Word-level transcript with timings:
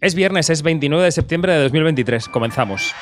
Es 0.00 0.14
viernes, 0.14 0.48
es 0.48 0.62
29 0.62 1.06
de 1.06 1.10
septiembre 1.10 1.52
de 1.54 1.62
2023. 1.64 2.28
Comenzamos. 2.28 2.94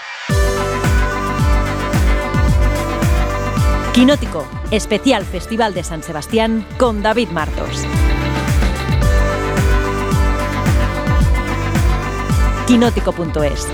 Quinótico, 3.92 4.48
especial 4.70 5.24
Festival 5.24 5.74
de 5.74 5.84
San 5.84 6.02
Sebastián 6.02 6.64
con 6.78 7.02
David 7.02 7.28
Martos. 7.28 7.86
Quinótico.es 12.66 13.68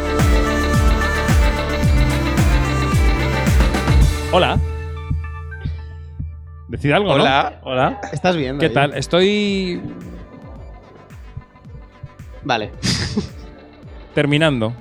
Hola. 4.32 4.58
Decid 6.68 6.90
algo, 6.90 7.08
¿no? 7.08 7.22
Hola. 7.22 7.60
Hola. 7.62 8.00
¿Estás 8.12 8.34
bien? 8.34 8.58
¿Qué 8.58 8.68
tal? 8.68 8.94
Estoy 8.94 9.80
Vale. 12.44 12.70
terminando. 14.14 14.74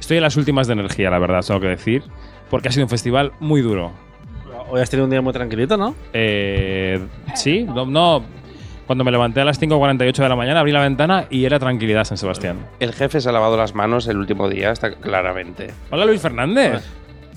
Estoy 0.00 0.18
en 0.18 0.22
las 0.22 0.36
últimas 0.36 0.66
de 0.66 0.74
energía, 0.74 1.10
la 1.10 1.18
verdad, 1.18 1.44
tengo 1.46 1.60
que 1.60 1.68
decir. 1.68 2.02
Porque 2.50 2.68
ha 2.68 2.72
sido 2.72 2.86
un 2.86 2.90
festival 2.90 3.32
muy 3.40 3.60
duro. 3.60 3.92
Hoy 4.70 4.80
has 4.80 4.90
tenido 4.90 5.04
un 5.04 5.10
día 5.10 5.20
muy 5.20 5.32
tranquilito, 5.32 5.76
¿no? 5.76 5.94
Eh, 6.12 6.98
sí, 7.34 7.64
no, 7.64 7.84
no. 7.84 8.24
Cuando 8.86 9.04
me 9.04 9.10
levanté 9.10 9.42
a 9.42 9.44
las 9.44 9.60
5.48 9.60 10.14
de 10.14 10.28
la 10.28 10.36
mañana, 10.36 10.60
abrí 10.60 10.72
la 10.72 10.80
ventana 10.80 11.26
y 11.28 11.44
era 11.44 11.58
tranquilidad 11.58 12.04
San 12.04 12.16
Sebastián. 12.16 12.56
El 12.80 12.94
jefe 12.94 13.20
se 13.20 13.28
ha 13.28 13.32
lavado 13.32 13.56
las 13.58 13.74
manos 13.74 14.08
el 14.08 14.16
último 14.16 14.48
día, 14.48 14.70
está 14.70 14.94
claramente. 14.94 15.68
Hola 15.90 16.06
Luis 16.06 16.22
Fernández. 16.22 16.82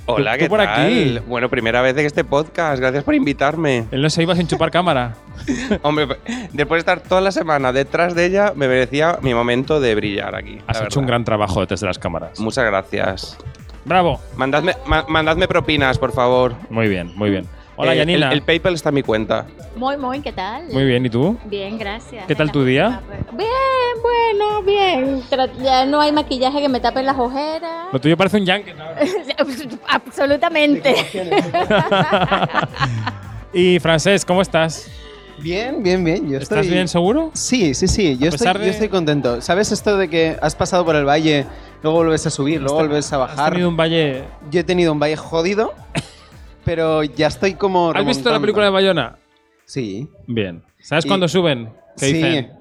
Hola, 0.08 0.38
¿qué 0.38 0.48
por 0.50 0.60
tal? 0.60 0.70
aquí. 0.70 1.20
Bueno, 1.28 1.50
primera 1.50 1.82
vez 1.82 1.96
en 1.98 2.06
este 2.06 2.24
podcast. 2.24 2.80
Gracias 2.82 3.04
por 3.04 3.14
invitarme. 3.16 3.86
Él 3.92 4.02
no 4.02 4.10
se 4.10 4.22
iba 4.24 4.36
sin 4.36 4.48
chupar 4.48 4.72
cámara. 4.72 5.16
Hombre, 5.84 6.08
después 6.54 6.78
de 6.78 6.80
estar 6.80 7.00
toda 7.02 7.22
la 7.22 7.32
semana 7.32 7.72
detrás 7.72 8.14
de 8.16 8.26
ella, 8.26 8.54
me 8.56 8.68
merecía 8.68 9.20
mi 9.22 9.34
momento 9.34 9.80
de 9.80 9.96
brillar 9.96 10.36
aquí. 10.36 10.60
Has 10.68 10.82
hecho 10.82 11.00
un 11.00 11.06
gran 11.06 11.24
trabajo 11.24 11.62
detrás 11.62 11.80
de 11.82 11.88
las 11.88 12.00
cámaras. 12.00 12.40
Muchas 12.40 12.66
gracias. 12.66 13.38
Bravo. 13.86 14.20
Mandadme, 14.36 14.74
ma- 14.86 15.06
mandadme 15.08 15.48
propinas, 15.48 15.98
por 15.98 16.12
favor. 16.12 16.54
Muy 16.70 16.88
bien, 16.88 17.12
muy 17.16 17.30
bien. 17.30 17.48
Hola 17.82 17.94
Eh, 17.94 17.98
Yanina. 17.98 18.28
El, 18.28 18.34
el 18.34 18.42
PayPal 18.44 18.76
está 18.76 18.90
en 18.90 18.96
mi 18.96 19.04
cuenta. 19.04 19.46
Muy, 19.76 19.98
muy, 19.98 20.22
¿qué 20.22 20.32
tal? 20.32 20.66
Muy 20.72 20.86
bien, 20.86 21.06
¿y 21.06 21.10
tú? 21.10 21.38
Bien, 21.46 21.78
gracias. 21.80 22.26
¿Qué 22.28 22.36
tal 22.36 22.52
tu 22.52 22.64
día? 22.64 23.02
Bien, 23.34 23.50
bueno, 24.02 24.62
bien. 24.62 25.24
Tra- 25.30 25.52
Ya 25.62 25.86
no 25.86 26.00
hay 26.00 26.12
maquillaje 26.12 26.62
que 26.62 26.70
me 26.70 26.80
tape 26.80 27.02
las 27.04 27.18
ojeras. 27.18 27.88
Lo 27.92 28.00
tuyo 28.00 28.16
parece 28.16 28.38
un 28.38 28.46
yankee. 28.46 28.74
¿no? 28.74 28.86
Absolutamente. 29.88 30.96
y 33.54 33.80
Francés, 33.80 34.26
¿cómo 34.26 34.42
estás? 34.42 34.90
Bien, 35.40 35.82
bien, 35.82 36.04
bien. 36.04 36.30
Yo 36.30 36.38
¿Estás 36.38 36.60
estoy... 36.60 36.74
bien 36.76 36.88
seguro? 36.88 37.32
Sí, 37.34 37.74
sí, 37.74 37.88
sí. 37.88 38.18
Yo 38.18 38.30
estoy, 38.30 38.54
de- 38.54 38.66
yo 38.66 38.72
estoy 38.72 38.90
contento. 38.90 39.42
¿Sabes 39.42 39.72
esto 39.72 39.98
de 39.98 40.08
que 40.10 40.38
has 40.42 40.56
pasado 40.56 40.86
por 40.86 40.96
el 40.96 41.06
valle, 41.08 41.46
luego 41.82 41.98
vuelves 42.00 42.26
a 42.28 42.30
subir, 42.30 42.62
luego 42.62 42.76
vuelves 42.78 43.12
a 43.12 43.16
Has 43.24 43.36
bajar? 43.36 43.52
tenido 43.54 43.70
un 43.70 43.78
valle. 43.78 44.26
Yo 44.52 44.60
he 44.60 44.64
tenido 44.64 44.92
un 44.94 45.00
valle 45.00 45.18
jodido, 45.18 45.74
pero 46.66 47.04
ya 47.04 47.28
estoy 47.28 47.54
como. 47.56 47.92
¿Has 47.92 48.06
visto 48.06 48.32
la 48.32 48.40
película 48.40 48.66
de 48.66 48.72
Bayona? 48.72 49.18
Sí. 49.66 50.08
Bien. 50.28 50.64
¿Sabes 50.80 51.06
Y- 51.06 51.08
cuándo 51.08 51.28
suben? 51.28 51.74
Que 51.98 52.06
Sí. 52.08 52.14
dicen, 52.14 52.52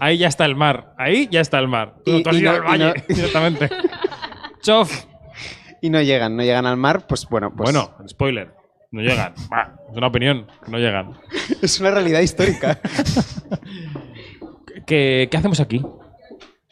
ahí 0.00 0.18
ya 0.18 0.28
está 0.28 0.44
el 0.44 0.56
mar. 0.56 0.94
Ahí 0.98 1.28
ya 1.30 1.40
está 1.40 1.58
el 1.58 1.68
mar. 1.68 1.94
Y- 2.04 2.22
tú 2.22 2.30
has 2.30 2.36
y 2.36 2.40
ido 2.40 2.52
no- 2.52 2.58
al 2.58 2.62
valle 2.64 2.94
no- 3.08 3.08
directamente. 3.14 3.68
Chof. 4.62 5.04
Y 5.80 5.90
no 5.90 6.02
llegan, 6.02 6.36
no 6.36 6.42
llegan 6.42 6.66
al 6.66 6.76
mar, 6.76 7.06
pues 7.06 7.26
bueno, 7.28 7.52
pues. 7.56 7.72
Bueno, 7.72 7.94
spoiler. 8.08 8.52
No 8.90 9.00
llegan. 9.02 9.34
Es 9.90 9.96
una 9.96 10.08
opinión. 10.08 10.46
No 10.66 10.78
llegan. 10.78 11.12
Es 11.62 11.80
una 11.80 11.90
realidad 11.92 12.20
histórica. 12.20 12.78
¿Qué, 14.86 15.28
qué 15.30 15.36
hacemos 15.36 15.60
aquí? 15.60 15.82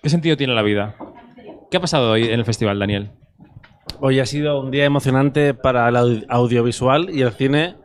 ¿Qué 0.03 0.09
sentido 0.09 0.37
tiene 0.37 0.55
la 0.55 0.63
vida? 0.63 0.97
¿Qué 1.71 1.77
ha 1.77 1.81
pasado 1.81 2.13
hoy 2.13 2.25
en 2.25 2.39
el 2.39 2.45
festival, 2.45 2.79
Daniel? 2.79 3.11
Hoy 4.01 4.21
ha 4.21 4.27
sido 4.27 4.61
un 4.61 4.71
día 4.71 4.85
emocionante 4.85 5.55
para 5.55 5.89
el 5.89 5.97
au- 5.97 6.27
audiovisual 6.29 7.09
y 7.11 7.23
el 7.23 7.33
cine 7.33 7.77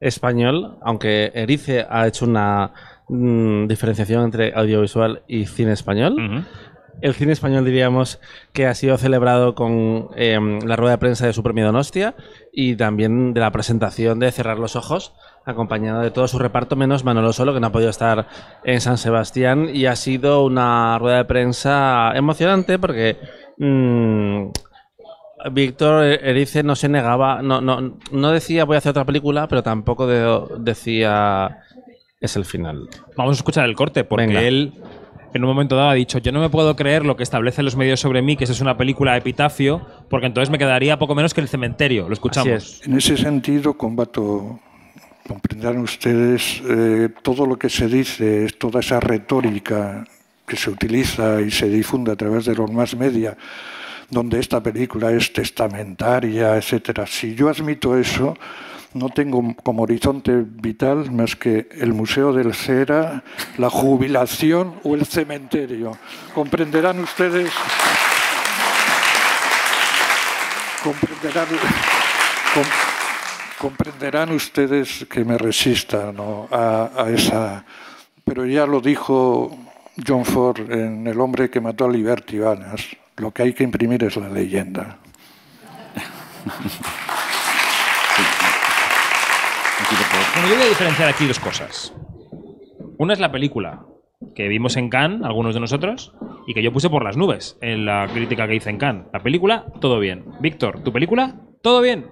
español, 0.00 0.78
aunque 0.82 1.32
Erice 1.34 1.86
ha 1.88 2.06
hecho 2.06 2.24
una 2.24 2.72
mm, 3.08 3.66
diferenciación 3.66 4.24
entre 4.24 4.52
audiovisual 4.54 5.22
y 5.26 5.46
cine 5.46 5.72
español. 5.72 6.16
El 7.00 7.14
cine 7.14 7.32
español 7.32 7.64
diríamos 7.64 8.20
que 8.52 8.66
ha 8.66 8.74
sido 8.74 8.96
celebrado 8.98 9.54
con 9.54 10.08
em, 10.16 10.58
la 10.66 10.74
rueda 10.74 10.92
de 10.92 10.98
prensa 10.98 11.26
de 11.26 11.32
su 11.32 11.44
premio 11.44 11.64
Donostia 11.66 12.16
y 12.52 12.74
también 12.74 13.34
de 13.34 13.40
la 13.40 13.52
presentación 13.52 14.18
de 14.18 14.32
Cerrar 14.32 14.58
los 14.58 14.74
Ojos, 14.74 15.14
acompañado 15.44 16.00
de 16.00 16.10
todo 16.10 16.26
su 16.26 16.40
reparto, 16.40 16.74
menos 16.74 17.04
Manolo 17.04 17.32
Solo, 17.32 17.54
que 17.54 17.60
no 17.60 17.68
ha 17.68 17.72
podido 17.72 17.90
estar 17.90 18.26
en 18.64 18.80
San 18.80 18.98
Sebastián. 18.98 19.68
Y 19.72 19.86
ha 19.86 19.94
sido 19.94 20.44
una 20.44 20.98
rueda 20.98 21.18
de 21.18 21.24
prensa 21.24 22.10
emocionante 22.16 22.80
porque 22.80 23.16
mm, 23.58 24.48
Víctor 25.52 26.04
Erice 26.04 26.62
no 26.62 26.74
se 26.76 26.88
negaba, 26.88 27.42
no, 27.42 27.60
no, 27.60 27.98
no 28.10 28.30
decía 28.32 28.64
voy 28.64 28.74
a 28.74 28.78
hacer 28.78 28.90
otra 28.90 29.04
película, 29.04 29.46
pero 29.48 29.62
tampoco 29.62 30.06
de- 30.06 30.42
decía 30.58 31.58
es 32.20 32.36
el 32.36 32.44
final. 32.44 32.88
Vamos 33.16 33.36
a 33.36 33.38
escuchar 33.38 33.64
el 33.68 33.76
corte, 33.76 34.02
porque 34.04 34.26
Venga. 34.26 34.42
él 34.42 34.72
en 35.34 35.44
un 35.44 35.48
momento 35.48 35.76
dado 35.76 35.90
ha 35.90 35.94
dicho, 35.94 36.18
yo 36.18 36.32
no 36.32 36.40
me 36.40 36.48
puedo 36.48 36.74
creer 36.74 37.04
lo 37.04 37.16
que 37.16 37.22
establecen 37.22 37.64
los 37.64 37.76
medios 37.76 38.00
sobre 38.00 38.22
mí, 38.22 38.36
que 38.36 38.44
esa 38.44 38.52
es 38.54 38.60
una 38.60 38.76
película 38.76 39.16
epitafio, 39.16 39.86
porque 40.10 40.26
entonces 40.26 40.50
me 40.50 40.58
quedaría 40.58 40.98
poco 40.98 41.14
menos 41.14 41.34
que 41.34 41.40
el 41.42 41.48
cementerio. 41.48 42.08
Lo 42.08 42.14
escuchamos. 42.14 42.48
Es. 42.48 42.86
En 42.86 42.96
ese 42.96 43.16
sentido, 43.16 43.74
combato, 43.74 44.58
comprenderán 45.28 45.78
ustedes, 45.78 46.62
eh, 46.68 47.10
todo 47.22 47.46
lo 47.46 47.56
que 47.58 47.68
se 47.68 47.86
dice, 47.86 48.46
es 48.46 48.58
toda 48.58 48.80
esa 48.80 48.98
retórica 49.00 50.04
que 50.46 50.56
se 50.56 50.70
utiliza 50.70 51.40
y 51.42 51.50
se 51.50 51.68
difunde 51.68 52.10
a 52.12 52.16
través 52.16 52.46
de 52.46 52.54
los 52.54 52.72
más 52.72 52.96
media, 52.96 53.36
donde 54.10 54.40
esta 54.40 54.62
película 54.62 55.10
es 55.12 55.32
testamentaria, 55.32 56.56
etcétera. 56.56 57.06
Si 57.06 57.34
yo 57.34 57.48
admito 57.48 57.96
eso, 57.98 58.36
no 58.94 59.10
tengo 59.10 59.54
como 59.62 59.82
horizonte 59.82 60.44
vital 60.46 61.10
más 61.12 61.36
que 61.36 61.68
el 61.72 61.92
Museo 61.92 62.32
del 62.32 62.54
Cera, 62.54 63.22
la 63.58 63.68
jubilación 63.68 64.74
o 64.82 64.94
el 64.94 65.04
cementerio. 65.04 65.96
Comprenderán 66.34 66.98
ustedes. 67.00 67.50
Comprenderán. 70.82 71.46
com- 72.54 72.64
comprenderán 73.58 74.30
ustedes 74.32 75.04
que 75.10 75.24
me 75.24 75.36
resista 75.36 76.12
a, 76.50 76.90
a 76.96 77.10
esa. 77.10 77.64
Pero 78.24 78.46
ya 78.46 78.66
lo 78.66 78.80
dijo 78.80 79.50
John 80.06 80.24
Ford 80.24 80.70
en 80.70 81.06
El 81.06 81.20
hombre 81.20 81.50
que 81.50 81.60
mató 81.60 81.86
a 81.86 81.90
Liberty 81.90 82.38
Valance. 82.38 82.96
Lo 83.18 83.32
que 83.32 83.42
hay 83.42 83.52
que 83.52 83.64
imprimir 83.64 84.04
es 84.04 84.16
la 84.16 84.28
leyenda. 84.28 84.98
Bueno, 90.34 90.48
yo 90.48 90.54
voy 90.54 90.64
a 90.64 90.68
diferenciar 90.68 91.08
aquí 91.08 91.26
dos 91.26 91.40
cosas. 91.40 91.92
Una 92.98 93.12
es 93.12 93.20
la 93.20 93.32
película 93.32 93.86
que 94.34 94.48
vimos 94.48 94.76
en 94.76 94.88
Cannes, 94.88 95.22
algunos 95.22 95.54
de 95.54 95.60
nosotros, 95.60 96.12
y 96.46 96.54
que 96.54 96.62
yo 96.62 96.72
puse 96.72 96.90
por 96.90 97.04
las 97.04 97.16
nubes 97.16 97.58
en 97.60 97.84
la 97.84 98.06
crítica 98.12 98.46
que 98.46 98.56
hice 98.56 98.70
en 98.70 98.78
Cannes. 98.78 99.06
La 99.12 99.22
película, 99.22 99.66
todo 99.80 99.98
bien. 99.98 100.24
Víctor, 100.40 100.82
¿tu 100.82 100.92
película? 100.92 101.40
Todo 101.62 101.80
bien. 101.80 102.10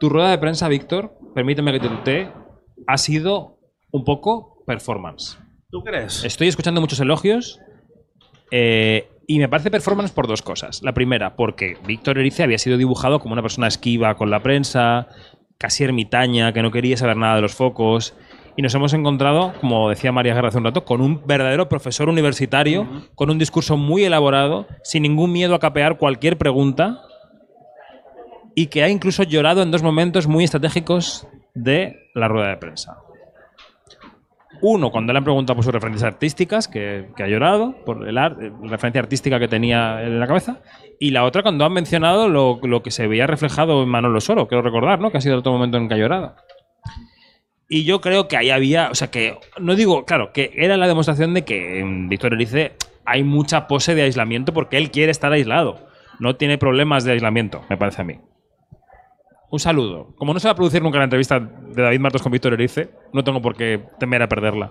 Tu 0.00 0.08
rueda 0.08 0.30
de 0.30 0.38
prensa, 0.38 0.68
Víctor, 0.68 1.16
permíteme 1.34 1.72
que 1.72 1.80
te 1.80 1.88
tutee, 1.88 2.32
ha 2.86 2.98
sido 2.98 3.58
un 3.90 4.04
poco 4.04 4.62
performance. 4.66 5.38
¿Tú 5.70 5.82
crees? 5.82 6.24
Estoy 6.24 6.48
escuchando 6.48 6.80
muchos 6.80 7.00
elogios 7.00 7.60
eh, 8.50 9.08
y 9.26 9.38
me 9.38 9.48
parece 9.48 9.70
performance 9.70 10.12
por 10.12 10.26
dos 10.26 10.42
cosas. 10.42 10.82
La 10.82 10.94
primera, 10.94 11.36
porque 11.36 11.76
Víctor 11.86 12.18
Erice 12.18 12.42
había 12.42 12.58
sido 12.58 12.76
dibujado 12.76 13.18
como 13.18 13.32
una 13.32 13.42
persona 13.42 13.66
esquiva 13.66 14.16
con 14.16 14.30
la 14.30 14.40
prensa, 14.40 15.08
casi 15.58 15.84
ermitaña, 15.84 16.52
que 16.52 16.62
no 16.62 16.70
quería 16.70 16.96
saber 16.96 17.16
nada 17.16 17.36
de 17.36 17.42
los 17.42 17.54
focos. 17.54 18.14
Y 18.56 18.62
nos 18.62 18.74
hemos 18.74 18.94
encontrado, 18.94 19.52
como 19.60 19.90
decía 19.90 20.12
María 20.12 20.34
Guerra 20.34 20.48
hace 20.48 20.58
un 20.58 20.64
rato, 20.64 20.84
con 20.84 21.00
un 21.00 21.26
verdadero 21.26 21.68
profesor 21.68 22.08
universitario, 22.08 22.86
con 23.14 23.30
un 23.30 23.38
discurso 23.38 23.76
muy 23.76 24.04
elaborado, 24.04 24.66
sin 24.82 25.02
ningún 25.02 25.32
miedo 25.32 25.54
a 25.54 25.58
capear 25.58 25.98
cualquier 25.98 26.38
pregunta, 26.38 27.02
y 28.54 28.68
que 28.68 28.82
ha 28.82 28.88
incluso 28.88 29.22
llorado 29.24 29.62
en 29.62 29.70
dos 29.70 29.82
momentos 29.82 30.26
muy 30.26 30.44
estratégicos 30.44 31.28
de 31.54 32.10
la 32.14 32.28
rueda 32.28 32.48
de 32.48 32.56
prensa. 32.56 32.96
Uno, 34.62 34.90
cuando 34.90 35.12
le 35.12 35.18
han 35.18 35.24
preguntado 35.24 35.54
por 35.56 35.64
sus 35.64 35.72
referencias 35.72 36.12
artísticas, 36.12 36.68
que, 36.68 37.06
ha 37.18 37.26
llorado, 37.26 37.74
por 37.84 38.08
el 38.08 38.16
ar- 38.18 38.36
la 38.38 38.68
referencia 38.70 39.00
artística 39.00 39.38
que 39.38 39.48
tenía 39.48 40.02
en 40.02 40.18
la 40.20 40.26
cabeza. 40.26 40.60
Y 40.98 41.10
la 41.10 41.24
otra, 41.24 41.42
cuando 41.42 41.64
han 41.64 41.72
mencionado 41.72 42.28
lo, 42.28 42.82
que 42.82 42.90
se 42.90 43.06
veía 43.06 43.26
reflejado 43.26 43.82
en 43.82 43.88
Manolo 43.88 44.20
Soro, 44.20 44.48
quiero 44.48 44.62
recordar, 44.62 44.98
¿no? 45.00 45.10
Que 45.10 45.18
ha 45.18 45.20
sido 45.20 45.34
el 45.34 45.40
otro 45.40 45.52
momento 45.52 45.76
en 45.76 45.88
que 45.88 45.94
ha 45.94 45.98
llorado. 45.98 46.36
Y 47.68 47.84
yo 47.84 48.00
creo 48.00 48.28
que 48.28 48.36
ahí 48.36 48.50
había, 48.50 48.90
o 48.90 48.94
sea, 48.94 49.10
que 49.10 49.38
no 49.58 49.74
digo, 49.74 50.04
claro, 50.04 50.32
que 50.32 50.52
era 50.54 50.76
la 50.76 50.86
demostración 50.86 51.34
de 51.34 51.44
que 51.44 51.80
en 51.80 52.08
Víctor 52.08 52.34
Erice 52.34 52.74
hay 53.04 53.24
mucha 53.24 53.66
pose 53.66 53.94
de 53.94 54.02
aislamiento 54.02 54.52
porque 54.52 54.78
él 54.78 54.90
quiere 54.90 55.10
estar 55.10 55.32
aislado. 55.32 55.86
No 56.20 56.36
tiene 56.36 56.58
problemas 56.58 57.04
de 57.04 57.12
aislamiento, 57.12 57.62
me 57.68 57.76
parece 57.76 58.02
a 58.02 58.04
mí. 58.04 58.18
Un 59.56 59.60
saludo. 59.60 60.14
Como 60.16 60.34
no 60.34 60.38
se 60.38 60.48
va 60.48 60.52
a 60.52 60.54
producir 60.54 60.82
nunca 60.82 60.98
la 60.98 61.04
entrevista 61.04 61.40
de 61.40 61.82
David 61.82 61.98
Martos 61.98 62.20
con 62.20 62.30
Víctor 62.30 62.52
Erice, 62.52 62.90
no 63.14 63.24
tengo 63.24 63.40
por 63.40 63.56
qué 63.56 63.82
temer 63.98 64.20
a 64.20 64.28
perderla. 64.28 64.70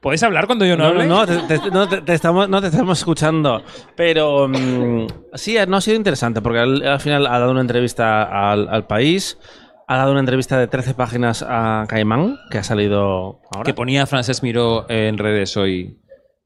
¿Podéis 0.00 0.24
hablar 0.24 0.46
cuando 0.46 0.64
yo 0.64 0.76
no, 0.76 0.82
No, 0.82 0.90
hable? 0.90 1.06
no, 1.06 1.24
no, 1.24 1.46
te, 1.46 1.58
te- 1.60 1.70
no, 1.70 1.88
te- 1.88 2.00
te 2.00 2.14
estamos, 2.14 2.48
no 2.48 2.60
te 2.60 2.66
estamos 2.66 2.98
escuchando. 2.98 3.62
Pero 3.94 4.48
mm, 4.48 5.06
sí, 5.34 5.56
no 5.68 5.76
ha 5.76 5.80
sido 5.80 5.96
interesante 5.96 6.42
porque 6.42 6.58
al, 6.58 6.82
al 6.84 6.98
final 6.98 7.28
ha 7.28 7.38
dado 7.38 7.52
una 7.52 7.60
entrevista 7.60 8.50
al, 8.50 8.68
al 8.68 8.88
país, 8.88 9.38
ha 9.86 9.98
dado 9.98 10.10
una 10.10 10.18
entrevista 10.20 10.58
de 10.58 10.66
13 10.66 10.94
páginas 10.94 11.44
a 11.48 11.84
Caimán, 11.88 12.38
que 12.50 12.58
ha 12.58 12.64
salido 12.64 13.40
ahora. 13.52 13.62
Que 13.64 13.72
ponía 13.74 14.04
Francesc 14.06 14.42
Miró 14.42 14.84
en 14.90 15.16
redes 15.16 15.56
hoy 15.56 15.96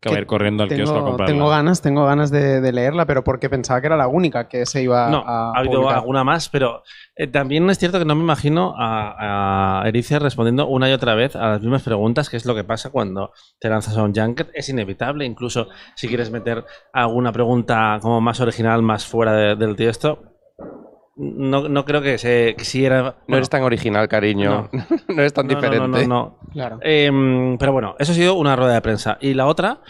que 0.05 0.15
va 0.15 0.17
a 0.17 0.21
ir 0.21 0.27
corriendo 0.27 0.62
al 0.62 0.69
kiosco 0.69 0.91
a 0.95 0.99
tengo, 0.99 1.09
comprarla. 1.11 1.35
tengo 1.35 1.49
ganas, 1.49 1.83
tengo 1.83 2.05
ganas 2.06 2.31
de, 2.31 2.61
de 2.61 2.73
leerla, 2.73 3.06
pero 3.06 3.25
porque 3.25 3.51
pensaba 3.51 3.81
que 3.81 3.87
era 3.89 3.97
la 3.97 4.06
única 4.09 4.49
que 4.49 4.67
se 4.67 4.83
iba 4.83 5.09
No, 5.11 5.25
a 5.27 5.51
ha 5.53 5.59
habido 5.59 5.81
publicar. 5.81 5.99
alguna 5.99 6.25
más, 6.25 6.49
pero 6.49 6.83
eh, 7.17 7.27
también 7.27 7.69
es 7.71 7.79
cierto 7.79 7.99
que 7.99 8.05
no 8.05 8.15
me 8.15 8.23
imagino 8.23 8.75
a, 8.79 9.81
a 9.83 9.89
Erice 9.89 10.19
respondiendo 10.19 10.67
una 10.67 10.89
y 10.89 10.93
otra 10.93 11.15
vez 11.15 11.35
a 11.37 11.49
las 11.51 11.61
mismas 11.61 11.83
preguntas, 11.83 12.29
que 12.31 12.37
es 12.37 12.45
lo 12.47 12.55
que 12.55 12.65
pasa 12.65 12.91
cuando 12.91 13.33
te 13.59 13.69
lanzas 13.69 13.97
a 13.97 14.03
un 14.03 14.15
junket. 14.15 14.51
Es 14.55 14.69
inevitable, 14.69 15.25
incluso 15.25 15.69
si 15.97 16.09
quieres 16.09 16.31
meter 16.31 16.65
alguna 16.93 17.33
pregunta 17.33 17.99
como 18.00 18.21
más 18.21 18.41
original, 18.41 18.83
más 18.83 19.07
fuera 19.07 19.33
de- 19.33 19.57
del 19.57 19.77
texto. 19.77 20.34
No, 21.16 21.69
no 21.69 21.84
creo 21.84 22.02
que 22.02 22.19
se 22.19 22.55
quisiera. 22.58 23.02
No 23.02 23.14
bueno, 23.28 23.37
eres 23.37 23.50
tan 23.50 23.62
original, 23.62 24.08
cariño. 24.08 24.69
No, 25.08 25.20
eres 25.20 25.32
tan 25.32 25.46
no, 25.46 25.52
no, 25.52 25.61
diferente. 25.61 25.88
No, 25.88 25.99
no, 25.99 26.06
no. 26.08 26.38
Claro. 26.52 26.78
Em, 26.82 27.56
pero 27.58 27.72
bueno, 27.72 27.94
eso 27.99 28.12
ha 28.12 28.14
sido 28.14 28.34
una 28.34 28.56
rueda 28.56 28.75
de 28.75 28.81
prensa. 28.81 29.19
Y 29.20 29.34
la 29.34 29.46
otra, 29.46 29.81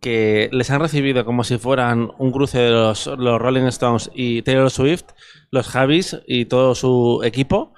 que 0.00 0.48
les 0.52 0.70
han 0.70 0.80
recibido 0.80 1.24
como 1.24 1.42
si 1.42 1.58
fueran 1.58 2.10
un 2.18 2.30
cruce 2.30 2.58
de 2.58 2.70
los, 2.70 3.06
los 3.06 3.40
Rolling 3.40 3.66
Stones 3.66 4.10
y 4.14 4.42
Taylor 4.42 4.70
Swift, 4.70 5.04
los 5.50 5.68
Javis 5.68 6.20
y 6.26 6.44
todo 6.44 6.74
su 6.74 7.22
equipo. 7.24 7.74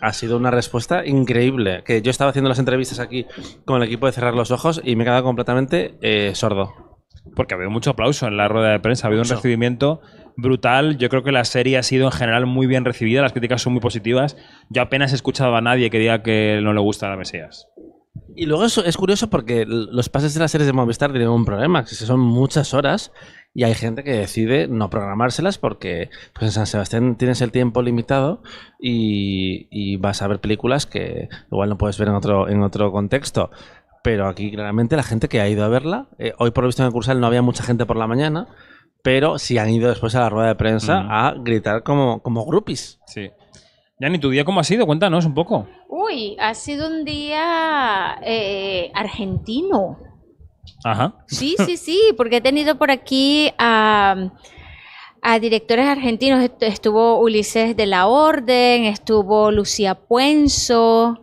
Ha 0.00 0.12
sido 0.12 0.36
una 0.36 0.50
respuesta 0.50 1.04
increíble. 1.04 1.82
Que 1.84 2.02
yo 2.02 2.10
estaba 2.10 2.30
haciendo 2.30 2.48
las 2.48 2.58
entrevistas 2.58 3.00
aquí 3.00 3.26
con 3.64 3.82
el 3.82 3.88
equipo 3.88 4.06
de 4.06 4.12
Cerrar 4.12 4.34
los 4.34 4.50
Ojos 4.50 4.80
y 4.82 4.96
me 4.96 5.02
he 5.02 5.06
quedado 5.06 5.24
completamente 5.24 5.98
eh, 6.00 6.34
sordo. 6.34 6.93
Porque 7.34 7.54
ha 7.54 7.56
habido 7.56 7.70
mucho 7.70 7.90
aplauso 7.90 8.26
en 8.26 8.36
la 8.36 8.48
rueda 8.48 8.70
de 8.70 8.80
prensa, 8.80 9.06
ha 9.06 9.08
habido 9.08 9.22
un 9.22 9.28
recibimiento 9.28 10.00
brutal. 10.36 10.98
Yo 10.98 11.08
creo 11.08 11.22
que 11.22 11.32
la 11.32 11.44
serie 11.44 11.78
ha 11.78 11.82
sido 11.82 12.06
en 12.06 12.12
general 12.12 12.46
muy 12.46 12.66
bien 12.66 12.84
recibida, 12.84 13.22
las 13.22 13.32
críticas 13.32 13.62
son 13.62 13.72
muy 13.72 13.80
positivas. 13.80 14.36
Yo 14.68 14.82
apenas 14.82 15.12
he 15.12 15.14
escuchado 15.14 15.56
a 15.56 15.60
nadie 15.60 15.90
que 15.90 15.98
diga 15.98 16.22
que 16.22 16.60
no 16.62 16.72
le 16.72 16.80
gusta 16.80 17.08
la 17.08 17.16
Mesías. 17.16 17.68
Y 18.36 18.46
luego 18.46 18.64
es, 18.64 18.78
es 18.78 18.96
curioso 18.96 19.30
porque 19.30 19.64
los 19.66 20.08
pases 20.08 20.34
de 20.34 20.40
las 20.40 20.50
series 20.50 20.66
de 20.66 20.72
Movistar 20.72 21.10
tienen 21.10 21.28
un 21.28 21.44
problema, 21.44 21.84
que 21.84 21.94
son 21.94 22.20
muchas 22.20 22.74
horas 22.74 23.12
y 23.54 23.62
hay 23.62 23.74
gente 23.74 24.02
que 24.02 24.12
decide 24.12 24.66
no 24.66 24.90
programárselas 24.90 25.58
porque 25.58 26.10
pues 26.32 26.46
en 26.46 26.52
San 26.52 26.66
Sebastián 26.66 27.16
tienes 27.16 27.40
el 27.40 27.52
tiempo 27.52 27.82
limitado 27.82 28.42
y, 28.80 29.68
y 29.70 29.96
vas 29.96 30.22
a 30.22 30.26
ver 30.26 30.40
películas 30.40 30.86
que 30.86 31.28
igual 31.50 31.68
no 31.68 31.78
puedes 31.78 31.96
ver 31.98 32.08
en 32.08 32.14
otro, 32.14 32.48
en 32.48 32.62
otro 32.62 32.90
contexto. 32.90 33.50
Pero 34.04 34.28
aquí 34.28 34.52
claramente 34.52 34.96
la 34.96 35.02
gente 35.02 35.28
que 35.30 35.40
ha 35.40 35.48
ido 35.48 35.64
a 35.64 35.68
verla, 35.68 36.08
eh, 36.18 36.34
hoy 36.38 36.50
por 36.50 36.62
lo 36.64 36.68
visto 36.68 36.82
en 36.82 36.88
el 36.88 36.92
Cursal 36.92 37.20
no 37.20 37.26
había 37.26 37.40
mucha 37.40 37.64
gente 37.64 37.86
por 37.86 37.96
la 37.96 38.06
mañana, 38.06 38.46
pero 39.02 39.38
sí 39.38 39.56
han 39.56 39.70
ido 39.70 39.88
después 39.88 40.14
a 40.14 40.20
la 40.20 40.28
rueda 40.28 40.48
de 40.48 40.54
prensa 40.56 41.00
Mm. 41.00 41.10
a 41.10 41.34
gritar 41.38 41.82
como, 41.82 42.20
como 42.22 42.44
groupies. 42.44 43.00
Sí. 43.06 43.30
Yani, 43.98 44.18
¿tu 44.18 44.28
día 44.28 44.44
cómo 44.44 44.60
ha 44.60 44.64
sido? 44.64 44.84
Cuéntanos 44.86 45.24
un 45.24 45.32
poco. 45.34 45.66
Uy, 45.88 46.36
ha 46.38 46.52
sido 46.52 46.86
un 46.88 47.04
día 47.06 48.18
eh, 48.22 48.90
argentino. 48.94 49.98
Ajá. 50.84 51.14
Sí, 51.26 51.56
sí, 51.64 51.76
sí, 51.78 52.00
porque 52.16 52.36
he 52.36 52.40
tenido 52.42 52.76
por 52.76 52.90
aquí 52.90 53.52
a, 53.58 54.16
a 55.22 55.38
directores 55.38 55.86
argentinos. 55.86 56.42
Est- 56.42 56.62
Estuvo 56.62 57.20
Ulises 57.20 57.74
de 57.76 57.86
la 57.86 58.06
Orden, 58.06 58.84
estuvo 58.84 59.50
Lucía 59.50 59.94
Puenzo, 59.94 61.20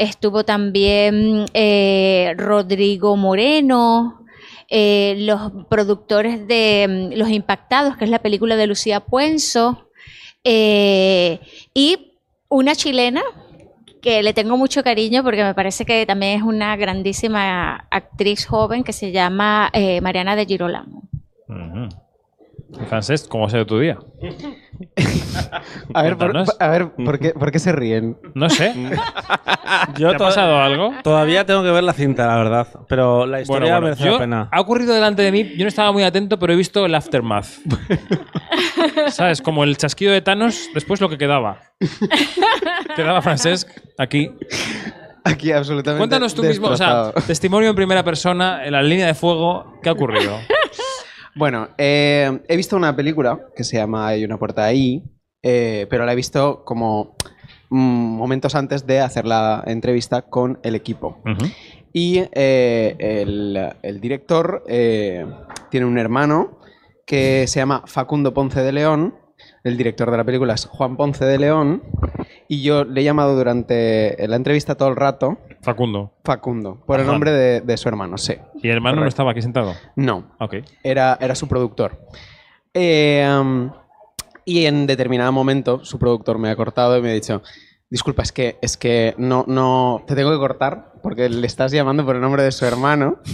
estuvo 0.00 0.44
también 0.44 1.44
eh, 1.52 2.34
Rodrigo 2.36 3.16
Moreno, 3.16 4.24
eh, 4.68 5.14
los 5.18 5.52
productores 5.68 6.46
de 6.46 6.86
mm, 6.88 7.18
Los 7.18 7.28
Impactados, 7.28 7.96
que 7.96 8.04
es 8.04 8.10
la 8.10 8.20
película 8.20 8.56
de 8.56 8.66
Lucía 8.66 9.00
Puenzo, 9.00 9.90
eh, 10.42 11.40
y 11.74 12.14
una 12.48 12.74
chilena 12.74 13.22
que 14.00 14.22
le 14.22 14.32
tengo 14.32 14.56
mucho 14.56 14.82
cariño 14.82 15.22
porque 15.22 15.44
me 15.44 15.54
parece 15.54 15.84
que 15.84 16.06
también 16.06 16.38
es 16.38 16.42
una 16.42 16.74
grandísima 16.76 17.86
actriz 17.90 18.46
joven 18.46 18.82
que 18.82 18.94
se 18.94 19.12
llama 19.12 19.68
eh, 19.74 20.00
Mariana 20.00 20.34
de 20.34 20.46
Girolamo. 20.46 21.02
Francesc, 22.88 23.28
¿cómo 23.28 23.46
ha 23.46 23.50
sido 23.50 23.66
tu 23.66 23.78
día? 23.78 23.98
A 25.94 26.02
ver, 26.02 26.16
por, 26.16 26.32
a 26.58 26.68
ver 26.68 26.90
¿por, 26.92 27.18
qué, 27.18 27.30
¿por 27.30 27.50
qué 27.52 27.58
se 27.58 27.72
ríen? 27.72 28.16
No 28.34 28.48
sé. 28.48 28.72
Yo 29.96 30.10
¿Te 30.10 30.14
ha 30.16 30.18
pasado 30.18 30.58
algo? 30.60 30.92
Todavía 31.02 31.44
tengo 31.44 31.62
que 31.62 31.70
ver 31.70 31.84
la 31.84 31.92
cinta, 31.92 32.26
la 32.26 32.36
verdad. 32.36 32.66
Pero 32.88 33.26
la 33.26 33.40
historia 33.40 33.60
Bueno, 33.60 33.74
bueno, 33.74 33.86
merece 33.86 34.04
yo- 34.04 34.12
la 34.12 34.18
pena. 34.18 34.48
ha 34.50 34.60
ocurrido 34.60 34.94
delante 34.94 35.22
de 35.22 35.30
mí, 35.32 35.52
yo 35.56 35.64
no 35.64 35.68
estaba 35.68 35.92
muy 35.92 36.02
atento, 36.02 36.38
pero 36.38 36.52
he 36.52 36.56
visto 36.56 36.84
el 36.86 36.94
aftermath. 36.94 37.46
¿Sabes? 39.10 39.42
Como 39.42 39.64
el 39.64 39.76
chasquido 39.76 40.12
de 40.12 40.22
Thanos, 40.22 40.68
después 40.74 41.00
lo 41.00 41.08
que 41.08 41.18
quedaba. 41.18 41.60
quedaba 42.96 43.20
Francesc 43.22 43.68
aquí. 43.98 44.30
Aquí 45.24 45.52
absolutamente. 45.52 45.98
Cuéntanos 46.00 46.34
tú 46.34 46.42
mismo, 46.42 46.68
o 46.68 46.76
sea, 46.76 47.12
testimonio 47.26 47.70
en 47.70 47.76
primera 47.76 48.02
persona, 48.02 48.64
en 48.64 48.72
la 48.72 48.82
línea 48.82 49.06
de 49.06 49.14
fuego, 49.14 49.78
¿qué 49.82 49.88
ha 49.88 49.92
ocurrido? 49.92 50.38
Bueno, 51.34 51.68
eh, 51.78 52.40
he 52.48 52.56
visto 52.56 52.76
una 52.76 52.94
película 52.94 53.46
que 53.54 53.64
se 53.64 53.76
llama 53.76 54.08
Hay 54.08 54.24
una 54.24 54.38
puerta 54.38 54.64
ahí, 54.64 55.04
eh, 55.42 55.86
pero 55.88 56.04
la 56.04 56.12
he 56.12 56.16
visto 56.16 56.64
como 56.64 57.16
mm, 57.70 57.78
momentos 57.78 58.54
antes 58.54 58.86
de 58.86 59.00
hacer 59.00 59.26
la 59.26 59.62
entrevista 59.66 60.22
con 60.22 60.58
el 60.62 60.74
equipo. 60.74 61.18
Y 61.92 62.22
eh, 62.32 62.96
el, 62.98 63.72
el 63.82 64.00
director 64.00 64.64
tiene 64.66 65.86
un 65.86 65.98
hermano 65.98 66.60
que 67.06 67.46
se 67.46 67.60
llama 67.60 67.82
Facundo 67.86 68.34
Ponce 68.34 68.62
de 68.62 68.72
León. 68.72 69.14
El 69.64 69.76
director 69.76 70.10
de 70.10 70.16
la 70.16 70.24
película 70.24 70.54
es 70.54 70.66
Juan 70.66 70.96
Ponce 70.96 71.24
de 71.24 71.38
León. 71.38 71.82
Y 72.48 72.62
yo 72.62 72.84
le 72.84 73.00
he 73.00 73.04
llamado 73.04 73.36
durante 73.36 74.16
la 74.28 74.36
entrevista 74.36 74.74
todo 74.74 74.88
el 74.88 74.96
rato 74.96 75.38
Facundo. 75.62 76.14
Facundo, 76.24 76.82
por 76.86 76.98
el 77.00 77.02
Ajá. 77.04 77.12
nombre 77.12 77.32
de, 77.32 77.60
de 77.60 77.76
su 77.76 77.88
hermano, 77.88 78.16
sí. 78.18 78.34
¿Y 78.62 78.68
el 78.68 78.76
hermano 78.76 79.00
no 79.02 79.06
estaba 79.06 79.32
aquí 79.32 79.42
sentado? 79.42 79.74
No, 79.96 80.24
Ok. 80.38 80.56
era, 80.82 81.18
era 81.20 81.34
su 81.34 81.46
productor. 81.48 82.00
Eh, 82.72 83.28
um, 83.40 83.70
y 84.44 84.64
en 84.64 84.86
determinado 84.86 85.32
momento 85.32 85.84
su 85.84 85.98
productor 85.98 86.38
me 86.38 86.48
ha 86.50 86.56
cortado 86.56 86.96
y 86.96 87.02
me 87.02 87.10
ha 87.10 87.14
dicho, 87.14 87.42
disculpa, 87.90 88.22
es 88.22 88.32
que, 88.32 88.58
es 88.62 88.76
que 88.76 89.14
no, 89.18 89.44
no, 89.46 90.02
te 90.06 90.14
tengo 90.14 90.30
que 90.32 90.38
cortar 90.38 90.92
porque 91.02 91.28
le 91.28 91.46
estás 91.46 91.72
llamando 91.72 92.04
por 92.06 92.14
el 92.16 92.22
nombre 92.22 92.42
de 92.42 92.52
su 92.52 92.64
hermano. 92.64 93.18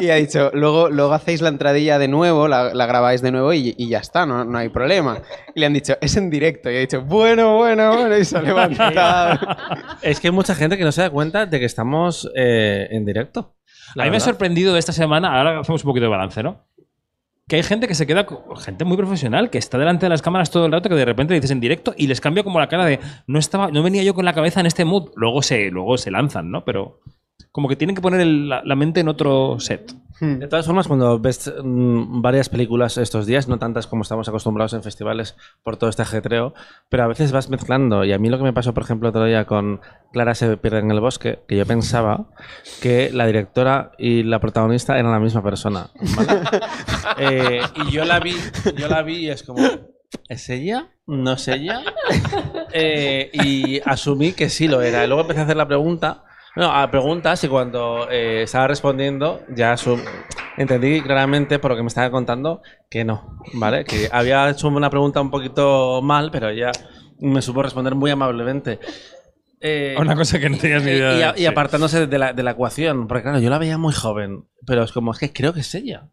y 0.00 0.10
ha 0.10 0.16
dicho, 0.16 0.50
luego, 0.54 0.88
luego 0.90 1.12
hacéis 1.12 1.40
la 1.40 1.48
entradilla 1.48 1.98
de 1.98 2.08
nuevo, 2.08 2.48
la, 2.48 2.74
la 2.74 2.86
grabáis 2.86 3.22
de 3.22 3.30
nuevo 3.30 3.52
y, 3.52 3.74
y 3.76 3.88
ya 3.88 3.98
está, 3.98 4.26
no, 4.26 4.44
no 4.44 4.58
hay 4.58 4.68
problema. 4.68 5.20
Y 5.54 5.60
le 5.60 5.66
han 5.66 5.72
dicho, 5.72 5.94
es 6.00 6.16
en 6.16 6.30
directo. 6.30 6.70
Y 6.70 6.76
ha 6.76 6.80
dicho, 6.80 7.02
bueno, 7.02 7.56
bueno, 7.56 7.96
bueno, 7.96 8.16
y 8.16 8.24
se 8.24 8.38
ha 8.38 8.42
levantado. 8.42 9.38
Es 10.02 10.20
que 10.20 10.28
hay 10.28 10.32
mucha 10.32 10.54
gente 10.54 10.76
que 10.76 10.84
no 10.84 10.92
se 10.92 11.02
da 11.02 11.10
cuenta 11.10 11.46
de 11.46 11.58
que 11.58 11.66
estamos 11.66 12.28
eh, 12.34 12.88
en 12.90 13.04
directo. 13.04 13.54
La 13.94 14.04
a 14.04 14.06
mí 14.06 14.10
me 14.10 14.16
ha 14.16 14.20
sorprendido 14.20 14.76
esta 14.76 14.92
semana, 14.92 15.36
ahora 15.36 15.60
hacemos 15.60 15.84
un 15.84 15.90
poquito 15.90 16.04
de 16.04 16.10
balance, 16.10 16.42
¿no? 16.42 16.66
Que 17.46 17.56
hay 17.56 17.62
gente 17.62 17.88
que 17.88 17.94
se 17.94 18.06
queda, 18.06 18.26
gente 18.64 18.84
muy 18.84 18.96
profesional, 18.96 19.50
que 19.50 19.58
está 19.58 19.76
delante 19.76 20.06
de 20.06 20.10
las 20.10 20.22
cámaras 20.22 20.50
todo 20.50 20.64
el 20.64 20.72
rato, 20.72 20.88
que 20.88 20.94
de 20.94 21.04
repente 21.04 21.34
le 21.34 21.40
dices 21.40 21.50
en 21.50 21.60
directo 21.60 21.92
y 21.96 22.06
les 22.06 22.20
cambia 22.20 22.44
como 22.44 22.58
la 22.60 22.68
cara 22.68 22.86
de 22.86 23.00
no 23.26 23.38
estaba, 23.38 23.70
no 23.70 23.82
venía 23.82 24.02
yo 24.02 24.14
con 24.14 24.24
la 24.24 24.32
cabeza 24.32 24.60
en 24.60 24.66
este 24.66 24.84
mood. 24.84 25.10
Luego 25.16 25.42
se, 25.42 25.70
luego 25.70 25.98
se 25.98 26.10
lanzan, 26.10 26.50
¿no? 26.50 26.64
Pero 26.64 27.00
como 27.50 27.68
que 27.68 27.76
tienen 27.76 27.96
que 27.96 28.02
poner 28.02 28.20
el- 28.20 28.48
la, 28.48 28.62
la 28.64 28.76
mente 28.76 29.00
en 29.00 29.08
otro 29.08 29.58
set. 29.58 29.92
De 30.20 30.46
todas 30.46 30.66
formas, 30.66 30.86
cuando 30.86 31.18
ves 31.18 31.52
mm, 31.64 32.22
varias 32.22 32.48
películas 32.48 32.96
estos 32.96 33.26
días, 33.26 33.48
no 33.48 33.58
tantas 33.58 33.88
como 33.88 34.02
estamos 34.02 34.28
acostumbrados 34.28 34.72
en 34.72 34.84
festivales 34.84 35.34
por 35.64 35.76
todo 35.76 35.90
este 35.90 36.02
ajetreo, 36.02 36.54
pero 36.88 37.02
a 37.02 37.06
veces 37.08 37.32
vas 37.32 37.50
mezclando. 37.50 38.04
Y 38.04 38.12
a 38.12 38.18
mí 38.20 38.28
lo 38.28 38.38
que 38.38 38.44
me 38.44 38.52
pasó, 38.52 38.72
por 38.72 38.84
ejemplo, 38.84 39.08
otro 39.08 39.24
día 39.24 39.46
con 39.46 39.80
Clara 40.12 40.36
se 40.36 40.56
pierde 40.58 40.78
en 40.78 40.92
el 40.92 41.00
bosque, 41.00 41.40
que 41.48 41.56
yo 41.56 41.66
pensaba 41.66 42.26
que 42.80 43.10
la 43.12 43.26
directora 43.26 43.90
y 43.98 44.22
la 44.22 44.38
protagonista 44.38 44.96
eran 44.96 45.10
la 45.10 45.18
misma 45.18 45.42
persona. 45.42 45.90
¿vale? 46.14 46.40
Eh, 47.18 47.60
y 47.86 47.90
yo 47.90 48.04
la 48.04 48.20
vi, 48.20 48.36
yo 48.76 48.88
la 48.88 49.02
vi 49.02 49.16
y 49.26 49.28
es 49.30 49.42
como, 49.42 49.60
¿es 50.28 50.48
ella? 50.50 50.86
¿No 51.08 51.32
es 51.32 51.48
ella? 51.48 51.80
Eh, 52.74 53.30
y 53.34 53.80
asumí 53.84 54.32
que 54.32 54.48
sí 54.48 54.66
lo 54.68 54.80
era. 54.82 55.04
Y 55.04 55.06
luego 55.06 55.22
empecé 55.22 55.40
a 55.40 55.44
hacer 55.44 55.56
la 55.56 55.66
pregunta. 55.68 56.24
No, 56.54 56.70
a 56.70 56.90
preguntas 56.90 57.42
y 57.44 57.48
cuando 57.48 58.08
eh, 58.10 58.42
estaba 58.42 58.68
respondiendo 58.68 59.40
ya 59.48 59.72
asum- 59.74 60.02
entendí 60.58 61.00
claramente 61.00 61.58
por 61.58 61.70
lo 61.70 61.76
que 61.78 61.82
me 61.82 61.88
estaba 61.88 62.10
contando 62.10 62.60
que 62.90 63.04
no, 63.04 63.38
¿vale? 63.54 63.84
Que 63.84 64.08
había 64.12 64.50
hecho 64.50 64.68
una 64.68 64.90
pregunta 64.90 65.20
un 65.22 65.30
poquito 65.30 66.00
mal, 66.02 66.30
pero 66.30 66.50
ella 66.50 66.70
me 67.20 67.40
supo 67.40 67.62
responder 67.62 67.94
muy 67.94 68.10
amablemente. 68.10 68.78
Eh, 69.60 69.94
Una 69.98 70.14
cosa 70.16 70.38
que 70.40 70.50
no 70.50 70.58
tenías 70.58 70.82
ni 70.82 70.90
idea. 70.90 71.32
y, 71.36 71.42
y 71.42 71.46
apartándose 71.46 72.06
de 72.06 72.18
la, 72.18 72.32
de 72.34 72.42
la 72.42 72.50
ecuación, 72.50 73.06
porque 73.06 73.22
claro, 73.22 73.38
yo 73.38 73.48
la 73.48 73.58
veía 73.58 73.78
muy 73.78 73.94
joven, 73.94 74.44
pero 74.66 74.82
es 74.82 74.92
como, 74.92 75.12
es 75.12 75.18
que 75.20 75.32
creo 75.32 75.54
que 75.54 75.60
es 75.60 75.74
ella. 75.74 76.08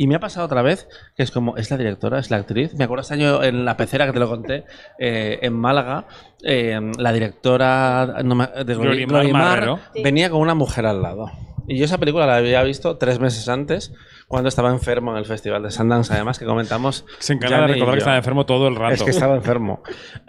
Y 0.00 0.06
me 0.06 0.14
ha 0.14 0.20
pasado 0.20 0.46
otra 0.46 0.62
vez 0.62 0.88
que 1.16 1.24
es 1.24 1.30
como, 1.32 1.56
es 1.56 1.70
la 1.70 1.76
directora, 1.76 2.18
es 2.20 2.30
la 2.30 2.36
actriz. 2.38 2.72
Me 2.74 2.84
acuerdo 2.84 3.02
este 3.02 3.14
año 3.14 3.42
en 3.42 3.64
La 3.64 3.76
Pecera, 3.76 4.06
que 4.06 4.12
te 4.12 4.20
lo 4.20 4.28
conté, 4.28 4.64
eh, 4.98 5.40
en 5.42 5.52
Málaga, 5.54 6.06
eh, 6.44 6.80
la 6.98 7.12
directora 7.12 8.16
no 8.24 8.34
me- 8.36 8.46
de 8.46 8.74
Glorimar 8.74 9.08
Glorimar 9.22 9.42
Marrero. 9.42 9.80
venía 10.02 10.30
con 10.30 10.40
una 10.40 10.54
mujer 10.54 10.86
al 10.86 11.02
lado. 11.02 11.30
Y 11.66 11.76
yo 11.76 11.84
esa 11.84 11.98
película 11.98 12.26
la 12.26 12.36
había 12.36 12.62
visto 12.62 12.96
tres 12.96 13.18
meses 13.18 13.46
antes, 13.48 13.92
cuando 14.26 14.48
estaba 14.48 14.70
enfermo 14.70 15.10
en 15.12 15.18
el 15.18 15.26
Festival 15.26 15.62
de 15.62 15.70
Sundance, 15.70 16.12
además, 16.14 16.38
que 16.38 16.46
comentamos. 16.46 17.04
Se 17.18 17.32
encarga 17.34 17.62
de 17.62 17.74
recordar 17.74 17.94
que 17.94 17.98
estaba 17.98 18.16
enfermo 18.16 18.46
todo 18.46 18.68
el 18.68 18.76
rato. 18.76 18.94
Es 18.94 19.02
que 19.02 19.10
estaba 19.10 19.34
enfermo. 19.34 19.82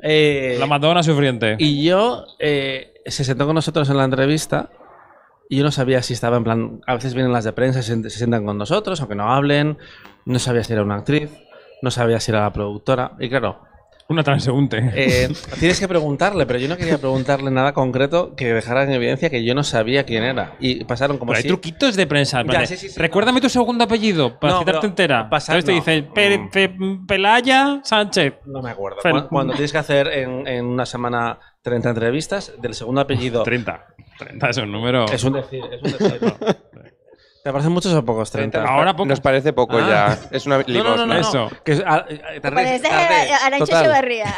Eh, 0.03 0.57
La 0.59 0.65
Madonna 0.65 1.01
sufriente. 1.03 1.55
y 1.59 1.83
yo 1.85 2.25
eh, 2.39 2.93
se 3.05 3.23
sentó 3.23 3.45
con 3.45 3.55
nosotros 3.55 3.89
en 3.89 3.97
la 3.97 4.03
entrevista 4.03 4.69
y 5.49 5.57
yo 5.57 5.63
no 5.63 5.71
sabía 5.71 6.01
si 6.03 6.13
estaba 6.13 6.37
en 6.37 6.43
plan. 6.45 6.81
A 6.87 6.93
veces 6.93 7.13
vienen 7.15 7.33
las 7.33 7.43
de 7.43 7.51
prensa 7.53 7.79
y 7.79 7.83
se, 7.83 8.01
se 8.03 8.09
sientan 8.17 8.45
con 8.45 8.57
nosotros, 8.57 8.99
aunque 9.01 9.15
no 9.15 9.33
hablen. 9.33 9.77
No 10.25 10.37
sabía 10.39 10.63
si 10.63 10.71
era 10.73 10.83
una 10.83 10.95
actriz, 10.95 11.29
no 11.81 11.89
sabía 11.91 12.19
si 12.19 12.31
era 12.31 12.41
la 12.41 12.53
productora. 12.53 13.13
Y 13.19 13.29
claro, 13.29 13.63
Una 14.09 14.23
transeúnte. 14.23 14.91
eh, 14.93 15.27
tienes 15.59 15.79
que 15.79 15.87
preguntarle, 15.87 16.45
pero 16.45 16.59
yo 16.59 16.67
no 16.67 16.77
quería 16.77 16.99
preguntarle 16.99 17.49
nada 17.49 17.73
concreto 17.73 18.35
que 18.35 18.53
dejara 18.53 18.83
en 18.83 18.91
evidencia 18.91 19.31
que 19.31 19.43
yo 19.43 19.55
no 19.55 19.63
sabía 19.63 20.03
quién 20.03 20.23
era. 20.23 20.55
Y 20.59 20.83
pasaron 20.83 21.17
como 21.17 21.29
Pero 21.31 21.37
hay 21.37 21.41
si. 21.43 21.47
truquitos 21.47 21.95
de 21.95 22.05
prensa. 22.05 22.43
Ya, 22.43 22.65
sí, 22.67 22.77
sí, 22.77 22.89
sí, 22.89 22.99
Recuérdame 22.99 23.41
tu 23.41 23.49
segundo 23.49 23.83
apellido 23.85 24.39
para 24.39 24.53
No, 24.53 24.59
citarte 24.59 24.85
entera. 24.85 25.29
pasa- 25.31 25.55
Entonces 25.57 25.83
te 25.83 25.91
no. 25.91 26.01
dice 26.01 26.11
Pe- 26.13 26.49
Pe- 26.51 26.75
Pelaya 27.07 27.81
Sánchez. 27.83 28.35
No 28.45 28.61
me 28.61 28.69
acuerdo. 28.69 28.99
Fel- 29.01 29.27
cuando 29.29 29.53
tienes 29.53 29.71
que 29.71 29.77
hacer 29.79 30.07
en, 30.09 30.45
en 30.47 30.65
una 30.65 30.85
semana 30.85 31.39
30 31.63 31.89
entrevistas, 31.89 32.53
del 32.61 32.73
segundo 32.75 33.01
apellido 33.01 33.41
30. 33.43 33.85
30 34.19 34.49
es 34.49 34.57
un 34.57 34.71
número. 34.71 35.05
es 35.11 35.23
un 35.23 35.33
decir. 35.33 35.63
Es 35.71 35.81
un 35.81 35.91
decir. 36.09 36.35
¿Te 37.41 37.53
parecen 37.53 37.71
muchos 37.71 37.93
o 37.93 38.03
pocos 38.03 38.29
30? 38.31 38.61
Ahora. 38.63 38.91
Nos 38.91 39.21
parece 39.21 39.53
poco 39.53 39.77
Ah. 39.77 39.87
ya. 39.89 40.19
Es 40.31 40.45
una 40.45 40.57
no, 40.57 40.63
limosna. 40.67 40.95
no, 40.97 41.05
no, 41.05 41.13
no. 41.13 41.19
Eso. 41.19 41.49
Que 41.63 41.71
es- 41.71 41.83
ah, 41.87 42.05
eh, 42.09 42.41
tardé- 42.41 42.53
Parece 42.55 42.89
tardé- 42.89 43.29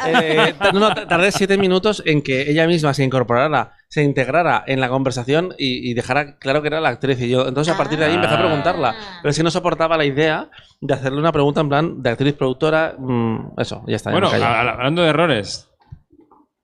eh, 0.06 0.54
no, 0.72 0.78
no, 0.78 0.94
tardé 0.94 1.32
siete 1.32 1.58
minutos 1.58 2.00
en 2.06 2.22
que 2.22 2.48
ella 2.48 2.64
misma 2.68 2.94
se 2.94 3.02
incorporara, 3.02 3.72
se 3.88 4.04
integrara 4.04 4.62
en 4.68 4.80
la 4.80 4.88
conversación 4.88 5.52
y, 5.58 5.90
y 5.90 5.94
dejara 5.94 6.36
claro 6.38 6.62
que 6.62 6.68
era 6.68 6.80
la 6.80 6.90
actriz. 6.90 7.20
Y 7.20 7.28
yo, 7.28 7.48
entonces 7.48 7.74
a 7.74 7.76
partir 7.76 7.98
de 7.98 8.04
ahí 8.04 8.14
empecé 8.14 8.34
a 8.34 8.38
preguntarla. 8.38 8.94
Pero 9.20 9.30
es 9.30 9.36
que 9.36 9.42
no 9.42 9.50
soportaba 9.50 9.96
la 9.96 10.04
idea 10.04 10.48
de 10.80 10.94
hacerle 10.94 11.18
una 11.18 11.32
pregunta 11.32 11.60
en 11.60 11.68
plan 11.68 12.02
de 12.04 12.10
actriz 12.10 12.34
productora. 12.34 12.94
mm, 12.96 13.54
eso, 13.58 13.82
ya 13.88 13.96
está. 13.96 14.12
Bueno, 14.12 14.28
a- 14.28 14.36
a- 14.36 14.70
hablando 14.74 15.02
de 15.02 15.08
errores. 15.08 15.68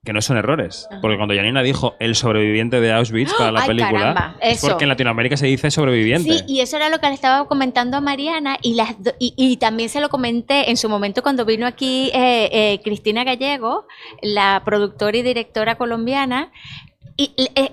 Que 0.05 0.13
no 0.13 0.23
son 0.23 0.37
errores. 0.37 0.89
Porque 1.03 1.17
cuando 1.17 1.35
Janina 1.35 1.61
dijo 1.63 1.97
el 1.99 2.15
sobreviviente 2.15 2.81
de 2.81 2.93
Auschwitz 2.93 3.35
para 3.35 3.51
la 3.51 3.61
Ay, 3.63 3.67
película. 3.67 3.99
caramba, 4.15 4.37
es 4.41 4.61
porque 4.61 4.85
en 4.85 4.89
Latinoamérica 4.91 5.37
se 5.37 5.47
dice 5.47 5.71
sobreviviente. 5.73 6.33
Sí, 6.39 6.45
y 6.47 6.61
eso 6.61 6.77
era 6.77 6.89
lo 6.89 6.99
que 7.01 7.09
le 7.09 7.15
estaba 7.15 7.47
comentando 7.49 7.97
a 7.97 8.01
Mariana 8.01 8.57
y, 8.63 8.75
las 8.75 9.03
do- 9.03 9.13
y, 9.19 9.35
y 9.37 9.57
también 9.57 9.89
se 9.89 10.01
lo 10.01 10.09
comenté 10.09 10.71
en 10.71 10.77
su 10.77 10.89
momento 10.89 11.23
cuando 11.23 11.45
vino 11.45 11.67
aquí 11.67 12.11
eh, 12.15 12.49
eh, 12.53 12.81
Cristina 12.85 13.25
Gallego, 13.25 13.87
la 14.23 14.63
productora 14.65 15.17
y 15.19 15.23
directora 15.23 15.75
colombiana. 15.77 16.53
Y 17.21 17.33
eh, 17.37 17.73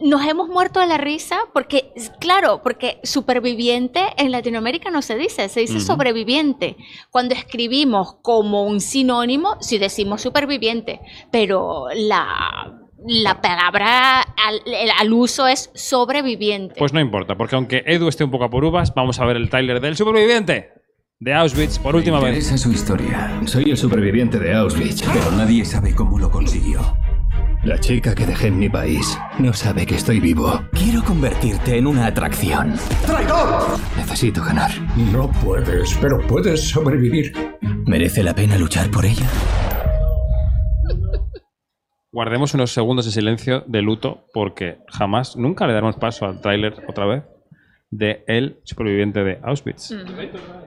nos 0.00 0.24
hemos 0.26 0.48
muerto 0.48 0.78
de 0.78 0.86
la 0.86 0.96
risa 0.96 1.38
porque, 1.52 1.92
claro, 2.20 2.60
porque 2.62 3.00
superviviente 3.02 4.00
en 4.16 4.30
Latinoamérica 4.30 4.90
no 4.90 5.02
se 5.02 5.16
dice, 5.16 5.48
se 5.48 5.58
dice 5.58 5.80
sobreviviente. 5.80 6.76
Cuando 7.10 7.34
escribimos 7.34 8.14
como 8.22 8.64
un 8.64 8.80
sinónimo, 8.80 9.56
sí 9.60 9.78
decimos 9.78 10.22
superviviente, 10.22 11.00
pero 11.32 11.86
la, 11.96 12.78
la 13.04 13.40
palabra 13.40 14.20
al, 14.20 15.12
uso 15.12 15.48
es 15.48 15.68
sobreviviente. 15.74 16.76
Pues 16.78 16.92
no 16.92 17.00
importa, 17.00 17.36
porque 17.36 17.56
aunque 17.56 17.82
Edu 17.86 18.06
esté 18.06 18.22
un 18.22 18.30
poco 18.30 18.44
a 18.44 18.50
por 18.50 18.64
uvas, 18.64 18.94
vamos 18.94 19.18
a 19.18 19.24
ver 19.24 19.36
el 19.36 19.50
Tyler 19.50 19.80
del 19.80 19.96
superviviente 19.96 20.70
de 21.18 21.34
Auschwitz 21.34 21.80
por 21.80 21.96
última 21.96 22.20
Me 22.20 22.26
vez. 22.26 22.34
interesa 22.36 22.56
su 22.56 22.70
historia. 22.70 23.40
Soy 23.46 23.64
el 23.64 23.76
superviviente 23.76 24.38
de 24.38 24.54
Auschwitz, 24.54 25.02
pero 25.12 25.32
nadie 25.32 25.64
sabe 25.64 25.92
cómo 25.92 26.20
lo 26.20 26.30
consiguió. 26.30 26.80
La 27.66 27.80
chica 27.80 28.14
que 28.14 28.24
dejé 28.24 28.46
en 28.46 28.60
mi 28.60 28.68
país 28.68 29.18
no 29.40 29.52
sabe 29.52 29.84
que 29.86 29.96
estoy 29.96 30.20
vivo. 30.20 30.62
Quiero 30.70 31.02
convertirte 31.02 31.76
en 31.76 31.88
una 31.88 32.06
atracción. 32.06 32.74
¡Traidor! 33.04 33.76
Necesito 33.96 34.40
ganar. 34.44 34.70
No 35.12 35.28
puedes, 35.44 35.98
pero 36.00 36.24
puedes 36.28 36.68
sobrevivir. 36.68 37.32
¿Merece 37.84 38.22
la 38.22 38.36
pena 38.36 38.56
luchar 38.56 38.88
por 38.88 39.04
ella? 39.04 39.26
Guardemos 42.12 42.54
unos 42.54 42.70
segundos 42.70 43.04
de 43.04 43.10
silencio 43.10 43.64
de 43.66 43.82
luto 43.82 44.28
porque 44.32 44.78
jamás, 44.86 45.34
nunca 45.36 45.66
le 45.66 45.72
daremos 45.72 45.96
paso 45.96 46.24
al 46.24 46.40
tráiler 46.40 46.84
otra 46.88 47.04
vez 47.04 47.24
de 47.90 48.22
El 48.28 48.60
superviviente 48.62 49.24
de 49.24 49.40
Auschwitz. 49.42 49.90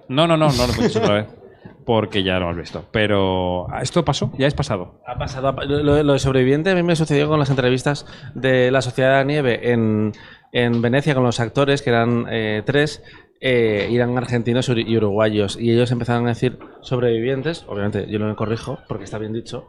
No, 0.10 0.28
no, 0.28 0.36
no, 0.36 0.52
no 0.52 0.68
lo 0.68 0.74
cuentes 0.74 0.98
otra 0.98 1.14
vez 1.14 1.39
porque 1.86 2.24
ya 2.24 2.40
lo 2.40 2.46
hemos 2.46 2.58
visto. 2.58 2.86
Pero 2.92 3.68
esto 3.82 4.06
pasó, 4.06 4.32
ya 4.38 4.48
es 4.48 4.54
pasado. 4.54 5.02
Ha 5.08 5.18
pasado. 5.18 5.52
Lo, 5.66 5.96
de 6.14 6.20
sobreviviente 6.20 6.70
a 6.70 6.76
mí 6.76 6.84
me 6.84 6.96
sucedió 6.96 7.28
con 7.28 7.40
las 7.40 7.50
entrevistas 7.50 8.06
de 8.36 8.72
la 8.72 8.82
Sociedad 8.82 9.12
de 9.12 9.16
la 9.18 9.24
Nieve 9.24 9.72
en, 9.72 10.14
en 10.52 10.82
Venecia 10.82 11.16
con 11.16 11.24
los 11.24 11.40
actores, 11.40 11.82
que 11.82 11.90
eran 11.90 12.26
eh, 12.30 12.64
tres, 12.66 13.04
eh, 13.42 13.88
eran 13.92 14.18
argentinos 14.18 14.70
y 14.70 14.98
uruguayos. 14.98 15.58
Y 15.60 15.72
ellos 15.72 15.92
empezaron 15.92 16.26
a 16.26 16.30
decir 16.30 16.60
sobrevivientes. 16.82 17.66
Obviamente 17.68 18.08
yo 18.10 18.20
no 18.20 18.28
me 18.28 18.36
corrijo 18.36 18.80
porque 18.88 19.06
está 19.06 19.18
bien 19.18 19.34
dicho. 19.34 19.68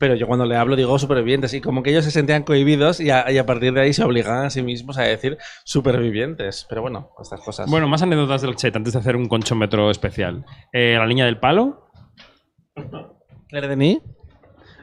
Pero 0.00 0.14
yo 0.16 0.26
cuando 0.26 0.46
le 0.46 0.56
hablo 0.56 0.74
digo 0.76 0.98
supervivientes 0.98 1.52
y 1.54 1.60
como 1.60 1.82
que 1.82 1.90
ellos 1.90 2.04
se 2.06 2.10
sentían 2.10 2.42
cohibidos 2.42 3.00
y 3.00 3.10
a, 3.10 3.30
y 3.30 3.36
a 3.36 3.44
partir 3.44 3.74
de 3.74 3.82
ahí 3.82 3.92
se 3.92 4.02
obligaban 4.02 4.46
a 4.46 4.50
sí 4.50 4.62
mismos 4.62 4.96
a 4.98 5.02
decir 5.02 5.36
supervivientes. 5.64 6.66
Pero 6.68 6.80
bueno, 6.80 7.10
estas 7.20 7.40
cosas. 7.42 7.70
Bueno, 7.70 7.86
más 7.86 8.00
anécdotas 8.02 8.40
del 8.40 8.56
chat 8.56 8.74
antes 8.74 8.94
de 8.94 8.98
hacer 8.98 9.14
un 9.14 9.28
conchómetro 9.28 9.90
especial. 9.90 10.44
Eh, 10.72 10.96
la 10.98 11.06
niña 11.06 11.26
del 11.26 11.38
palo, 11.38 11.90
Claire 13.48 13.68
Denis, 13.68 13.98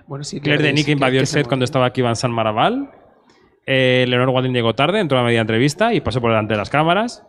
Bueno, 0.06 0.24
sí, 0.24 0.40
Claire 0.40 0.62
que- 0.62 0.68
Denis 0.68 0.86
que 0.86 0.92
invadió 0.92 1.18
que 1.18 1.22
el 1.22 1.28
se 1.28 1.40
set 1.40 1.48
cuando 1.48 1.66
estaba 1.66 1.88
aquí 1.88 2.02
Van 2.04 2.16
San 2.16 2.32
Maraval. 2.32 2.92
Eh, 3.66 4.06
Leonor 4.08 4.30
Walding 4.30 4.54
llegó 4.54 4.76
tarde, 4.76 5.00
entró 5.00 5.18
a 5.20 5.24
media 5.24 5.42
entrevista 5.42 5.94
y 5.94 6.00
pasó 6.00 6.22
por 6.22 6.30
delante 6.30 6.54
de 6.54 6.58
las 6.60 6.70
cámaras. 6.70 7.26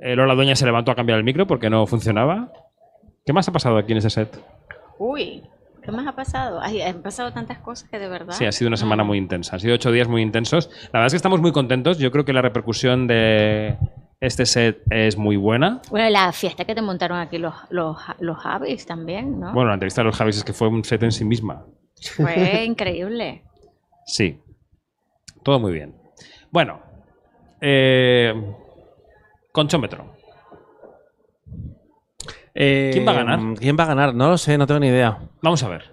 Eh, 0.00 0.16
Lola 0.16 0.34
Dueña 0.34 0.56
se 0.56 0.66
levantó 0.66 0.90
a 0.90 0.94
cambiar 0.96 1.18
el 1.18 1.24
micro 1.24 1.46
porque 1.46 1.70
no 1.70 1.86
funcionaba. 1.86 2.52
¿Qué 3.24 3.32
más 3.32 3.48
ha 3.48 3.52
pasado 3.52 3.78
aquí 3.78 3.92
en 3.92 3.98
ese 3.98 4.10
set? 4.10 4.36
Uy, 4.98 5.42
¿qué 5.82 5.92
más 5.92 6.06
ha 6.06 6.14
pasado? 6.14 6.60
Ay, 6.62 6.80
han 6.80 7.02
pasado 7.02 7.32
tantas 7.32 7.58
cosas 7.58 7.88
que 7.88 7.98
de 7.98 8.08
verdad. 8.08 8.34
Sí, 8.34 8.44
ha 8.44 8.52
sido 8.52 8.68
una 8.68 8.76
semana 8.76 9.04
muy 9.04 9.18
intensa. 9.18 9.56
Han 9.56 9.60
sido 9.60 9.74
ocho 9.74 9.90
días 9.90 10.08
muy 10.08 10.22
intensos. 10.22 10.70
La 10.92 11.00
verdad 11.00 11.06
es 11.06 11.12
que 11.12 11.16
estamos 11.16 11.40
muy 11.40 11.52
contentos. 11.52 11.98
Yo 11.98 12.10
creo 12.10 12.24
que 12.24 12.32
la 12.32 12.42
repercusión 12.42 13.06
de 13.06 13.76
este 14.20 14.46
set 14.46 14.82
es 14.90 15.16
muy 15.18 15.36
buena. 15.36 15.82
Bueno, 15.90 16.08
la 16.10 16.32
fiesta 16.32 16.64
que 16.64 16.74
te 16.74 16.82
montaron 16.82 17.18
aquí 17.18 17.38
los, 17.38 17.54
los, 17.70 17.96
los 18.20 18.38
Javis 18.38 18.86
también, 18.86 19.40
¿no? 19.40 19.52
Bueno, 19.52 19.68
la 19.68 19.74
entrevista 19.74 20.02
de 20.02 20.06
los 20.06 20.16
Javis 20.16 20.36
es 20.38 20.44
que 20.44 20.52
fue 20.52 20.68
un 20.68 20.84
set 20.84 21.02
en 21.02 21.12
sí 21.12 21.24
misma. 21.24 21.66
Fue 22.16 22.64
increíble. 22.66 23.42
Sí. 24.06 24.40
Todo 25.42 25.58
muy 25.58 25.72
bien. 25.72 25.96
Bueno. 26.50 26.80
Eh, 27.60 28.32
conchómetro. 29.52 30.11
Eh, 32.54 32.90
¿Quién 32.92 33.06
va 33.06 33.12
a 33.12 33.14
ganar? 33.14 33.40
¿Quién 33.58 33.76
va 33.78 33.84
a 33.84 33.86
ganar? 33.86 34.14
No 34.14 34.28
lo 34.28 34.38
sé, 34.38 34.58
no 34.58 34.66
tengo 34.66 34.80
ni 34.80 34.88
idea. 34.88 35.18
Vamos 35.40 35.62
a 35.62 35.68
ver. 35.68 35.92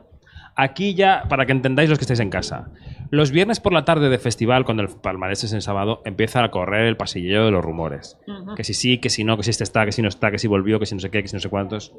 Aquí 0.55 0.93
ya, 0.93 1.23
para 1.29 1.45
que 1.45 1.53
entendáis 1.53 1.89
los 1.89 1.97
que 1.97 2.03
estáis 2.03 2.19
en 2.19 2.29
casa. 2.29 2.69
Los 3.11 3.31
viernes 3.31 3.59
por 3.59 3.71
la 3.71 3.85
tarde 3.85 4.09
de 4.09 4.19
festival, 4.19 4.65
cuando 4.65 4.83
el 4.83 4.89
palmarés 4.89 5.43
es 5.43 5.53
en 5.53 5.61
sábado, 5.61 6.01
empieza 6.05 6.43
a 6.43 6.51
correr 6.51 6.85
el 6.85 6.97
pasilleo 6.97 7.45
de 7.45 7.51
los 7.51 7.63
rumores. 7.63 8.17
Ujú. 8.27 8.55
Que 8.55 8.63
si 8.63 8.73
sí, 8.73 8.97
que 8.97 9.09
si 9.09 9.23
no, 9.23 9.37
que 9.37 9.43
si 9.43 9.51
este 9.51 9.63
está, 9.63 9.85
que 9.85 9.93
si 9.93 10.01
no 10.01 10.09
está, 10.09 10.31
que 10.31 10.37
si 10.37 10.47
volvió, 10.47 10.79
que 10.79 10.85
si 10.85 10.95
no 10.95 11.01
sé 11.01 11.09
qué, 11.09 11.21
que 11.21 11.29
si 11.29 11.35
no 11.35 11.39
sé 11.39 11.49
cuántos. 11.49 11.93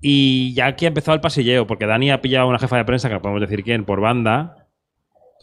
Y 0.00 0.54
ya 0.54 0.66
aquí 0.66 0.86
ha 0.86 0.88
empezado 0.88 1.14
el 1.14 1.20
pasilleo, 1.20 1.66
porque 1.66 1.86
Dani 1.86 2.10
ha 2.10 2.22
pillado 2.22 2.46
a 2.46 2.48
una 2.48 2.58
jefa 2.58 2.78
de 2.78 2.84
prensa, 2.86 3.08
que 3.08 3.14
no 3.14 3.22
podemos 3.22 3.42
decir 3.42 3.62
quién, 3.62 3.84
por 3.84 4.00
banda, 4.00 4.66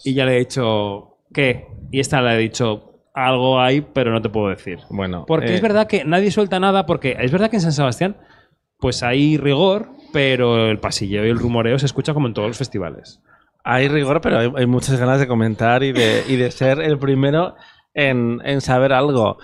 y 0.04 0.14
ya 0.16 0.26
le 0.26 0.36
he 0.36 0.40
dicho, 0.40 1.18
¿qué? 1.34 1.68
Y 1.92 2.00
esta 2.00 2.22
le 2.22 2.30
ha 2.32 2.36
dicho, 2.38 3.02
algo 3.14 3.60
hay, 3.60 3.82
pero 3.82 4.12
no 4.12 4.22
te 4.22 4.30
puedo 4.30 4.50
decir. 4.50 4.80
Bueno, 4.90 5.26
Porque 5.28 5.52
eh, 5.52 5.56
es 5.56 5.62
verdad 5.62 5.88
que 5.88 6.06
nadie 6.06 6.32
suelta 6.32 6.60
nada, 6.60 6.86
porque 6.86 7.18
es 7.20 7.32
verdad 7.32 7.50
que 7.50 7.58
en 7.58 7.62
San 7.62 7.72
Sebastián, 7.72 8.18
pues 8.80 9.04
hay 9.04 9.38
rigor, 9.38 9.90
pero 10.14 10.70
el 10.70 10.80
pasilleo 10.80 11.26
y 11.26 11.30
el 11.30 11.40
rumoreo 11.40 11.78
se 11.80 11.86
escucha 11.86 12.14
como 12.14 12.28
en 12.28 12.34
todos 12.34 12.48
los 12.48 12.58
festivales. 12.58 13.22
Hay 13.64 13.88
rigor, 13.90 14.22
pero 14.22 14.40
hay, 14.40 14.52
hay 14.56 14.66
muchas 14.66 14.98
ganas 15.00 15.20
de 15.20 15.28
comentar 15.28 15.84
y 15.84 15.92
de, 15.92 16.24
y 16.28 16.36
de 16.38 16.52
ser 16.52 16.80
el 16.80 16.98
primero 16.98 17.56
en, 17.94 18.40
en 18.46 18.62
saber 18.62 18.94
algo 18.94 19.38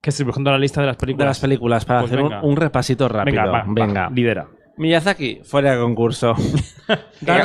Que 0.00 0.10
estoy 0.10 0.26
buscando 0.26 0.50
la 0.52 0.58
lista 0.58 0.80
de 0.80 0.86
las 0.86 0.96
de 0.96 1.00
películas. 1.00 1.26
las 1.28 1.40
películas 1.40 1.84
para 1.84 2.00
Pues 2.00 2.12
hacer 2.12 2.22
un, 2.24 2.56
repasito 2.56 3.08
rápido. 3.08 3.42
Venga, 3.42 3.50
va, 3.50 3.64
va, 3.64 3.72
Venga. 3.72 4.10
lidera. 4.10 4.48
Miyazaki, 4.76 5.40
fuera 5.42 5.72
de 5.72 5.80
concurso. 5.80 6.34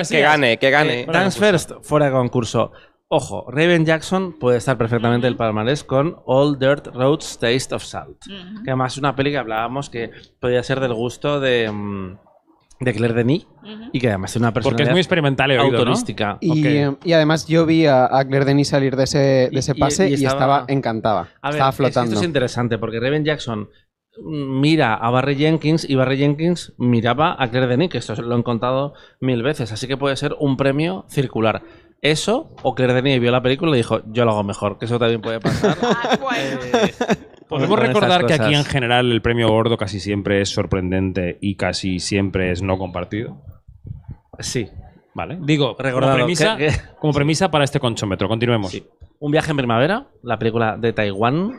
Que, 0.10 0.22
gane, 0.22 0.58
que 0.58 0.70
gane. 0.70 1.02
Eh, 1.02 1.08
Dance 1.12 1.40
First, 1.40 1.72
fuera 1.82 2.06
de 2.06 2.12
concurso. 2.12 2.72
Ojo, 3.16 3.46
Raven 3.48 3.86
Jackson 3.86 4.34
puede 4.40 4.58
estar 4.58 4.76
perfectamente 4.76 5.28
el 5.28 5.36
palmarés 5.36 5.84
con 5.84 6.18
All 6.26 6.58
Dirt 6.58 6.88
Roads 6.88 7.38
Taste 7.38 7.76
of 7.76 7.84
Salt. 7.84 8.18
Que 8.64 8.72
además 8.72 8.94
es 8.94 8.98
una 8.98 9.16
peli 9.16 9.30
que 9.30 9.38
hablábamos 9.38 9.92
que 9.92 10.10
podía 10.40 10.64
ser 10.64 10.80
del 10.80 10.96
gusto 10.96 11.40
de, 11.40 11.70
mm, 11.72 12.18
de 12.80 12.94
Claire 12.94 13.14
Denis 13.14 13.46
y 13.94 14.00
que 14.00 14.10
además 14.10 14.32
es 14.32 14.38
una 14.38 14.52
persona 14.52 14.72
Porque 14.72 14.84
es 14.84 14.90
muy 14.90 15.00
experimental, 15.00 15.52
he 15.52 15.60
oído, 15.60 15.72
¿no? 15.74 15.78
autorística. 15.78 16.40
Y, 16.42 16.50
Ok. 16.52 16.66
eh, 16.66 16.96
y 17.06 17.14
además 17.14 17.46
yo 17.48 17.68
vi 17.68 17.86
a, 17.86 18.06
a 18.06 18.26
Claire 18.26 18.46
Denis 18.46 18.70
salir 18.70 18.96
de 18.96 19.04
ese, 19.04 19.20
de 19.52 19.60
ese 19.60 19.74
y- 19.76 19.80
pase 19.80 20.08
y 20.10 20.12
y, 20.12 20.14
estaba- 20.16 20.34
estaba, 20.34 20.66
encantada. 20.70 21.30
A 21.42 21.50
ver, 21.50 21.56
estaba 21.58 21.70
es 21.70 21.76
que 21.76 21.84
flotando. 21.84 22.10
esto 22.14 22.20
es 22.22 22.26
interesante 22.28 22.78
porque 22.80 23.00
Raven 23.00 23.24
Jackson 23.24 23.70
mm, 24.22 24.60
mira 24.60 24.96
a 24.96 25.10
Barry 25.12 25.36
Jenkins 25.36 25.88
y 25.88 25.96
Barry 25.96 26.18
Jenkins 26.18 26.74
miraba 26.78 27.36
a 27.38 27.50
Claire 27.50 27.68
Denis, 27.68 27.90
que 27.90 28.00
esto 28.00 28.16
lo 28.22 28.34
han 28.36 28.44
contado 28.44 28.96
mil 29.20 29.44
veces, 29.44 29.72
así 29.72 29.88
que 29.88 29.98
puede 29.98 30.16
ser 30.18 30.36
un 30.40 30.58
premio 30.58 31.06
circular. 31.10 31.62
Eso, 32.04 32.50
o 32.64 32.76
Claire 32.76 32.94
Denis 32.94 33.20
vio 33.22 33.32
la 33.32 33.42
película 33.42 33.72
y 33.72 33.78
dijo, 33.78 34.02
yo 34.12 34.26
lo 34.26 34.32
hago 34.32 34.44
mejor, 34.44 34.78
que 34.78 34.86
eso 34.86 35.00
también 35.00 35.22
puede 35.22 35.40
pasar. 35.40 35.76
Eh, 36.36 36.94
Podemos 37.48 37.80
recordar 37.80 38.26
que 38.26 38.34
aquí 38.34 38.54
en 38.54 38.66
general 38.66 39.12
el 39.12 39.22
premio 39.22 39.48
gordo 39.48 39.78
casi 39.78 40.00
siempre 40.00 40.42
es 40.42 40.50
sorprendente 40.50 41.38
y 41.40 41.56
casi 41.56 42.00
siempre 42.00 42.52
es 42.52 42.62
no 42.62 42.78
compartido. 42.78 43.38
Sí. 44.40 44.68
Vale. 45.14 45.38
Digo, 45.42 45.76
como 45.78 46.14
premisa, 46.14 46.58
que- 46.58 46.68
que- 46.68 46.74
como 47.00 47.14
premisa 47.14 47.52
para 47.52 47.64
este 47.64 47.80
conchómetro. 47.80 48.28
Continuemos. 48.28 48.72
Sí. 48.72 48.84
Un 49.20 49.32
viaje 49.32 49.52
en 49.52 49.58
primavera, 49.58 50.08
la 50.24 50.38
película 50.40 50.76
de 50.78 50.92
Taiwán. 50.94 51.52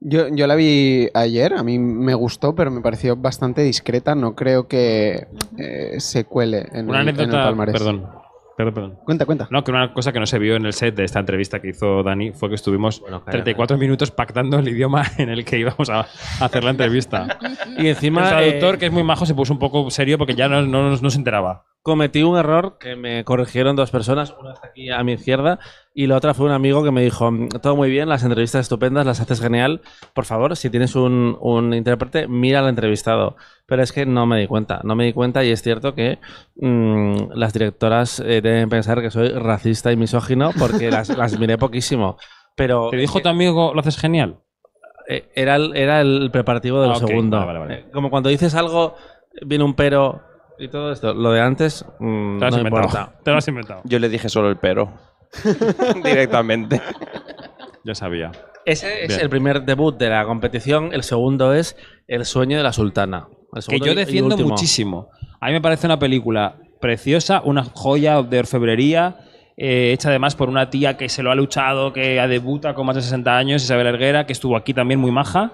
Yo, 0.00 0.28
yo 0.28 0.46
la 0.46 0.54
vi 0.56 1.08
ayer, 1.14 1.54
a 1.54 1.62
mí 1.62 1.78
me 1.78 2.14
gustó, 2.14 2.54
pero 2.54 2.70
me 2.70 2.80
pareció 2.82 3.16
bastante 3.16 3.62
discreta. 3.62 4.14
No 4.14 4.34
creo 4.34 4.66
que 4.68 5.28
eh, 5.56 5.94
se 6.00 6.24
cuele 6.24 6.66
en, 6.72 6.88
Una 6.90 7.00
el, 7.00 7.08
en 7.08 7.14
el 7.14 7.20
anécdota. 7.20 7.44
palmarés. 7.44 7.72
Perdón. 7.72 8.10
Perdón, 8.56 8.74
perdón. 8.74 8.98
Cuenta, 9.04 9.26
cuenta. 9.26 9.48
No, 9.50 9.64
que 9.64 9.70
una 9.72 9.92
cosa 9.92 10.12
que 10.12 10.20
no 10.20 10.26
se 10.26 10.38
vio 10.38 10.54
en 10.54 10.64
el 10.64 10.72
set 10.72 10.94
de 10.94 11.04
esta 11.04 11.18
entrevista 11.18 11.60
que 11.60 11.70
hizo 11.70 12.02
Dani 12.02 12.32
fue 12.32 12.48
que 12.48 12.54
estuvimos 12.54 13.00
Bueno, 13.00 13.20
cállate. 13.20 13.42
34 13.42 13.78
minutos 13.78 14.10
pactando 14.10 14.58
el 14.58 14.68
idioma 14.68 15.04
en 15.18 15.28
el 15.28 15.44
que 15.44 15.58
íbamos 15.58 15.90
a 15.90 16.06
a 16.40 16.44
hacer 16.44 16.64
la 16.64 16.70
entrevista. 16.70 17.38
Y 17.76 17.88
encima 17.88 18.22
el 18.22 18.28
traductor, 18.28 18.74
eh, 18.74 18.78
que 18.78 18.86
es 18.86 18.92
muy 18.92 19.02
majo, 19.02 19.26
se 19.26 19.34
puso 19.34 19.52
un 19.52 19.58
poco 19.58 19.90
serio 19.90 20.16
porque 20.18 20.34
ya 20.34 20.48
no, 20.48 20.62
no, 20.62 20.96
no 20.96 21.10
se 21.10 21.18
enteraba. 21.18 21.64
cometí 21.82 22.22
un 22.22 22.36
error 22.38 22.76
que 22.78 22.94
me 22.94 23.24
corrigieron 23.24 23.74
dos 23.74 23.90
personas, 23.90 24.34
una 24.38 24.52
está 24.52 24.68
aquí 24.68 24.90
a 24.90 25.02
mi 25.02 25.12
izquierda 25.14 25.58
y 25.92 26.06
la 26.06 26.16
otra 26.16 26.34
fue 26.34 26.46
un 26.46 26.52
amigo 26.52 26.84
que 26.84 26.92
me 26.92 27.02
dijo, 27.02 27.30
todo 27.62 27.74
muy 27.74 27.90
bien, 27.90 28.08
las 28.08 28.22
entrevistas 28.22 28.62
estupendas, 28.62 29.04
las 29.06 29.20
haces 29.20 29.40
genial, 29.40 29.80
por 30.14 30.24
favor, 30.24 30.56
si 30.56 30.70
tienes 30.70 30.94
un, 30.94 31.36
un 31.40 31.74
intérprete, 31.74 32.28
mira 32.28 32.60
al 32.60 32.68
entrevistado. 32.68 33.36
Pero 33.66 33.82
es 33.82 33.92
que 33.92 34.04
no 34.04 34.26
me 34.26 34.38
di 34.40 34.46
cuenta, 34.46 34.80
no 34.84 34.94
me 34.94 35.04
di 35.04 35.12
cuenta 35.14 35.42
y 35.44 35.50
es 35.50 35.62
cierto 35.62 35.94
que 35.94 36.18
mm, 36.56 37.32
las 37.34 37.52
directoras 37.54 38.20
eh, 38.20 38.40
deben 38.42 38.68
pensar 38.68 39.00
que 39.00 39.10
soy 39.10 39.28
racista 39.30 39.90
y 39.90 39.96
misógino 39.96 40.50
porque 40.58 40.90
las, 40.90 41.08
las 41.16 41.38
miré 41.38 41.56
poquísimo. 41.56 42.18
Pero 42.56 42.88
¿Te 42.90 42.98
dijo 42.98 43.20
tu 43.20 43.28
amigo 43.28 43.72
lo 43.74 43.80
haces 43.80 43.96
genial? 43.98 44.40
que, 45.08 45.16
eh, 45.16 45.30
era, 45.34 45.56
el, 45.56 45.74
era 45.76 46.00
el 46.02 46.30
preparativo 46.30 46.80
de 46.82 46.88
lo 46.88 46.94
Ah, 46.94 46.96
segundo. 46.98 47.38
vale, 47.38 47.46
vale, 47.46 47.58
vale. 47.60 47.74
Eh, 47.80 47.84
Como 47.92 48.10
cuando 48.10 48.28
dices 48.28 48.54
algo, 48.54 48.96
viene 49.44 49.64
un 49.64 49.74
pero 49.74 50.22
y 50.58 50.68
todo 50.68 50.92
esto. 50.92 51.14
Lo 51.14 51.32
de 51.32 51.40
antes 51.40 51.84
mm, 51.98 52.38
Te 52.38 52.40
lo 52.40 52.46
has 52.46 52.52
no 52.54 52.58
inventado. 52.58 52.84
importa. 52.86 53.18
Te 53.24 53.30
lo 53.30 53.38
has 53.38 53.48
inventado. 53.48 53.80
Yo 53.84 53.98
le 53.98 54.08
dije 54.10 54.28
solo 54.28 54.50
el 54.50 54.56
pero. 54.58 54.92
Directamente. 56.04 56.80
Ya 57.84 57.94
sabía. 57.94 58.30
Ese 58.64 59.02
es 59.04 59.08
Bien. 59.08 59.20
el 59.20 59.28
primer 59.28 59.62
debut 59.64 59.96
de 59.98 60.08
la 60.08 60.24
competición. 60.24 60.90
El 60.92 61.02
segundo 61.02 61.52
es 61.54 61.76
El 62.08 62.24
sueño 62.24 62.56
de 62.56 62.62
la 62.62 62.72
sultana. 62.72 63.28
Que 63.68 63.78
yo 63.80 63.94
defiendo 63.94 64.36
muchísimo. 64.36 65.10
A 65.40 65.48
mí 65.48 65.52
me 65.52 65.60
parece 65.60 65.86
una 65.86 65.98
película 65.98 66.56
preciosa, 66.80 67.42
una 67.44 67.64
joya 67.64 68.22
de 68.22 68.40
orfebrería, 68.40 69.16
eh, 69.56 69.92
hecha 69.92 70.08
además 70.08 70.34
por 70.34 70.48
una 70.48 70.70
tía 70.70 70.96
que 70.96 71.08
se 71.08 71.22
lo 71.22 71.30
ha 71.30 71.34
luchado, 71.34 71.92
que 71.92 72.20
debuta 72.28 72.74
con 72.74 72.86
más 72.86 72.96
de 72.96 73.02
60 73.02 73.36
años, 73.36 73.62
Isabel 73.62 73.86
Erguera, 73.86 74.26
que 74.26 74.32
estuvo 74.32 74.56
aquí 74.56 74.74
también 74.74 75.00
muy 75.00 75.10
maja, 75.10 75.52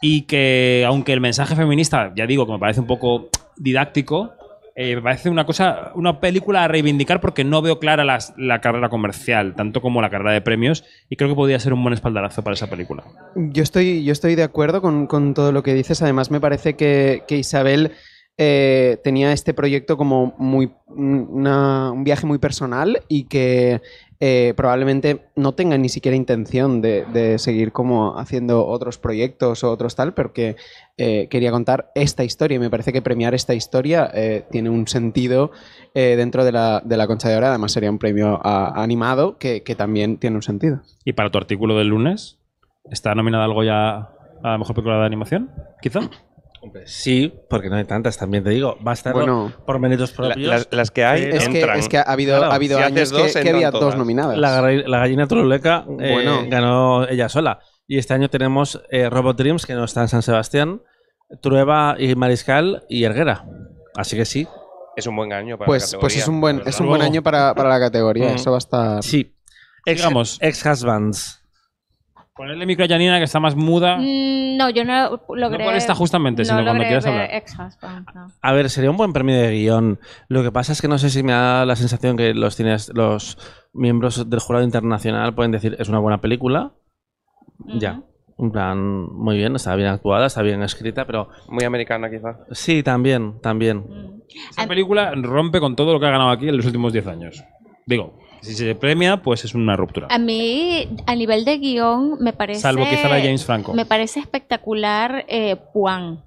y 0.00 0.22
que 0.22 0.84
aunque 0.86 1.12
el 1.12 1.20
mensaje 1.20 1.56
feminista, 1.56 2.12
ya 2.16 2.26
digo, 2.26 2.46
que 2.46 2.52
me 2.52 2.58
parece 2.58 2.80
un 2.80 2.86
poco 2.86 3.28
didáctico, 3.56 4.32
eh, 4.76 4.96
me 4.96 5.02
parece 5.02 5.30
una 5.30 5.44
cosa, 5.44 5.92
una 5.94 6.20
película 6.20 6.64
a 6.64 6.68
reivindicar 6.68 7.20
porque 7.20 7.44
no 7.44 7.62
veo 7.62 7.78
clara 7.78 8.04
la 8.04 8.60
carrera 8.60 8.88
comercial, 8.88 9.54
tanto 9.54 9.80
como 9.80 10.00
la 10.00 10.10
carrera 10.10 10.32
de 10.32 10.40
premios, 10.40 10.84
y 11.08 11.16
creo 11.16 11.28
que 11.28 11.36
podría 11.36 11.58
ser 11.58 11.72
un 11.72 11.82
buen 11.82 11.94
espaldarazo 11.94 12.42
para 12.42 12.54
esa 12.54 12.68
película. 12.68 13.04
Yo 13.34 13.62
estoy, 13.62 14.04
yo 14.04 14.12
estoy 14.12 14.34
de 14.34 14.42
acuerdo 14.42 14.80
con, 14.80 15.06
con 15.06 15.34
todo 15.34 15.52
lo 15.52 15.62
que 15.62 15.74
dices. 15.74 16.02
Además, 16.02 16.30
me 16.30 16.40
parece 16.40 16.74
que, 16.74 17.24
que 17.26 17.36
Isabel 17.36 17.92
eh, 18.42 18.98
tenía 19.04 19.32
este 19.32 19.52
proyecto 19.52 19.98
como 19.98 20.34
muy 20.38 20.72
un 20.86 22.04
viaje 22.04 22.26
muy 22.26 22.38
personal 22.38 23.02
y 23.06 23.24
que 23.24 23.82
eh, 24.20 24.52
probablemente 24.54 25.30
no 25.34 25.52
tenga 25.54 25.78
ni 25.78 25.88
siquiera 25.88 26.14
intención 26.14 26.82
de, 26.82 27.36
seguir 27.38 27.72
como 27.72 28.18
haciendo 28.18 28.66
otros 28.66 28.98
proyectos 28.98 29.64
o 29.64 29.70
otros 29.70 29.96
tal, 29.96 30.12
porque 30.12 30.56
eh, 30.98 31.28
quería 31.30 31.50
contar 31.50 31.90
esta 31.94 32.22
historia 32.22 32.56
y 32.56 32.58
me 32.58 32.68
parece 32.68 32.92
que 32.92 33.00
premiar 33.00 33.34
esta 33.34 33.54
historia 33.54 34.10
eh, 34.12 34.44
tiene 34.50 34.68
un 34.68 34.86
sentido 34.86 35.52
eh, 35.94 36.16
dentro 36.16 36.44
de 36.44 36.52
la, 36.52 36.82
de 36.84 36.96
la 36.98 37.06
Concha 37.06 37.30
de 37.30 37.36
Oro. 37.36 37.46
Además, 37.46 37.72
sería 37.72 37.90
un 37.90 37.98
premio 37.98 38.38
animado 38.44 39.38
que, 39.38 39.62
que 39.62 39.74
también 39.74 40.18
tiene 40.18 40.36
un 40.36 40.42
sentido. 40.42 40.82
Y 41.04 41.14
para 41.14 41.30
tu 41.30 41.38
artículo 41.38 41.76
del 41.76 41.88
lunes, 41.88 42.38
¿está 42.90 43.14
nominada 43.14 43.44
algo 43.44 43.64
ya 43.64 44.10
a 44.42 44.50
la 44.50 44.58
mejor 44.58 44.74
película 44.74 44.98
de 44.98 45.06
animación? 45.06 45.50
Quizá. 45.80 46.00
Hombre, 46.62 46.82
Sí, 46.86 47.32
porque 47.48 47.70
no 47.70 47.76
hay 47.76 47.84
tantas, 47.84 48.18
también 48.18 48.44
te 48.44 48.50
digo. 48.50 48.76
Va 48.86 48.90
a 48.90 48.94
estar 48.94 49.14
Bueno, 49.14 49.52
por 49.64 49.78
méritos 49.78 50.10
La- 50.10 50.16
propios. 50.16 50.48
las, 50.48 50.68
las 50.70 50.90
que 50.90 51.04
hay 51.04 51.22
Pero- 51.22 51.36
Es 51.36 51.48
que, 51.88 51.98
es 52.00 52.06
ha 52.06 52.12
habido, 52.12 52.36
Claro, 52.36 52.52
ha 52.52 52.54
habido 52.54 52.78
si 52.78 52.84
años 52.84 53.10
dos, 53.10 53.32
que, 53.32 53.48
había 53.48 53.70
dos 53.70 53.96
nominadas. 53.96 54.36
la, 54.36 54.60
gallina 54.98 55.26
truleca 55.26 55.84
eh, 56.00 56.12
Bueno. 56.12 56.42
ganó 56.48 57.08
ella 57.08 57.28
sola. 57.28 57.60
Y 57.86 57.98
este 57.98 58.14
año 58.14 58.28
tenemos 58.28 58.82
eh, 58.90 59.08
Robot 59.08 59.38
Dreams, 59.38 59.64
que 59.66 59.74
no 59.74 59.84
está 59.84 60.02
en 60.02 60.08
San 60.08 60.22
Sebastián, 60.22 60.82
Trueba 61.40 61.96
y 61.98 62.14
Mariscal 62.14 62.84
y 62.88 63.04
Erguera. 63.04 63.44
Así 63.96 64.16
que 64.16 64.24
sí. 64.24 64.46
Es 64.96 65.06
un 65.06 65.16
buen 65.16 65.32
año 65.32 65.56
para 65.56 65.66
pues, 65.66 65.92
la 65.94 65.98
pues 65.98 66.16
es 66.16 66.28
un 66.28 66.40
buen, 66.40 66.58
categoría, 66.58 66.70
es 66.70 66.78
la 66.78 66.82
un 66.84 66.88
buen 66.90 67.02
año 67.02 67.22
para, 67.22 67.54
para 67.54 67.68
la 67.70 67.80
categoría. 67.80 68.32
Mm. 68.32 68.34
Eso 68.36 68.50
va 68.50 68.56
a 68.56 68.58
estar. 68.58 69.02
Sí. 69.02 69.34
Ex, 69.86 69.98
Digamos. 69.98 70.38
Ex-Husbands. 70.40 71.39
Ponerle 72.40 72.64
micro 72.64 72.86
a 72.86 72.88
Janina, 72.88 73.18
que 73.18 73.24
está 73.24 73.38
más 73.38 73.54
muda. 73.54 73.98
Mm, 73.98 74.56
No, 74.56 74.70
yo 74.70 74.82
no 74.82 75.20
logré. 75.34 75.62
por 75.62 75.74
esta 75.74 75.94
justamente, 75.94 76.42
sino 76.46 76.64
cuando 76.64 76.84
quieras 76.84 77.04
hablar. 77.04 77.28
No. 78.14 78.28
A 78.40 78.52
ver, 78.54 78.70
sería 78.70 78.90
un 78.90 78.96
buen 78.96 79.12
premio 79.12 79.36
de 79.36 79.50
guion. 79.52 79.98
Lo 80.28 80.42
que 80.42 80.50
pasa 80.50 80.72
es 80.72 80.80
que 80.80 80.88
no 80.88 80.96
sé 80.96 81.10
si 81.10 81.22
me 81.22 81.32
da 81.32 81.66
la 81.66 81.76
sensación 81.76 82.16
que 82.16 82.32
los, 82.32 82.58
cines- 82.58 82.90
los 82.94 83.36
miembros 83.74 84.30
del 84.30 84.40
jurado 84.40 84.64
internacional 84.64 85.34
pueden 85.34 85.52
decir 85.52 85.76
es 85.78 85.90
una 85.90 85.98
buena 85.98 86.22
película. 86.22 86.72
Ya. 87.78 88.00
En 88.38 88.50
plan, 88.52 88.78
muy 89.12 89.36
bien, 89.36 89.54
está 89.56 89.76
bien 89.76 89.88
actuada, 89.90 90.24
está 90.24 90.40
bien 90.40 90.62
escrita, 90.62 91.04
pero. 91.06 91.28
Muy 91.50 91.64
americana, 91.64 92.08
quizá. 92.08 92.38
sí, 92.52 92.82
también, 92.82 93.38
también. 93.42 93.80
Mm. 93.80 94.22
Esta 94.48 94.66
película 94.66 95.12
rompe 95.14 95.60
con 95.60 95.76
todo 95.76 95.92
lo 95.92 96.00
que 96.00 96.06
ha 96.06 96.10
ganado 96.10 96.30
aquí 96.30 96.48
en 96.48 96.56
los 96.56 96.64
últimos 96.64 96.94
10 96.94 97.06
años. 97.06 97.44
Digo, 97.84 98.18
si 98.42 98.54
se 98.54 98.74
premia, 98.74 99.18
pues 99.18 99.44
es 99.44 99.54
una 99.54 99.76
ruptura. 99.76 100.06
A 100.10 100.18
mí, 100.18 100.88
a 101.06 101.14
nivel 101.14 101.44
de 101.44 101.58
guion, 101.58 102.16
me 102.20 102.32
parece. 102.32 102.60
Salvo 102.60 102.84
quizá 102.88 103.08
la 103.08 103.16
de 103.16 103.22
James 103.22 103.44
Franco. 103.44 103.74
Me 103.74 103.84
parece 103.86 104.20
espectacular 104.20 105.24
eh, 105.28 105.56
Puan, 105.72 106.24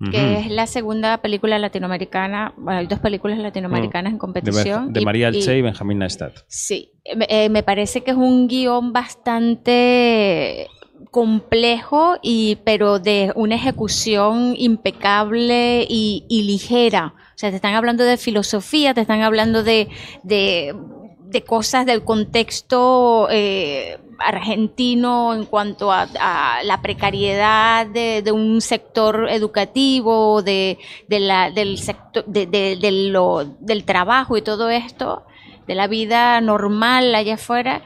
Ujú. 0.00 0.10
que 0.10 0.38
es 0.38 0.50
la 0.50 0.66
segunda 0.66 1.18
película 1.18 1.58
latinoamericana. 1.58 2.54
Bueno, 2.56 2.80
hay 2.80 2.86
dos 2.86 2.98
películas 3.00 3.38
latinoamericanas 3.38 4.10
en 4.10 4.16
de, 4.16 4.18
competición. 4.20 4.92
de 4.92 5.00
y- 5.00 5.04
María 5.04 5.30
y- 5.30 5.36
Alche 5.36 5.58
y 5.58 5.62
Benjamín 5.62 5.98
Neistat. 5.98 6.32
Sí, 6.48 6.92
me, 7.16 7.26
eh, 7.28 7.48
me 7.50 7.62
parece 7.62 8.02
que 8.02 8.10
es 8.12 8.16
un 8.16 8.48
guion 8.48 8.92
bastante 8.94 10.68
complejo 11.10 12.16
y 12.22 12.56
pero 12.64 12.98
de 12.98 13.32
una 13.34 13.54
ejecución 13.56 14.54
impecable 14.56 15.86
y, 15.88 16.24
y 16.28 16.42
ligera. 16.42 17.14
O 17.40 17.42
sea, 17.42 17.48
te 17.48 17.56
están 17.56 17.74
hablando 17.74 18.04
de 18.04 18.18
filosofía, 18.18 18.92
te 18.92 19.00
están 19.00 19.22
hablando 19.22 19.62
de, 19.62 19.88
de, 20.22 20.76
de 21.24 21.42
cosas 21.42 21.86
del 21.86 22.04
contexto 22.04 23.28
eh, 23.30 23.98
argentino 24.18 25.32
en 25.32 25.46
cuanto 25.46 25.90
a, 25.90 26.06
la 26.62 26.82
precariedad 26.82 27.86
de, 27.86 28.30
un 28.30 28.60
sector 28.60 29.30
educativo, 29.30 30.42
de, 30.42 30.76
la, 31.08 31.50
del 31.50 31.78
sector, 31.78 32.26
lo, 32.28 33.44
del 33.58 33.84
trabajo 33.84 34.36
y 34.36 34.42
todo 34.42 34.68
esto 34.68 35.22
de 35.66 35.74
la 35.74 35.86
vida 35.86 36.42
normal 36.42 37.14
allá 37.14 37.36
afuera. 37.36 37.80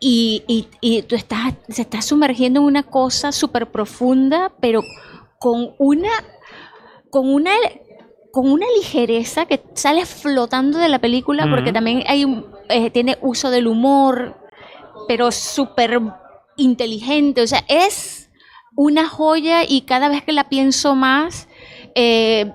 Y, 0.00 0.42
y, 0.48 0.66
y 0.80 1.02
tú 1.02 1.14
estás, 1.14 1.54
se 1.68 1.82
estás 1.82 2.04
sumergiendo 2.04 2.58
en 2.58 2.66
una 2.66 2.82
cosa 2.82 3.30
súper 3.30 3.68
profunda, 3.70 4.50
pero 4.58 4.82
con 5.38 5.76
una, 5.78 6.10
con 7.10 7.32
una 7.32 7.52
con 8.30 8.50
una 8.50 8.66
ligereza 8.76 9.46
que 9.46 9.62
sales 9.74 10.08
flotando 10.08 10.78
de 10.78 10.88
la 10.88 10.98
película 10.98 11.48
porque 11.50 11.72
también 11.72 12.02
hay 12.06 12.24
un- 12.24 12.46
eh, 12.68 12.90
tiene 12.90 13.16
uso 13.22 13.50
del 13.50 13.66
humor 13.66 14.36
pero 15.06 15.30
súper 15.32 16.00
inteligente 16.56 17.40
o 17.42 17.46
sea 17.46 17.64
es 17.68 18.30
una 18.76 19.08
joya 19.08 19.64
y 19.66 19.82
cada 19.82 20.08
vez 20.08 20.22
que 20.24 20.32
la 20.32 20.48
pienso 20.48 20.94
más 20.94 21.48
eh, 21.94 22.52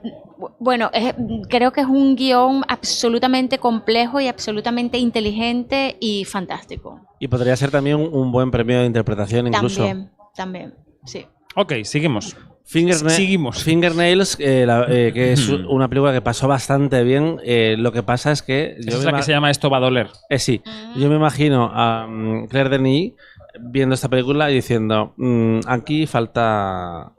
bueno, 0.59 0.89
es- 0.93 1.15
creo 1.49 1.71
que 1.71 1.81
es 1.81 1.87
un 1.87 2.15
guion 2.15 2.63
absolutamente 2.67 3.59
complejo 3.59 4.19
y 4.19 4.27
absolutamente 4.27 4.97
inteligente 4.97 5.95
y 6.01 6.25
fantástico. 6.25 6.99
Y 7.19 7.27
podría 7.29 7.55
ser 7.55 7.71
también 7.71 7.97
un, 7.97 8.13
un 8.13 8.31
buen 8.31 8.51
premio 8.51 8.79
de 8.79 8.85
interpretación 8.85 9.47
incluso. 9.47 9.83
También, 9.83 10.11
también, 10.35 10.73
sí. 11.05 11.25
Ok, 11.55 11.73
seguimos. 11.83 12.35
Fingerna- 12.65 13.09
Seguimos. 13.09 13.63
Fingernails, 13.63 14.37
eh, 14.39 14.63
la- 14.65 14.85
eh, 14.89 15.11
que 15.13 15.33
es 15.33 15.49
una 15.49 15.87
película 15.89 16.13
que 16.13 16.21
pasó 16.21 16.47
bastante 16.47 17.03
bien. 17.03 17.39
eh, 17.43 17.75
lo 17.77 17.91
que 17.91 18.03
pasa 18.03 18.31
es 18.31 18.41
que... 18.41 18.75
Esa 18.79 18.97
es 18.97 19.03
la 19.03 19.13
que 19.13 19.23
se 19.23 19.31
llama 19.31 19.51
Esto 19.51 19.69
va 19.69 19.77
a 19.77 19.81
doler. 19.81 20.07
Eh, 20.29 20.39
sí, 20.39 20.61
yo 20.95 21.09
me 21.09 21.15
imagino 21.15 21.69
a 21.73 22.07
mm, 22.07 22.47
Claire 22.47 22.69
Denis 22.69 23.13
viendo 23.59 23.93
esta 23.95 24.09
película 24.09 24.49
y 24.49 24.55
diciendo, 24.55 25.13
"Mm, 25.17 25.59
aquí 25.67 26.07
falta 26.07 27.11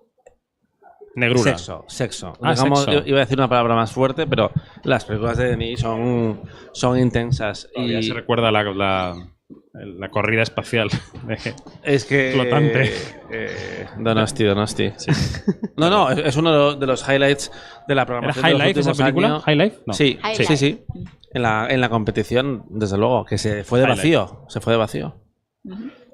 Negrura. 1.17 1.53
Sexo, 1.57 1.85
sexo. 1.87 2.33
Ah, 2.43 2.55
Digamos, 2.55 2.85
sexo. 2.85 3.03
Iba 3.07 3.19
a 3.19 3.21
decir 3.21 3.39
una 3.39 3.49
palabra 3.49 3.77
más 3.77 3.93
fuerte, 3.93 4.27
pero 4.27 4.51
las 4.83 5.05
películas 5.05 5.37
de 5.37 5.51
Denis 5.51 5.79
son, 5.79 6.41
son 6.73 6.99
intensas. 6.99 7.69
Todavía 7.73 8.01
y 8.01 8.03
se 8.03 8.15
recuerda 8.15 8.51
la, 8.51 8.65
la, 8.65 9.15
la 9.75 10.09
corrida 10.09 10.43
espacial. 10.43 10.89
es 11.83 12.05
que. 12.05 12.31
Flotante. 12.33 12.93
eh, 13.31 13.87
Donosti, 13.99 14.45
Donosti. 14.45 14.93
No, 15.77 15.91
no, 15.91 16.11
es, 16.11 16.37
uno 16.37 16.75
de 16.77 16.87
los- 16.87 17.09
highlights 17.09 17.51
de 17.89 17.95
la 17.95 18.03
¿Era 18.03 18.07
programación. 18.07 18.45
High 18.45 18.59
de 18.59 18.65
Life 18.69 18.81
esa 18.81 18.93
película? 18.95 19.27
años. 19.29 19.45
¿High 19.45 19.57
Life? 19.57 19.77
No. 19.87 19.93
Sí, 19.93 20.19
High 20.23 20.37
sí, 20.37 20.43
Life. 20.43 20.57
sí, 20.57 20.67
sí. 20.71 20.85
En 21.33 21.43
la, 21.43 21.67
en 21.69 21.81
la 21.81 21.89
competición, 21.89 22.65
desde 22.71 22.97
luego, 22.97 23.25
que 23.25 23.39
se 23.39 23.65
fue 23.65 23.81
de 23.81 23.87
High 23.87 23.97
vacío. 23.97 24.45
Se 24.49 24.61
fue 24.61 24.73
de 24.75 24.79
vacío. 24.79 25.17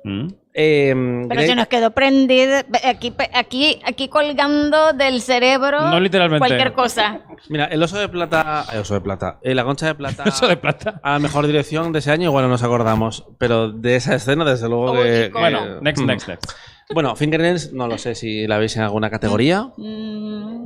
Mm. 0.04 0.28
Eh, 0.52 0.92
Pero 1.28 1.42
se 1.42 1.54
nos 1.54 1.68
quedó 1.68 1.92
prendida 1.92 2.64
aquí, 2.84 3.12
aquí, 3.32 3.80
aquí 3.84 4.08
colgando 4.08 4.92
del 4.92 5.20
cerebro 5.22 5.80
No 5.90 6.00
literalmente. 6.00 6.40
cualquier 6.44 6.72
cosa. 6.72 7.20
Mira, 7.48 7.66
el 7.66 7.80
oso 7.82 7.98
de 7.98 8.08
plata. 8.08 8.64
El 8.72 8.80
oso 8.80 8.94
de 8.94 9.00
plata. 9.00 9.38
eh, 9.42 9.54
la 9.54 9.62
concha 9.64 9.86
de 9.86 9.94
plata. 9.94 10.24
Eso 10.26 10.48
de 10.48 10.56
plata. 10.56 11.00
A 11.04 11.12
la 11.12 11.18
mejor 11.20 11.46
dirección 11.46 11.92
de 11.92 12.00
ese 12.00 12.10
año, 12.10 12.24
igual 12.30 12.44
no 12.44 12.50
nos 12.50 12.62
acordamos. 12.64 13.24
Pero 13.38 13.70
de 13.70 13.94
esa 13.96 14.14
escena, 14.16 14.44
desde 14.44 14.68
luego 14.68 14.92
Uy, 14.92 14.98
que. 15.04 15.30
¿cómo? 15.32 15.44
que- 15.46 15.52
Bueno, 15.54 15.80
next, 15.82 16.02
mm. 16.02 16.06
next, 16.06 16.28
next. 16.28 16.52
Bueno, 16.92 17.14
Fingernails, 17.14 17.72
no 17.72 17.86
lo 17.86 17.96
sé 17.98 18.16
si 18.16 18.48
la 18.48 18.58
veis 18.58 18.76
en 18.76 18.82
alguna 18.82 19.08
categoría. 19.08 19.68
Mm. 19.76 20.64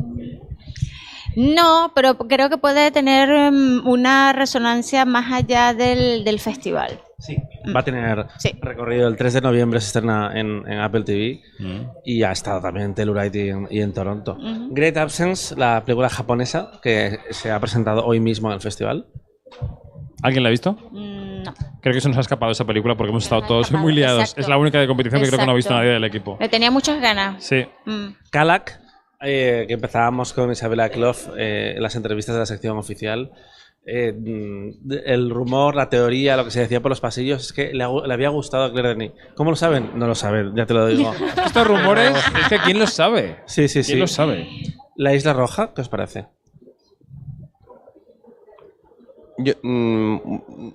No, 1.36 1.92
pero 1.94 2.16
creo 2.16 2.48
que 2.48 2.58
puede 2.58 2.90
tener 2.90 3.28
mm, 3.52 3.86
una 3.86 4.32
resonancia 4.32 5.04
más 5.04 5.32
allá 5.32 5.74
del, 5.74 6.24
del 6.24 6.40
festival. 6.40 7.00
Sí. 7.18 7.36
Va 7.74 7.80
a 7.80 7.84
tener 7.84 8.26
Sí. 8.38 8.50
recorrido 8.60 9.08
el 9.08 9.16
3 9.16 9.34
de 9.34 9.40
noviembre, 9.40 9.80
se 9.80 9.86
estrena 9.86 10.32
en, 10.34 10.64
en 10.70 10.78
Apple 10.80 11.02
TV. 11.04 11.40
Mm. 11.58 11.80
Y 12.04 12.22
ha 12.22 12.32
estado 12.32 12.60
también 12.60 12.86
en 12.86 12.94
Telluride 12.94 13.46
y 13.46 13.48
en, 13.50 13.66
y 13.70 13.80
en 13.80 13.92
Toronto. 13.92 14.36
Great 14.70 14.96
Absence, 14.96 15.54
la 15.56 15.84
película 15.84 16.08
japonesa 16.08 16.72
que 16.82 17.18
se 17.30 17.50
ha 17.50 17.60
presentado 17.60 18.04
hoy 18.04 18.20
mismo 18.20 18.48
en 18.48 18.54
el 18.54 18.60
festival. 18.60 19.06
¿Alguien 20.22 20.42
la 20.42 20.48
ha 20.48 20.50
visto? 20.50 20.72
Mm, 20.90 21.42
No. 21.44 21.54
Creo 21.82 21.92
que 21.94 22.00
se 22.00 22.08
nos 22.08 22.16
ha 22.16 22.20
escapado 22.20 22.50
esa 22.52 22.64
película 22.64 22.96
porque 22.96 23.10
hemos 23.10 23.24
estado 23.24 23.42
todos 23.42 23.66
escapado, 23.66 23.84
muy 23.84 23.92
liados. 23.94 24.20
exacto. 24.20 24.40
Es 24.40 24.48
la 24.48 24.56
única 24.56 24.80
de 24.80 24.86
competición 24.86 25.20
que 25.20 25.28
creo 25.28 25.38
que 25.38 25.46
no 25.46 25.52
ha 25.52 25.56
visto 25.56 25.74
nadie 25.74 25.90
del 25.90 26.04
equipo. 26.04 26.38
Le 26.40 26.48
tenía 26.48 26.70
muchas 26.70 27.00
ganas. 27.00 27.44
Sí. 27.44 27.64
Mm. 27.84 28.06
Calac, 28.30 28.80
eh, 29.20 29.64
que 29.68 29.74
empezábamos 29.74 30.32
con 30.32 30.50
Isabela 30.50 30.88
Clough 30.88 31.16
eh, 31.36 31.74
en 31.76 31.82
las 31.82 31.94
entrevistas 31.94 32.34
de 32.34 32.38
la 32.40 32.46
sección 32.46 32.78
oficial. 32.78 33.30
Eh, 33.86 34.14
el 35.04 35.28
rumor, 35.30 35.74
la 35.74 35.90
teoría, 35.90 36.36
lo 36.38 36.44
que 36.46 36.50
se 36.50 36.60
decía 36.60 36.80
por 36.80 36.90
los 36.90 37.00
pasillos 37.00 37.42
es 37.46 37.52
que 37.52 37.74
le, 37.74 37.84
ha- 37.84 38.06
le 38.06 38.14
había 38.14 38.30
gustado 38.30 38.64
a 38.64 38.70
Claire 38.72 38.90
Denis. 38.90 39.12
¿Cómo 39.36 39.50
lo 39.50 39.56
saben? 39.56 39.90
No 39.96 40.06
lo 40.06 40.14
saben, 40.14 40.54
ya 40.56 40.64
te 40.64 40.72
lo 40.72 40.86
digo. 40.86 41.12
Estos 41.46 41.66
rumores, 41.66 42.12
es 42.42 42.48
que 42.48 42.58
¿quién 42.64 42.78
los 42.78 42.94
sabe? 42.94 43.36
Sí, 43.46 43.68
sí, 43.68 43.74
¿Quién 43.82 43.84
sí. 43.84 43.96
los 43.96 44.12
sabe? 44.12 44.48
La 44.96 45.12
Isla 45.14 45.32
Roja, 45.34 45.72
¿qué 45.74 45.82
os 45.82 45.88
parece? 45.90 46.26
Yo, 49.38 49.52
mm, 49.62 50.18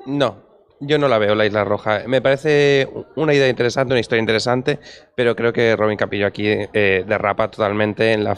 no, 0.08 0.38
yo 0.82 0.98
no 1.00 1.08
la 1.08 1.18
veo, 1.18 1.34
la 1.36 1.46
Isla 1.46 1.64
Roja. 1.64 2.04
Me 2.08 2.22
parece 2.22 2.88
una 3.16 3.34
idea 3.34 3.48
interesante, 3.48 3.94
una 3.94 4.02
historia 4.02 4.20
interesante, 4.20 4.80
pero 5.16 5.36
creo 5.36 5.54
que 5.54 5.76
Robin 5.76 5.98
Capillo 5.98 6.28
aquí 6.28 6.46
eh, 6.48 7.04
derrapa 7.08 7.50
totalmente 7.50 8.14
en 8.14 8.24
la... 8.24 8.38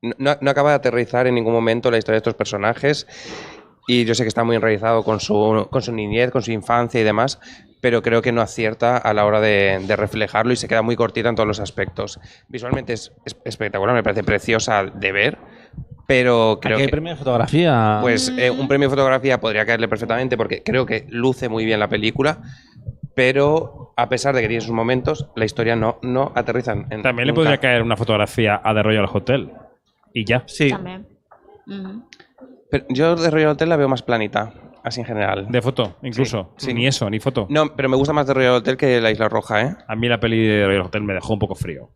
No, 0.00 0.36
no 0.40 0.50
acaba 0.50 0.70
de 0.70 0.76
aterrizar 0.76 1.26
en 1.26 1.34
ningún 1.34 1.52
momento 1.52 1.90
la 1.90 1.98
historia 1.98 2.14
de 2.16 2.18
estos 2.18 2.34
personajes 2.34 3.06
y 3.88 4.04
yo 4.04 4.14
sé 4.14 4.22
que 4.22 4.28
está 4.28 4.44
muy 4.44 4.54
enraizado 4.54 5.02
con 5.02 5.18
su, 5.18 5.66
con 5.70 5.82
su 5.82 5.92
niñez, 5.92 6.30
con 6.30 6.42
su 6.42 6.52
infancia 6.52 7.00
y 7.00 7.04
demás, 7.04 7.40
pero 7.80 8.02
creo 8.02 8.20
que 8.20 8.32
no 8.32 8.42
acierta 8.42 8.98
a 8.98 9.14
la 9.14 9.24
hora 9.24 9.40
de, 9.40 9.82
de 9.84 9.96
reflejarlo 9.96 10.52
y 10.52 10.56
se 10.56 10.68
queda 10.68 10.82
muy 10.82 10.94
cortita 10.94 11.30
en 11.30 11.34
todos 11.34 11.46
los 11.46 11.58
aspectos. 11.58 12.20
Visualmente 12.48 12.92
es, 12.92 13.12
es 13.24 13.36
espectacular, 13.44 13.94
me 13.94 14.02
parece 14.02 14.22
preciosa 14.22 14.84
de 14.84 15.10
ver, 15.10 15.38
pero 16.06 16.58
creo 16.60 16.76
hay 16.76 16.84
que... 16.84 16.90
premio 16.90 17.12
de 17.12 17.18
fotografía. 17.18 17.98
Pues 18.02 18.30
eh, 18.36 18.50
un 18.50 18.68
premio 18.68 18.88
de 18.88 18.94
fotografía 18.94 19.40
podría 19.40 19.64
caerle 19.64 19.88
perfectamente 19.88 20.36
porque 20.36 20.62
creo 20.62 20.84
que 20.84 21.06
luce 21.08 21.48
muy 21.48 21.64
bien 21.64 21.80
la 21.80 21.88
película, 21.88 22.42
pero 23.14 23.94
a 23.96 24.10
pesar 24.10 24.34
de 24.34 24.42
que 24.42 24.48
tiene 24.48 24.60
sus 24.60 24.74
momentos, 24.74 25.28
la 25.34 25.46
historia 25.46 25.76
no, 25.76 25.98
no 26.02 26.30
aterriza 26.34 26.72
en 26.72 27.02
También 27.02 27.26
le 27.26 27.32
podría 27.32 27.56
caer 27.56 27.82
una 27.82 27.96
fotografía 27.96 28.60
a 28.62 28.74
The 28.74 28.82
Royal 28.82 29.06
Hotel. 29.10 29.50
Y 30.12 30.26
ya. 30.26 30.42
sí. 30.46 30.68
También. 30.68 31.06
Pero 32.70 32.84
yo 32.90 33.16
de 33.16 33.30
Royal 33.30 33.50
Hotel 33.50 33.68
la 33.68 33.76
veo 33.76 33.88
más 33.88 34.02
planita, 34.02 34.52
así 34.84 35.00
en 35.00 35.06
general. 35.06 35.46
De 35.48 35.62
foto, 35.62 35.96
incluso. 36.02 36.52
Sí, 36.58 36.66
sí. 36.66 36.74
Ni 36.74 36.86
eso, 36.86 37.08
ni 37.08 37.18
foto. 37.20 37.46
No, 37.48 37.74
pero 37.74 37.88
me 37.88 37.96
gusta 37.96 38.12
más 38.12 38.26
de 38.26 38.34
Royal 38.34 38.54
Hotel 38.54 38.76
que 38.76 39.00
la 39.00 39.10
Isla 39.10 39.28
Roja, 39.28 39.62
¿eh? 39.62 39.76
A 39.86 39.96
mí 39.96 40.08
la 40.08 40.20
peli 40.20 40.46
de 40.46 40.66
Royal 40.66 40.82
Hotel 40.82 41.02
me 41.02 41.14
dejó 41.14 41.32
un 41.32 41.38
poco 41.38 41.54
frío. 41.54 41.90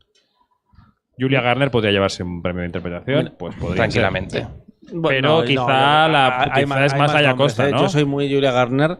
Julia 1.19 1.43
Garner 1.43 1.71
podría 1.71 1.93
llevarse 1.93 2.23
un 2.23 2.41
premio 2.43 2.61
de 2.61 2.67
interpretación, 2.67 3.35
pues 3.39 3.55
podría 3.57 3.77
Tranquilamente. 3.77 4.39
ser. 4.41 4.49
Bueno, 4.95 5.09
Pero 5.39 5.45
quizá 5.45 6.09
la- 6.09 6.43
hay 6.51 6.65
quizá 6.65 6.85
es 6.87 6.93
hay 6.95 6.99
más 6.99 7.15
Aya 7.15 7.29
nombres, 7.29 7.53
Costa, 7.53 7.69
¿eh? 7.69 7.73
¿no? 7.73 7.79
Yo 7.83 7.89
soy 7.89 8.05
muy 8.05 8.33
Julia 8.33 8.51
Garner, 8.51 8.99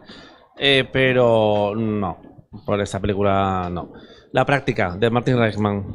eh, 0.57 0.87
pero 0.91 1.73
no. 1.75 2.17
Por 2.65 2.79
esta 2.81 2.99
película, 2.99 3.67
no. 3.71 3.91
La 4.31 4.45
práctica, 4.45 4.95
de 4.95 5.09
Martin 5.09 5.37
Reichman. 5.37 5.85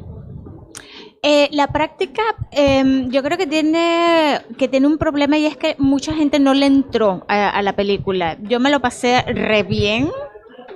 Eh, 1.21 1.49
la 1.51 1.67
práctica, 1.67 2.21
em, 2.51 3.09
yo 3.11 3.21
creo 3.21 3.37
que 3.37 3.45
tiene, 3.47 4.39
que 4.57 4.69
tiene 4.69 4.87
un 4.87 4.97
problema 4.97 5.37
y 5.37 5.45
es 5.45 5.57
que 5.57 5.75
mucha 5.77 6.13
gente 6.13 6.39
no 6.39 6.53
le 6.53 6.65
entró 6.65 7.25
a, 7.27 7.61
la 7.61 7.75
película. 7.75 8.37
Yo 8.43 8.59
me 8.61 8.69
lo 8.69 8.79
pasé 8.79 9.21
re 9.23 9.63
bien. 9.63 10.09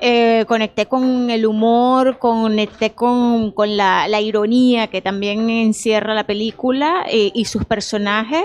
eh, 0.01 0.43
conecté 0.49 0.86
con 0.88 1.29
el 1.29 1.45
humor, 1.45 2.19
conecté 2.19 2.91
con, 2.93 3.51
con 3.53 3.77
la, 3.77 4.08
ironía 4.21 4.88
que 4.88 5.01
también 5.01 5.49
encierra 5.49 6.13
la 6.13 6.25
película 6.27 7.06
eh, 7.10 7.32
y 7.34 7.45
sus 7.45 7.63
personajes. 7.65 8.43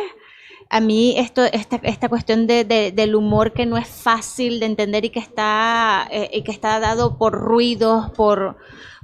A 0.71 0.81
mí 0.81 1.15
esto, 1.19 1.43
esta, 1.45 1.81
esta 1.83 2.09
cuestión 2.09 2.47
de, 2.47 2.65
de- 2.65 2.93
del 2.93 3.15
humor 3.17 3.53
que 3.53 3.67
no 3.67 3.77
es 3.77 3.89
fácil 3.89 4.61
de 4.61 4.67
entender 4.67 5.05
y 5.07 5.11
que 5.11 5.19
está, 5.19 6.09
y 6.33 6.43
que 6.43 6.53
está 6.53 6.79
dado 6.79 7.19
por 7.19 7.33
ruidos, 7.33 8.11
por, 8.13 8.57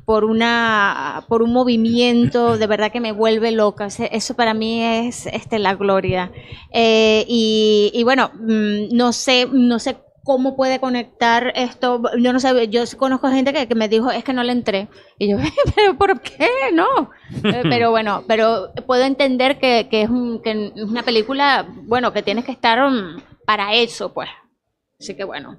por 0.05 0.25
una 0.25 1.25
por 1.29 1.43
un 1.43 1.53
movimiento 1.53 2.59
de 2.59 2.67
verdad 2.67 2.93
que 2.93 3.01
me 3.01 3.13
vuelve 3.13 3.53
loca. 3.53 3.87
Eso 3.87 4.35
para 4.35 4.55
mí 4.55 4.83
es 4.83 5.27
este 5.27 5.59
la 5.59 5.75
gloria. 5.75 6.31
Eh, 6.73 7.25
y, 7.29 7.91
y 7.95 8.05
bueno 8.05 8.31
mm, 8.35 8.95
no 8.95 9.13
sé 9.13 9.47
no 9.51 9.79
sé 9.79 9.97
cómo 10.23 10.57
puede 10.57 10.79
conectar 10.81 11.53
esto. 11.55 12.01
Yo 12.19 12.33
no 12.33 12.41
sé 12.41 12.69
yo 12.69 12.83
conozco 12.97 13.29
gente 13.29 13.53
que, 13.53 13.69
que 13.69 13.75
me 13.75 13.89
dijo 13.89 14.11
es 14.11 14.25
que 14.25 14.33
no 14.33 14.43
le 14.43 14.53
entré 14.53 14.89
y 15.19 15.29
yo 15.31 15.37
pero 15.75 15.97
por 15.97 16.21
qué 16.21 16.49
no 16.73 17.11
Eh, 17.45 17.61
pero 17.63 17.91
bueno 17.91 18.25
pero 18.27 18.73
puedo 18.87 19.05
entender 19.05 19.59
que, 19.59 19.89
que 19.91 20.03
es 20.03 20.09
un- 20.11 20.41
que 20.43 20.73
es 20.75 20.83
una 20.83 21.03
película 21.03 21.67
bueno 21.87 22.13
que 22.13 22.23
tienes 22.23 22.45
que 22.45 22.53
estar 22.53 22.91
mm, 22.91 23.21
para 23.47 23.75
eso 23.75 24.13
pues. 24.13 24.29
Así 24.99 25.15
que 25.17 25.25
bueno 25.25 25.59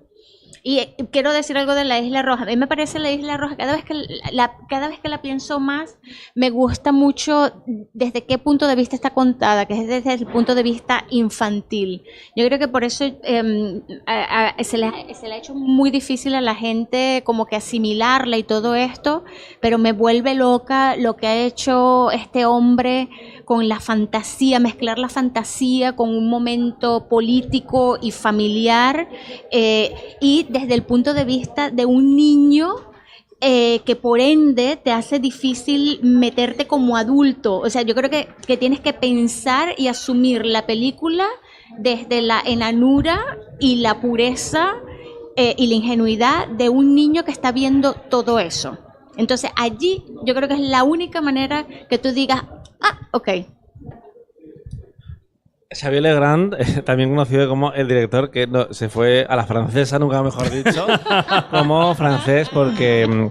y 0.68 0.80
eh, 0.80 0.96
quiero 1.12 1.32
decir 1.32 1.56
algo 1.60 1.76
de 1.76 1.86
la 1.86 2.00
Isla 2.00 2.24
Roja. 2.24 2.42
A 2.44 2.48
mí 2.48 2.58
me 2.58 2.66
parece 2.66 2.98
la 2.98 3.12
Isla 3.12 3.38
Roja, 3.38 3.56
cada 3.56 3.74
vez 3.76 3.86
que 3.86 3.94
la, 4.32 4.58
cada 4.68 4.88
vez 4.88 5.00
que 5.00 5.10
la 5.10 5.22
pienso 5.22 5.60
más, 5.60 6.00
me 6.34 6.50
gusta 6.50 6.92
mucho 6.92 7.52
desde 7.94 8.26
qué 8.26 8.40
punto 8.40 8.66
de 8.66 8.76
vista 8.76 8.96
está 8.96 9.12
contada, 9.12 9.68
que 9.68 9.80
es 9.80 9.88
desde 9.88 10.14
el 10.14 10.26
punto 10.26 10.56
de 10.56 10.64
vista 10.64 11.06
infantil. 11.12 12.04
Yo 12.36 12.44
creo 12.48 12.58
que 12.58 12.68
por 12.68 12.84
eso 12.84 13.06
a- 14.08 14.56
se, 14.64 14.78
le, 14.80 15.14
se 15.14 15.28
le 15.28 15.36
ha 15.36 15.38
hecho 15.38 15.54
muy 15.54 15.92
difícil 15.92 16.34
a 16.34 16.42
la 16.42 16.56
gente 16.56 17.22
como 17.26 17.46
que 17.46 17.56
asimilarla 17.58 18.38
y 18.38 18.44
todo 18.44 18.74
esto, 18.74 19.24
pero 19.62 19.78
me 19.78 19.92
vuelve 19.92 20.34
loca 20.34 20.96
lo 20.98 21.16
que 21.16 21.28
ha 21.28 21.46
hecho 21.46 22.10
este 22.10 22.46
hombre 22.48 23.08
con 23.46 23.70
la 23.70 23.80
fantasía, 23.80 24.60
mezclar 24.60 25.00
la 25.00 25.10
fantasía 25.10 25.96
con 25.96 26.10
un 26.10 26.30
momento 26.30 27.08
político 27.08 27.98
y 28.02 28.12
familiar, 28.12 29.08
eh, 29.52 30.18
y 30.20 30.46
desde 30.50 30.74
el 30.74 30.84
punto 30.84 31.14
de 31.14 31.24
vista 31.24 31.70
de 31.70 31.86
un 31.86 32.16
niño 32.16 32.76
eh, 33.42 33.82
que 33.86 33.96
por 33.96 34.20
ende 34.20 34.80
te 34.82 34.92
hace 34.92 35.20
difícil 35.20 36.00
meterte 36.02 36.68
como 36.68 36.98
adulto. 36.98 37.60
O 37.60 37.70
sea, 37.70 37.84
yo 37.84 37.94
creo 37.94 38.10
que, 38.10 38.28
que 38.48 38.58
tienes 38.58 38.80
que 38.80 38.94
pensar 38.94 39.76
y 39.78 39.88
asumir 39.88 40.46
la 40.46 40.66
película 40.66 41.28
desde 41.78 42.22
la 42.22 42.42
enanura 42.46 43.38
y 43.60 43.78
la 43.78 44.02
pureza 44.02 44.76
eh, 45.36 45.54
y 45.58 45.68
la 45.68 45.76
ingenuidad 45.76 46.48
de 46.48 46.70
un 46.70 46.96
niño 46.96 47.26
que 47.26 47.32
está 47.32 47.52
viendo 47.52 47.94
todo 47.94 48.40
eso. 48.40 48.78
Entonces 49.18 49.52
allí 49.56 50.06
yo 50.24 50.34
creo 50.34 50.48
que 50.48 50.56
es 50.56 50.62
la 50.62 50.84
única 50.84 51.22
manera 51.22 51.68
que 51.90 51.98
tú 51.98 52.12
digas, 52.12 52.44
ah, 52.86 52.98
ok, 53.12 53.30
Xavier 55.72 56.04
Legrand, 56.04 56.54
eh, 56.58 56.82
también 56.84 57.10
conocido 57.10 57.50
como 57.50 57.74
el 57.74 57.88
director 57.88 58.30
que 58.32 58.48
no- 58.48 58.72
se 58.74 58.88
fue 58.88 59.26
a 59.28 59.36
la 59.36 59.46
francesa, 59.46 60.00
nunca 60.00 60.22
mejor 60.24 60.50
dicho, 60.50 60.86
como 61.52 61.94
francés, 61.96 62.50
porque 62.54 63.06
mm, 63.08 63.28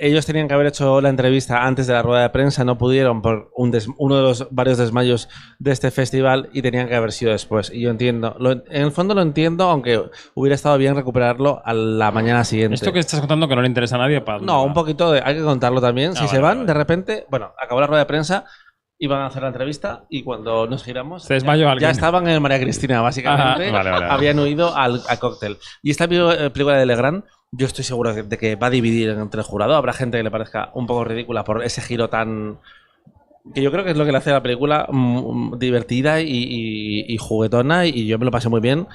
ellos 0.00 0.26
tenían 0.26 0.48
que 0.48 0.54
haber 0.54 0.66
hecho 0.66 1.00
la 1.00 1.08
entrevista 1.08 1.64
antes 1.64 1.86
de 1.86 1.94
la 1.94 2.02
rueda 2.02 2.22
de 2.22 2.30
prensa, 2.30 2.64
no 2.64 2.76
pudieron 2.76 3.22
por 3.22 3.50
un 3.56 3.70
des- 3.70 3.88
uno 3.96 4.16
de 4.16 4.22
los 4.22 4.48
varios 4.50 4.76
desmayos 4.78 5.28
de 5.60 5.70
este 5.72 5.90
festival 5.90 6.50
y 6.52 6.60
tenían 6.62 6.88
que 6.88 6.94
haber 6.96 7.12
sido 7.12 7.32
después. 7.32 7.70
Y 7.72 7.80
yo 7.80 7.90
entiendo, 7.90 8.36
lo- 8.38 8.52
en 8.52 8.82
el 8.82 8.90
fondo 8.92 9.14
lo 9.14 9.22
entiendo, 9.22 9.64
aunque 9.70 10.02
hubiera 10.34 10.54
estado 10.56 10.76
bien 10.78 10.94
recuperarlo 10.94 11.62
a 11.64 11.72
la 11.72 12.10
mañana 12.10 12.44
siguiente. 12.44 12.74
Esto 12.74 12.92
que 12.92 12.98
estás 12.98 13.20
contando 13.20 13.48
que 13.48 13.54
no 13.56 13.62
le 13.62 13.68
interesa 13.68 13.94
a 13.96 13.98
nadie, 14.00 14.20
para 14.20 14.40
No, 14.40 14.64
un 14.64 14.74
poquito 14.74 15.10
de, 15.12 15.22
hay 15.24 15.36
que 15.36 15.42
contarlo 15.42 15.80
también. 15.80 16.14
si 16.16 16.24
Ah, 16.24 16.28
se 16.28 16.36
vale, 16.36 16.42
van, 16.48 16.56
vale, 16.58 16.66
de 16.66 16.74
repente, 16.74 17.26
bueno, 17.30 17.52
acabó 17.58 17.80
la 17.80 17.86
rueda 17.86 18.00
de 18.02 18.06
prensa 18.06 18.44
iban 19.04 19.20
a 19.20 19.26
hacer 19.26 19.42
la 19.42 19.48
entrevista 19.48 20.04
y 20.08 20.22
cuando 20.22 20.68
nos 20.68 20.84
giramos 20.84 21.24
Se 21.24 21.34
desmayó 21.34 21.64
ya, 21.64 21.72
alguien. 21.72 21.88
ya 21.88 21.90
estaban 21.90 22.28
en 22.28 22.40
María 22.40 22.60
Cristina, 22.60 23.00
básicamente. 23.00 23.70
Vale, 23.72 23.90
vale. 23.90 24.06
Habían 24.06 24.38
huido 24.38 24.76
al, 24.76 25.00
cóctel. 25.18 25.58
Y 25.82 25.90
esta 25.90 26.04
eh, 26.04 26.50
película 26.50 26.76
de 26.78 26.86
Legrand, 26.86 27.24
yo 27.50 27.66
estoy 27.66 27.82
seguro 27.84 28.14
de 28.14 28.38
que 28.38 28.54
va 28.54 28.68
a 28.68 28.70
dividir 28.70 29.10
entre 29.10 29.40
el 29.40 29.46
jurado. 29.46 29.74
Habrá 29.74 29.92
gente 29.92 30.18
que 30.18 30.22
le 30.22 30.30
parezca 30.30 30.70
un 30.74 30.86
poco 30.86 31.02
ridícula 31.04 31.42
por 31.42 31.64
ese 31.64 31.82
giro 31.82 32.08
tan... 32.08 32.58
Que 33.52 33.60
yo 33.60 33.72
creo 33.72 33.82
que 33.82 33.90
es 33.90 33.96
lo 33.96 34.04
que 34.04 34.12
le 34.12 34.18
hace 34.18 34.30
a 34.30 34.34
la 34.34 34.42
película 34.42 34.86
mm, 34.88 35.58
divertida 35.58 36.20
y, 36.20 36.28
y- 36.30 37.04
y 37.12 37.16
juguetona 37.18 37.86
y 37.86 38.06
yo 38.06 38.20
me 38.20 38.24
lo 38.24 38.30
pasé 38.30 38.48
muy 38.48 38.60
bien 38.60 38.86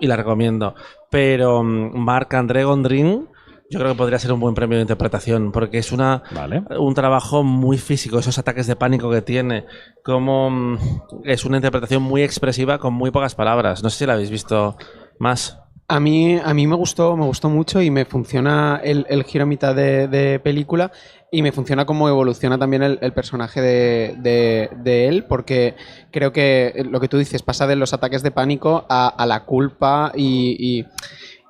y 0.00 0.06
la 0.06 0.16
recomiendo. 0.16 0.74
Pero 1.10 1.62
mm, 1.62 1.94
Marc 1.98 2.32
André 2.32 2.64
Gondrin 2.64 3.28
yo 3.72 3.78
creo 3.80 3.92
que 3.92 3.98
podría 3.98 4.18
ser 4.18 4.32
un 4.32 4.40
buen 4.40 4.54
premio 4.54 4.76
de 4.78 4.82
interpretación 4.82 5.50
porque 5.50 5.78
es 5.78 5.90
una 5.92 6.22
Vale. 6.30 6.62
un 6.78 6.94
trabajo 6.94 7.42
muy 7.42 7.78
físico, 7.78 8.18
esos 8.18 8.38
ataques 8.38 8.66
de 8.66 8.76
pánico 8.76 9.10
que 9.10 9.22
tiene, 9.22 9.64
como 10.04 10.50
mm, 10.50 10.78
es 11.24 11.44
una 11.44 11.56
interpretación 11.56 12.02
muy 12.02 12.22
expresiva 12.22 12.78
con 12.78 12.92
muy 12.94 13.10
pocas 13.10 13.34
palabras. 13.34 13.82
No 13.82 13.90
sé 13.90 13.98
si 13.98 14.06
la 14.06 14.12
habéis 14.12 14.30
visto 14.30 14.76
más. 15.18 15.58
A 15.88 16.00
mí, 16.00 16.38
a 16.42 16.54
mí 16.54 16.66
me 16.66 16.76
gustó, 16.76 17.16
me 17.16 17.24
gustó 17.26 17.50
mucho 17.50 17.82
y 17.82 17.90
me 17.90 18.04
funciona 18.06 18.80
el, 18.82 19.04
el 19.10 19.24
giro 19.24 19.42
a 19.44 19.46
mitad 19.46 19.74
de, 19.74 20.08
de 20.08 20.38
película 20.38 20.90
y 21.30 21.42
me 21.42 21.52
funciona 21.52 21.84
como 21.84 22.08
evoluciona 22.08 22.56
también 22.58 22.82
el, 22.82 22.98
el 23.02 23.12
personaje 23.12 23.60
de, 23.60 24.14
de- 24.18 24.70
de 24.82 25.08
él, 25.08 25.24
porque 25.24 25.74
creo 26.10 26.32
que 26.32 26.86
lo 26.90 26.98
que 27.00 27.08
tú 27.08 27.18
dices 27.18 27.42
pasa 27.42 27.66
de 27.66 27.76
los 27.76 27.92
ataques 27.92 28.22
de 28.22 28.30
pánico 28.30 28.86
a, 28.88 29.08
a 29.08 29.26
la 29.26 29.44
culpa 29.44 30.12
y, 30.14 30.56
y- 30.58 30.86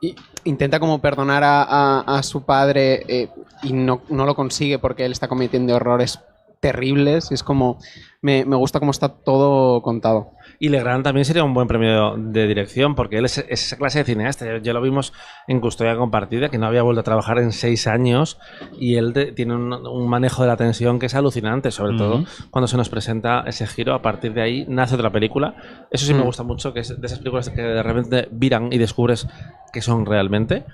y 0.08 0.14
intenta 0.44 0.80
como 0.80 1.00
perdonar 1.00 1.42
a, 1.44 2.20
su 2.22 2.42
padre 2.42 3.04
eh, 3.08 3.28
y 3.62 3.72
no, 3.72 4.02
no 4.08 4.26
lo 4.26 4.34
consigue 4.34 4.78
porque 4.78 5.04
él 5.04 5.12
está 5.12 5.28
cometiendo 5.28 5.76
errores 5.76 6.18
terribles. 6.62 7.30
y 7.30 7.34
Es 7.34 7.42
como, 7.42 7.78
me, 8.22 8.44
me 8.46 8.56
gusta 8.56 8.78
cómo 8.78 8.92
está 8.92 9.08
todo 9.10 9.82
contado. 9.82 10.30
Y 10.60 10.68
Legrand 10.68 11.02
también 11.02 11.24
sería 11.24 11.42
un 11.42 11.54
buen 11.54 11.66
premio 11.66 12.14
de 12.16 12.46
dirección, 12.46 12.94
porque 12.94 13.18
él 13.18 13.24
es, 13.24 13.36
es 13.38 13.64
esa 13.66 13.76
clase 13.76 13.98
de 13.98 14.04
cineasta. 14.04 14.46
Ya, 14.46 14.58
ya 14.62 14.72
lo 14.72 14.80
vimos 14.80 15.12
en 15.48 15.60
Custodia 15.60 15.96
Compartida, 15.96 16.48
que 16.50 16.56
no 16.58 16.66
había 16.66 16.82
vuelto 16.82 17.00
a 17.00 17.02
trabajar 17.02 17.38
en 17.40 17.50
seis 17.50 17.88
años, 17.88 18.38
y 18.78 18.94
él 18.94 19.12
de- 19.12 19.32
tiene 19.32 19.56
un, 19.56 19.72
un 19.72 20.08
manejo 20.08 20.42
de 20.42 20.48
la 20.48 20.56
tensión 20.56 21.00
que 21.00 21.06
es 21.06 21.14
alucinante, 21.16 21.72
sobre 21.72 21.96
todo 21.98 22.14
Ujú. 22.18 22.24
cuando 22.50 22.68
se 22.68 22.76
nos 22.76 22.88
presenta 22.88 23.42
ese 23.46 23.66
giro. 23.66 23.92
A 23.94 24.02
partir 24.02 24.32
de 24.34 24.42
ahí 24.42 24.64
nace 24.68 24.94
otra 24.94 25.10
película. 25.10 25.56
Eso 25.90 26.06
sí 26.06 26.14
me 26.14 26.20
Mm. 26.20 26.26
gusta 26.26 26.44
mucho, 26.44 26.72
que 26.72 26.80
es 26.80 27.00
de 27.00 27.06
esas 27.06 27.18
películas 27.18 27.50
que 27.50 27.60
de 27.60 27.82
repente 27.82 28.28
viran 28.30 28.72
y 28.72 28.78
descubres 28.78 29.26
que 29.72 29.80
son 29.82 30.06
realmente. 30.06 30.64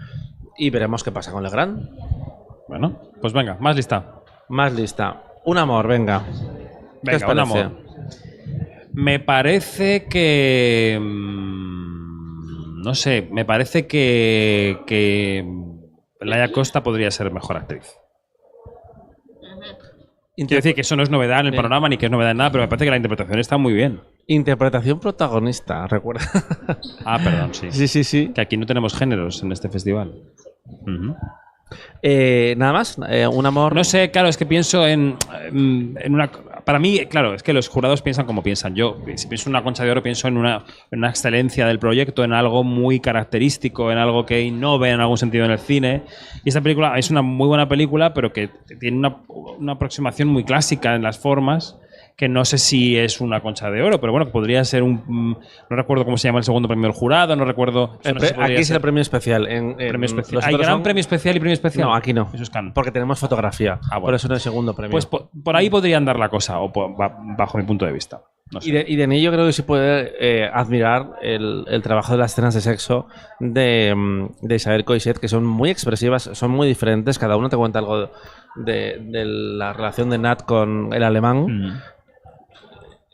Y 0.59 0.68
veremos 0.68 1.03
qué 1.03 1.12
pasa 1.12 1.33
con 1.33 1.42
Legrand. 1.42 1.88
Bueno, 2.68 2.98
pues 3.22 3.33
venga, 3.33 3.57
más 3.59 3.74
lista. 3.74 4.16
Más 4.51 4.74
lista. 4.74 5.22
Un 5.48 5.56
amor, 5.56 5.87
venga. 5.87 6.24
¿Qué 6.26 7.16
os 7.16 7.22
Venga, 7.22 7.32
un 7.32 7.38
amor. 7.38 7.72
Me 8.92 9.18
parece 9.18 10.04
que. 10.06 10.98
mm, 11.00 12.82
No 12.82 12.94
sé, 12.94 13.26
me 13.32 13.44
parece 13.46 13.87
que. 13.87 14.78
que 14.87 15.44
Laia 16.20 16.52
Costa 16.52 16.82
podría 16.82 17.11
ser 17.11 17.30
mejor 17.32 17.56
actriz. 17.56 17.94
Quiero 20.37 20.56
decir 20.56 20.74
que 20.74 20.82
eso 20.82 20.94
no 20.96 21.02
es 21.02 21.11
novedad 21.11 21.40
en 21.40 21.46
el 21.46 21.52
Bien. 21.52 21.62
panorama 21.62 21.88
ni 21.88 21.96
que 21.96 22.06
es 22.06 22.12
novedad 22.12 22.30
en 22.32 22.37
nada, 22.37 22.52
pero 22.52 22.62
me 22.62 22.68
parece 22.68 22.84
que 22.84 22.90
la 22.90 22.96
interpretación 22.96 23.38
está 23.40 23.56
muy 23.58 23.72
bien. 23.72 24.00
Interpretación 24.26 25.00
protagonista, 25.00 25.87
recuerda. 25.87 26.22
Ah, 27.04 27.18
perdón, 27.24 27.54
sí. 27.54 27.68
sí, 27.72 27.88
sí, 27.88 28.04
sí. 28.04 28.32
Que 28.34 28.42
aquí 28.42 28.56
no 28.58 28.66
tenemos 28.66 28.94
géneros 28.94 29.42
en 29.42 29.50
este 29.52 29.68
festival. 29.70 30.14
Ujú. 30.82 31.16
Eh, 32.02 32.54
Nada 32.57 32.72
más, 32.72 32.98
eh, 33.09 33.26
un 33.26 33.46
amor. 33.46 33.74
No 33.74 33.85
sé, 33.85 34.11
claro, 34.11 34.28
es 34.28 34.37
que 34.37 34.46
pienso 34.46 34.87
en, 34.87 35.16
mm, 35.52 35.96
en 35.98 36.14
una. 36.14 36.31
Para 36.64 36.78
mí, 36.78 37.07
claro, 37.07 37.35
es 37.35 37.42
que 37.42 37.52
los 37.52 37.68
jurados 37.68 38.02
piensan 38.02 38.26
como 38.26 38.42
piensan. 38.42 38.74
Yo, 38.74 38.98
si 39.16 39.26
pienso 39.26 39.48
en 39.48 39.54
una 39.54 39.64
concha 39.64 39.85
de 39.85 39.90
oro, 39.90 40.02
pienso 40.02 40.28
en 40.28 40.37
una, 40.37 40.64
en 40.90 40.98
una 40.98 41.09
excelencia 41.09 41.66
del 41.66 41.78
proyecto, 41.78 42.24
en 42.24 42.33
algo 42.35 42.62
muy 42.62 43.00
característico, 43.00 43.90
en 43.90 43.98
algo 43.98 44.26
que 44.26 44.42
innove 44.42 44.90
en 44.90 45.00
algún 45.00 45.16
sentido 45.16 45.46
en 45.46 45.52
el 45.52 45.59
cine. 45.59 46.02
Y 46.44 46.50
esta 46.50 46.61
película 46.61 46.98
es 46.98 47.11
una 47.11 47.22
muy 47.22 47.48
buena 47.48 47.68
película, 47.68 48.12
pero 48.12 48.33
que 48.33 48.50
tiene 48.78 48.98
una, 48.98 49.16
una 49.28 49.72
aproximación 49.72 50.28
muy 50.28 50.44
clásica 50.44 50.94
en 50.94 51.02
las 51.02 51.18
formas. 51.18 51.78
Que 52.18 52.28
no 52.28 52.44
sé 52.44 52.59
si 52.59 52.96
es 52.98 53.20
una 53.20 53.40
concha 53.40 53.70
de 53.70 53.81
oro, 53.81 54.00
pero 54.00 54.12
bueno, 54.12 54.33
podría 54.33 54.64
ser 54.64 54.83
un. 54.83 55.04
mm, 55.07 55.37
No 55.70 55.76
recuerdo 55.76 56.04
cómo 56.04 56.18
se 56.18 56.26
llama 56.26 56.38
el 56.40 56.44
segundo 56.44 56.66
premio 56.66 56.88
del 56.88 56.92
jurado, 56.92 57.37
no 57.37 57.44
recuerdo. 57.44 58.00
El 58.02 58.14
no 58.14 58.18
pre- 58.18 58.20
sé 58.20 58.26
si 58.28 58.35
podría 58.35 58.54
aquí 58.57 58.61
es 58.62 58.66
ser 58.66 58.74
el 58.76 58.81
premio 58.83 59.00
especial. 59.02 59.46
En, 59.46 59.81
en- 59.81 59.88
premio 59.88 60.07
especial. 60.07 60.42
¿Hay 60.44 60.54
gran 60.57 60.66
son- 60.66 60.83
premio 60.83 61.00
especial 61.00 61.37
y 61.37 61.38
premio 61.38 61.54
especial? 61.54 61.87
No, 61.87 61.94
aquí 61.94 62.12
no. 62.12 62.28
Eso 62.35 62.42
es 62.42 62.50
canon. 62.50 62.72
Porque 62.74 62.90
tenemos 62.90 63.20
fotografía. 63.20 63.78
Ah, 63.85 63.98
bueno. 63.98 64.07
Por 64.07 64.14
eso 64.16 64.26
no 64.26 64.35
es 64.35 64.42
segundo 64.42 64.74
premio. 64.74 64.90
Pues 64.90 65.07
po- 65.07 65.31
por, 65.44 65.54
ahí 65.54 65.70
podría 65.70 65.96
andar 65.96 66.18
la 66.18 66.28
cosa, 66.28 66.59
o 66.61 66.72
bajo 67.38 67.57
mi 67.57 67.62
punto 67.62 67.87
de 67.87 67.92
vista. 67.92 68.20
No 68.50 68.61
sé. 68.62 68.70
y, 68.70 68.72
de, 68.72 68.85
y 68.88 68.96
de 68.96 69.07
mí 69.07 69.20
yo 69.22 69.31
creo 69.31 69.46
que 69.46 69.52
sí 69.52 69.62
puede 69.62 70.14
eh, 70.18 70.50
admirar 70.52 71.16
el, 71.22 71.66
el 71.68 71.83
trabajo 71.83 72.12
de 72.12 72.18
las 72.18 72.33
escenas 72.33 72.54
de 72.54 72.62
sexo 72.62 73.07
de, 73.38 73.94
mm, 73.94 74.26
de 74.40 74.54
Isabel 74.57 74.85
Coixet, 74.85 75.18
que 75.18 75.28
son 75.28 75.44
muy 75.46 75.70
expresivas, 75.70 76.31
son 76.33 76.50
muy 76.50 76.66
diferentes. 76.66 77.16
Cada 77.18 77.37
uno 77.37 77.48
te 77.50 77.57
cuenta 77.59 77.78
algo 77.78 78.11
de, 78.57 78.98
de 79.02 79.24
la 79.24 79.72
relación 79.74 80.11
de 80.11 80.18
Nat 80.18 80.42
con 80.44 80.92
el 80.94 81.02
alemán. 81.04 81.44
Mm. 81.46 81.81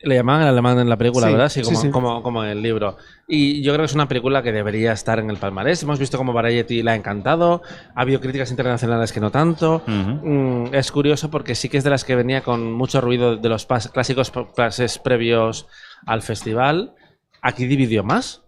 Le 0.05 0.15
llaman 0.17 0.43
el 0.43 0.49
alemán 0.49 0.79
en 0.79 0.89
la 0.89 0.97
película, 0.97 1.27
Sí, 1.27 1.33
¿verdad? 1.33 1.49
Sí, 1.49 1.63
como, 1.63 1.77
sí. 1.81 1.91
Como, 1.91 2.23
como 2.23 2.45
en 2.45 2.51
el 2.51 2.63
libro. 2.63 2.97
Y 3.27 3.63
yo 3.63 3.73
creo 3.73 3.83
que 3.83 3.87
es 3.87 3.95
una 3.95 4.07
película 4.07 4.43
que 4.43 4.53
debería 4.53 4.93
estar 4.93 5.19
en 5.19 5.31
el 5.31 5.39
palmarés. 5.39 5.83
Hemos 5.83 5.99
visto 5.99 6.19
como 6.19 6.33
Variety 6.33 6.83
la 6.83 6.93
ha 6.93 6.95
encantado. 6.95 7.63
Ha 7.95 8.01
habido 8.03 8.21
críticas 8.21 8.51
internacionales 8.51 9.13
que 9.13 9.21
no 9.21 9.31
tanto. 9.31 9.83
Mm, 9.87 10.75
es 10.75 10.93
curioso 10.93 11.31
porque 11.31 11.55
sí 11.55 11.69
que 11.69 11.79
es 11.79 11.85
de 11.85 11.91
las 11.91 12.05
que 12.05 12.15
venía 12.17 12.43
con 12.43 12.73
mucho 12.73 13.01
ruido 13.01 13.37
de 13.37 13.49
los 13.49 13.67
pas- 13.69 13.91
clásicos 13.91 14.31
pa- 14.31 14.53
pases 14.53 14.99
previos 14.99 15.67
al 16.07 16.23
festival. 16.23 16.95
Aquí 17.41 17.67
dividió 17.67 18.05
más. 18.05 18.43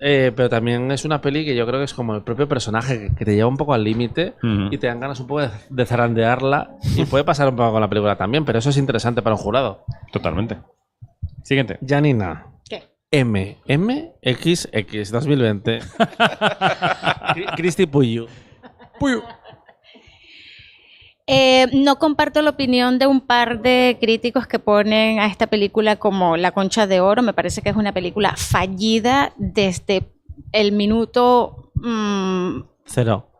Eh, 0.00 0.32
pero 0.34 0.48
también 0.50 0.90
es 0.90 1.04
una 1.04 1.20
peli 1.20 1.44
que 1.44 1.54
yo 1.54 1.64
creo 1.66 1.78
que 1.78 1.84
es 1.84 1.94
como 1.94 2.14
el 2.16 2.22
propio 2.22 2.48
personaje 2.48 3.10
que, 3.16 3.24
te 3.24 3.34
lleva 3.36 3.48
un 3.48 3.56
poco 3.56 3.72
al 3.74 3.84
límite 3.84 4.34
y 4.70 4.76
te 4.76 4.88
dan 4.88 4.98
ganas 5.00 5.20
un 5.20 5.26
poco 5.28 5.42
de, 5.42 5.50
de 5.70 5.86
zarandearla. 5.86 6.72
Y 6.96 7.04
puede 7.04 7.24
pasar 7.24 7.48
un 7.48 7.56
poco 7.56 7.72
con 7.72 7.80
la 7.80 7.88
película 7.88 8.16
también, 8.16 8.44
pero 8.44 8.58
eso 8.58 8.70
es 8.70 8.76
interesante 8.76 9.22
para 9.22 9.36
un 9.36 9.40
jurado. 9.40 9.84
Totalmente. 10.12 10.58
Siguiente. 11.44 11.78
Janina. 11.86 12.46
¿Qué? 12.68 12.82
M. 13.12 13.58
M. 13.66 14.12
X. 14.20 14.68
X 14.72 15.10
2020. 15.12 15.78
Cri- 17.34 17.54
Cristi 17.56 17.86
Puyu. 17.86 18.26
Eh, 21.26 21.66
no 21.72 21.98
comparto 21.98 22.42
la 22.42 22.50
opinión 22.50 22.98
de 22.98 23.06
un 23.06 23.20
par 23.22 23.62
de 23.62 23.96
críticos 23.98 24.46
que 24.46 24.58
ponen 24.58 25.20
a 25.20 25.26
esta 25.26 25.46
película 25.46 25.96
como 25.96 26.36
La 26.36 26.52
Concha 26.52 26.86
de 26.86 27.00
Oro. 27.00 27.22
Me 27.22 27.32
parece 27.32 27.62
que 27.62 27.70
es 27.70 27.76
una 27.76 27.92
película 27.92 28.34
fallida 28.36 29.32
desde 29.38 30.02
el 30.52 30.72
minuto... 30.72 31.70
mm, 31.76 32.60
Cero. 32.84 33.30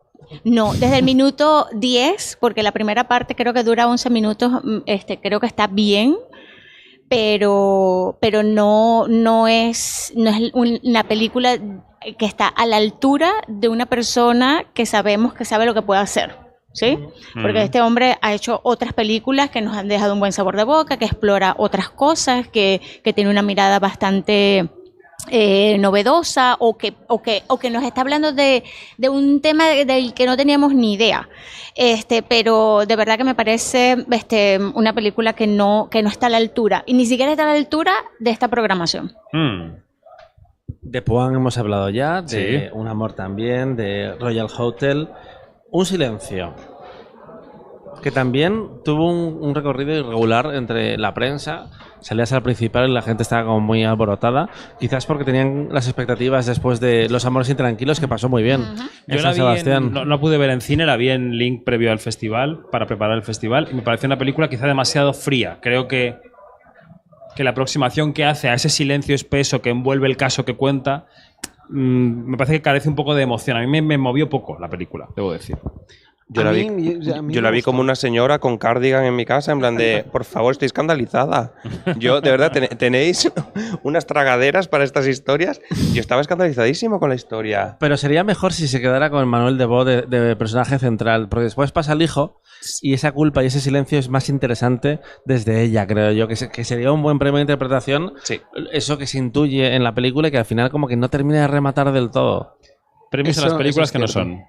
no, 0.45 0.73
desde 0.73 0.99
el 0.99 1.05
minuto 1.05 1.67
10, 1.75 2.39
porque 2.41 2.63
la 2.63 2.73
primera 2.73 3.07
parte 3.07 3.35
creo 3.35 3.53
que 3.53 3.63
dura 3.63 3.87
11 3.87 4.09
minutos, 4.09 4.51
mm, 4.65 4.79
este, 4.87 5.21
creo 5.21 5.39
que 5.39 5.47
está 5.47 5.67
bien, 5.67 6.17
pero, 7.09 8.19
pero 8.21 8.43
no, 8.43 9.07
no, 9.09 9.49
es, 9.49 10.13
no 10.17 10.31
es 10.31 10.51
un- 10.55 10.81
una 10.83 11.05
película 11.05 11.57
que 12.19 12.27
está 12.27 12.49
a 12.49 12.67
la 12.67 12.77
altura 12.77 13.33
de 13.49 13.69
una 13.69 13.87
persona 13.87 14.65
que 14.75 14.85
sabemos 14.87 15.33
que 15.35 15.45
sabe 15.45 15.67
lo 15.67 15.75
que 15.75 15.83
puede 15.83 16.01
hacer. 16.01 16.37
¿Sí? 16.77 16.99
Porque 17.41 17.63
este 17.63 17.81
hombre 17.81 18.17
ha 18.21 18.35
hecho 18.35 18.61
otras 18.65 18.93
películas 18.95 19.49
que 19.49 19.61
nos 19.63 19.77
han 19.77 19.87
dejado 19.87 20.13
un 20.13 20.19
buen 20.19 20.33
sabor 20.33 20.57
de 20.57 20.65
boca, 20.65 20.97
que 20.97 21.05
explora 21.05 21.55
otras 21.57 21.89
cosas, 21.89 22.49
que, 22.49 22.81
que 23.05 23.13
tiene 23.13 23.31
una 23.31 23.43
mirada 23.43 23.79
bastante 23.79 24.69
eh, 25.31 25.79
novedosa 25.79 26.57
o 26.59 26.77
que, 26.77 26.95
o, 27.09 27.23
que, 27.23 27.43
o 27.49 27.59
que 27.59 27.71
nos 27.71 27.83
está 27.85 28.01
hablando 28.03 28.33
de, 28.33 28.63
de 28.99 29.09
un 29.09 29.41
tema 29.41 29.67
de- 29.69 29.85
del 29.85 30.15
que 30.15 30.27
no 30.27 30.37
teníamos 30.37 30.75
ni 30.75 30.95
idea. 30.95 31.29
Este, 31.75 32.23
pero 32.23 32.87
de 32.87 32.97
verdad 32.97 33.17
que 33.17 33.25
me 33.25 33.35
parece 33.35 33.97
este, 34.13 34.59
una 34.75 34.93
película 34.93 35.33
que 35.33 35.47
no, 35.47 35.89
que 35.91 36.03
no 36.03 36.09
está 36.09 36.27
a 36.27 36.31
la 36.31 36.37
altura, 36.37 36.83
y 36.87 36.95
ni 36.95 37.07
siquiera 37.07 37.33
está 37.33 37.45
a 37.45 37.47
la 37.53 37.59
altura 37.59 37.93
de 38.21 38.31
esta 38.31 38.49
programación. 38.49 39.13
Mm. 39.33 39.73
De 40.83 41.03
Poan 41.03 41.35
hemos 41.35 41.57
hablado 41.59 41.89
ya, 41.89 42.21
de 42.23 42.69
Sí. 42.69 42.79
Un 42.79 42.87
Amor 42.89 43.15
también, 43.15 43.75
de 43.75 44.15
Royal 44.21 44.49
Hotel. 44.57 45.09
Un 45.71 45.87
Silencio. 45.87 46.55
Que 48.03 48.11
también 48.11 48.83
tuvo 48.85 49.09
un, 49.11 49.39
un 49.43 49.55
recorrido 49.55 49.93
irregular 49.95 50.55
entre 50.55 50.99
la 50.99 51.15
prensa. 51.15 51.71
Salías 52.05 52.33
al 52.35 52.43
principal 52.43 52.91
y 52.91 52.93
la 52.93 53.01
gente 53.03 53.23
estaba 53.23 53.45
como 53.47 53.61
muy 53.61 53.83
alborotada. 53.83 54.51
Quizás 54.79 55.07
porque 55.07 55.25
tenían 55.25 55.69
las 55.71 55.87
expectativas 55.89 56.45
después 56.45 56.79
de 56.79 57.09
Los 57.09 57.25
Amores 57.25 57.49
Intranquilos, 57.49 57.99
que 57.99 58.07
pasó 58.09 58.29
muy 58.29 58.43
bien. 58.43 58.61
en 59.07 59.17
Yo 59.17 59.19
San 59.19 59.23
la 59.23 59.31
vi 59.31 59.37
Sebastián. 59.37 59.85
en- 59.85 59.93
no, 59.93 60.05
no 60.05 60.21
pude 60.21 60.37
ver 60.37 60.51
en 60.51 60.61
cine, 60.61 60.85
la 60.85 60.97
vi 60.97 61.09
en 61.09 61.39
Link 61.39 61.65
previo 61.65 61.91
al 61.91 61.99
festival, 62.01 62.61
para 62.71 62.87
preparar 62.87 63.17
el 63.17 63.23
festival, 63.23 63.69
y 63.71 63.75
me 63.75 63.83
pareció 63.83 64.07
una 64.07 64.19
película 64.19 64.49
quizá 64.51 64.67
demasiado 64.67 65.15
fría. 65.15 65.59
Creo 65.63 65.89
que, 65.89 66.17
que 67.35 67.43
la 67.43 67.51
aproximación 67.51 68.13
que 68.13 68.25
hace 68.27 68.49
a 68.51 68.55
ese 68.55 68.69
silencio 68.69 69.15
espeso 69.15 69.63
que 69.63 69.71
envuelve 69.71 70.07
el 70.07 70.17
caso 70.19 70.45
que 70.45 70.55
cuenta, 70.55 71.07
mm, 71.71 72.31
me 72.31 72.37
parece 72.37 72.55
que 72.57 72.63
carece 72.63 72.89
un 72.89 72.95
poco 72.97 73.15
de 73.15 73.23
emoción. 73.23 73.57
A 73.57 73.61
mí 73.61 73.67
me, 73.67 73.81
me 73.83 73.97
movió 73.99 74.29
poco 74.29 74.59
la 74.61 74.69
película, 74.69 75.09
debo 75.17 75.33
decir. 75.33 75.57
Yo 76.27 76.41
A 76.41 76.45
la, 76.47 76.53
mí- 76.53 76.71
vi, 76.71 76.99
yo- 77.05 77.17
a 77.17 77.23
mí 77.23 77.35
yo 77.35 77.41
me 77.43 77.45
la 77.45 77.51
vi 77.51 77.61
como 77.61 77.81
una 77.81 77.95
señora 77.95 78.39
con 78.39 78.57
cardigan 78.57 79.05
en 79.05 79.15
mi 79.15 79.27
casa, 79.27 79.53
en 79.53 79.59
plan 79.59 79.77
de, 79.77 80.07
por 80.11 80.25
favor, 80.25 80.53
estoy 80.53 80.67
escandalizada. 80.67 81.53
Yo, 81.99 82.23
de 82.23 82.31
verdad, 82.31 82.51
ten- 82.51 82.69
tenéis 82.79 83.31
unas 83.83 84.07
tragaderas 84.07 84.67
para 84.67 84.85
estas 84.85 85.07
historias. 85.07 85.61
Yo 85.93 86.01
estaba 86.01 86.23
escandalizadísimo 86.23 86.99
con 86.99 87.11
la 87.11 87.15
historia. 87.15 87.77
Pero 87.79 87.97
sería 87.99 88.25
mejor 88.25 88.55
si 88.55 88.69
se 88.69 88.81
quedara 88.81 89.11
con 89.11 89.29
Manuel 89.29 89.59
de 89.59 89.67
Bo 89.67 89.85
de, 89.85 90.03
de 90.03 90.35
personaje 90.35 90.79
central, 90.79 91.29
porque 91.29 91.45
después 91.45 91.73
pasa 91.73 91.93
el 91.93 92.01
hijo 92.01 92.41
y 92.81 92.95
esa 92.95 93.13
culpa 93.13 93.43
y 93.43 93.47
ese 93.49 93.61
silencio 93.61 93.99
es 93.99 94.09
más 94.09 94.31
interesante 94.31 95.01
desde 95.27 95.61
ella, 95.63 95.87
creo 95.87 96.11
yo, 96.13 96.27
que, 96.27 96.37
se- 96.37 96.49
que 96.51 96.65
sería 96.65 96.91
un 96.91 97.03
buen 97.03 97.19
premio 97.19 97.37
de 97.37 97.43
interpretación 97.43 98.15
Sí. 98.23 98.41
eso 98.73 98.97
que 98.97 99.07
se 99.07 99.19
intuye 99.19 99.75
en 99.75 99.85
la 99.85 99.95
película 99.95 100.29
y 100.29 100.31
que 100.31 100.39
al 100.39 100.47
final 100.47 100.71
como 100.71 100.89
que 100.89 100.97
no 100.97 101.11
termina 101.11 101.43
de 101.43 101.49
rematar 101.49 101.93
del 101.93 102.11
todo. 102.11 102.57
Premios 103.11 103.37
a 103.37 103.41
Eso- 103.43 103.49
las 103.51 103.59
películas 103.59 103.93
que 103.93 103.99
no 103.99 104.09
son. 104.09 104.41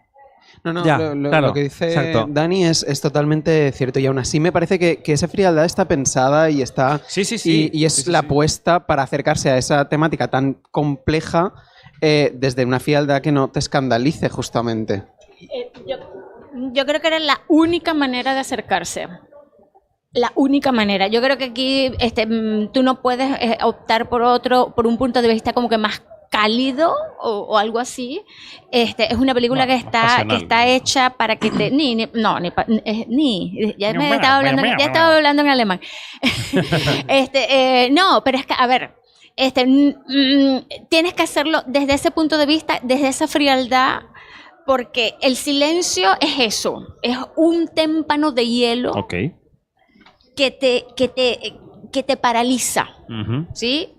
No, 0.65 0.73
no, 0.73 0.83
Ya, 0.85 0.97
lo, 0.97 1.15
lo- 1.15 1.29
claro, 1.29 1.47
lo 1.47 1.53
que 1.53 1.61
dice 1.63 1.85
exacto. 1.87 2.25
Dani 2.27 2.65
es, 2.65 2.83
es 2.83 2.99
totalmente 2.99 3.71
cierto. 3.71 3.99
Y 3.99 4.07
aún 4.07 4.17
así 4.19 4.39
me 4.39 4.51
parece 4.51 4.77
que, 4.79 4.97
que 4.97 5.13
esa 5.13 5.27
frialdad 5.27 5.63
está 5.63 5.87
pensada 5.87 6.49
y 6.49 6.61
está. 6.61 6.99
Sí, 7.07 7.23
sí, 7.23 7.37
sí. 7.37 7.69
Y, 7.71 7.79
y 7.81 7.85
es 7.85 7.93
Sí, 7.93 8.01
sí, 8.01 8.11
la 8.11 8.19
sí. 8.21 8.25
apuesta 8.25 8.87
para 8.87 9.03
acercarse 9.03 9.49
a 9.51 9.57
esa 9.57 9.87
temática 9.87 10.27
tan 10.27 10.55
compleja 10.71 11.53
eh, 12.01 12.31
desde 12.35 12.65
una 12.65 12.79
frialdad 12.79 13.21
que 13.21 13.31
no 13.31 13.47
te 13.49 13.59
escandalice, 13.59 14.27
justamente. 14.27 15.03
Eh, 15.39 15.71
yo, 15.87 15.97
yo 16.73 16.85
creo 16.85 16.99
que 16.99 17.07
era 17.07 17.19
la 17.19 17.41
única 17.47 17.93
manera 17.93 18.33
de 18.33 18.39
acercarse. 18.39 19.07
La 20.13 20.31
única 20.35 20.71
manera. 20.71 21.07
Yo 21.07 21.21
creo 21.21 21.37
que 21.37 21.45
aquí 21.45 21.91
este, 21.99 22.25
mm, 22.25 22.71
tú 22.71 22.83
no 22.83 23.01
puedes 23.01 23.29
eh, 23.39 23.57
optar 23.63 24.09
por 24.09 24.21
otro, 24.23 24.73
por 24.75 24.87
un 24.87 24.97
punto 24.97 25.21
de 25.21 25.27
vista 25.27 25.53
como 25.53 25.69
que 25.69 25.77
más 25.77 26.01
cálido 26.35 26.93
o, 27.19 27.29
o 27.49 27.57
algo 27.57 27.79
así. 27.79 28.21
Este, 28.71 29.11
es 29.11 29.17
una 29.17 29.33
película 29.33 29.65
No, 29.65 29.71
que 29.71 29.75
está, 29.77 30.01
pasional. 30.01 30.27
que 30.37 30.43
está 30.43 30.67
hecha 30.67 31.09
para 31.11 31.35
que 31.37 31.49
te. 31.51 31.71
Ni, 31.71 31.95
ni- 31.95 32.09
no, 32.13 32.39
ni, 32.39 32.51
ni. 33.07 33.73
Ya 33.77 33.93
me 33.93 34.13
estaba 34.13 34.37
hablando, 34.37 34.63
ya 34.65 34.85
estaba 34.85 35.15
hablando 35.15 35.41
en 35.43 35.47
alemán. 35.49 35.79
este, 37.07 37.85
eh, 37.85 37.89
no, 37.91 38.21
pero 38.23 38.37
es 38.37 38.45
que, 38.45 38.53
a 38.57 38.67
ver, 38.67 38.95
este, 39.35 39.65
mm, 39.65 40.87
tienes 40.89 41.13
que 41.13 41.23
hacerlo 41.23 41.61
desde 41.67 41.93
ese 41.93 42.11
punto 42.11 42.37
de 42.37 42.45
vista, 42.45 42.79
desde 42.83 43.07
esa 43.07 43.27
frialdad, 43.27 44.01
porque 44.65 45.15
el 45.21 45.35
silencio 45.35 46.09
es 46.19 46.39
eso, 46.39 46.85
es 47.01 47.17
un 47.35 47.67
témpano 47.67 48.31
de 48.31 48.47
hielo 48.47 48.91
que 50.35 50.51
te, 50.51 50.85
que 50.97 51.07
te, 51.07 51.39
que 51.93 52.03
te 52.03 52.17
paraliza. 52.17 52.87
¿sí? 53.53 53.93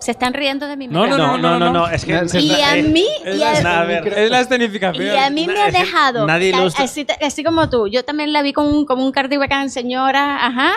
Se 0.00 0.10
están 0.10 0.34
riendo 0.34 0.66
de 0.66 0.76
mi 0.76 0.86
No, 0.88 1.02
micrófono. 1.02 1.38
no, 1.38 1.58
no, 1.58 1.58
no, 1.58 1.72
no, 1.72 1.88
es 1.88 2.04
que... 2.04 2.12
Y 2.40 2.60
a 2.62 2.74
mí, 2.82 3.06
y 3.24 3.42
a, 3.42 3.80
a 3.80 3.84
ver, 3.84 4.06
es 4.08 4.30
la 4.30 4.40
escenificación. 4.40 5.06
y 5.06 5.18
a 5.18 5.30
mí 5.30 5.46
me 5.46 5.58
ha 5.60 5.68
es 5.68 5.72
dejado, 5.74 6.26
nadie 6.26 6.52
tal- 6.52 6.72
así, 6.76 7.06
así 7.22 7.42
como 7.44 7.68
tú, 7.70 7.88
yo 7.88 8.04
también 8.04 8.32
la 8.32 8.42
vi 8.42 8.52
con 8.52 8.66
un, 8.66 8.84
como 8.86 9.04
un 9.04 9.12
cardigan 9.12 9.70
señora, 9.70 10.44
ajá, 10.46 10.72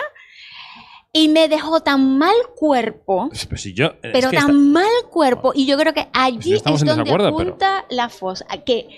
y 1.12 1.28
me 1.28 1.48
dejó 1.48 1.80
tan 1.80 2.18
mal 2.18 2.34
cuerpo, 2.56 3.30
Pues 3.48 3.60
si 3.62 3.74
yo. 3.74 3.86
es 4.02 4.10
pero 4.12 4.30
que 4.30 4.36
tan 4.36 4.46
esta- 4.50 4.52
mal 4.52 4.86
cuerpo, 5.10 5.52
y 5.54 5.66
yo 5.66 5.76
creo 5.76 5.92
que 5.92 6.08
allí 6.12 6.50
Pues 6.52 6.64
no 6.64 6.74
es 6.74 6.84
donde 6.84 7.10
pero- 7.10 7.26
apunta 7.26 7.84
la 7.90 8.08
fosa, 8.08 8.46
que 8.64 8.88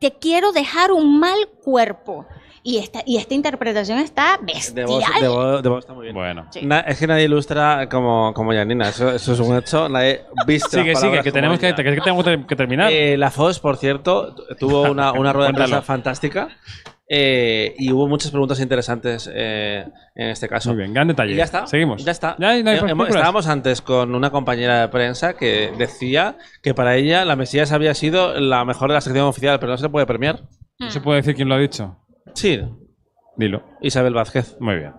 te 0.00 0.12
quiero 0.12 0.52
dejar 0.52 0.92
un 0.92 1.18
mal 1.20 1.38
cuerpo, 1.62 2.26
y 2.62 2.78
esta, 2.78 3.00
y 3.06 3.16
esta 3.16 3.34
interpretación 3.34 3.98
está 3.98 4.38
De 4.42 4.52
bestial. 4.52 4.86
voz, 4.86 5.20
de 5.20 5.28
voz- 5.28 5.62
de 5.62 5.68
voz 5.68 5.78
está 5.80 5.94
muy 5.94 6.04
bien. 6.04 6.14
Bueno. 6.14 6.46
Sí. 6.50 6.60
Na- 6.64 6.80
es 6.80 6.98
que 6.98 7.06
nadie 7.06 7.24
ilustra 7.24 7.88
como, 7.88 8.32
como 8.34 8.52
Janina, 8.52 8.88
eso, 8.88 9.10
eso 9.10 9.32
es 9.32 9.40
un 9.40 9.56
hecho. 9.56 9.88
Nadie 9.88 10.22
viste 10.46 10.70
Sigue, 10.78 10.92
las 10.92 11.00
sigue, 11.00 11.10
palabras 11.12 11.24
que 11.24 11.32
tenemos 11.32 11.58
que, 11.58 11.74
que 11.74 12.00
tenemos 12.00 12.24
que- 12.46 12.56
terminar. 12.56 12.92
Eh, 12.92 13.16
la 13.16 13.30
FOS, 13.30 13.60
por 13.60 13.76
cierto, 13.76 14.34
tu- 14.34 14.44
tuvo 14.56 14.82
una, 14.90 15.12
una 15.12 15.32
rueda 15.32 15.48
de 15.48 15.54
prensa 15.54 15.82
fantástica 15.82 16.48
eh, 17.10 17.74
y 17.78 17.90
hubo 17.90 18.06
muchas 18.06 18.30
preguntas 18.30 18.60
interesantes 18.60 19.30
eh, 19.32 19.86
en 20.14 20.28
este 20.28 20.46
caso. 20.48 20.70
Muy 20.70 20.78
bien, 20.78 20.92
gran 20.92 21.08
detalle. 21.08 21.32
Y 21.32 21.36
ya 21.36 21.44
está. 21.44 21.66
Seguimos. 21.66 22.04
Ya 22.04 22.12
está. 22.12 22.36
Ya, 22.38 22.60
no 22.62 22.70
hay 22.70 22.76
Eh, 22.76 22.94
estábamos 23.08 23.46
antes 23.46 23.80
con 23.80 24.14
una 24.14 24.30
compañera 24.30 24.80
de 24.82 24.88
prensa 24.88 25.34
que 25.34 25.72
decía 25.78 26.36
que 26.62 26.74
para 26.74 26.96
ella 26.96 27.24
la 27.24 27.34
Mesías 27.36 27.72
había 27.72 27.94
sido 27.94 28.38
la 28.38 28.64
mejor 28.66 28.88
de 28.90 28.94
la 28.94 29.00
sección 29.00 29.26
oficial, 29.26 29.58
pero 29.58 29.72
no 29.72 29.78
se 29.78 29.84
le 29.84 29.88
puede 29.88 30.04
premiar. 30.06 30.40
¿No 30.78 30.90
se 30.90 31.00
puede 31.00 31.18
decir 31.18 31.34
quién 31.34 31.48
lo 31.48 31.54
ha 31.54 31.58
dicho? 31.58 31.96
Sí, 32.34 32.60
Dilo. 33.36 33.62
Isabel 33.80 34.14
Vázquez. 34.14 34.56
Muy 34.60 34.76
bien. 34.76 34.92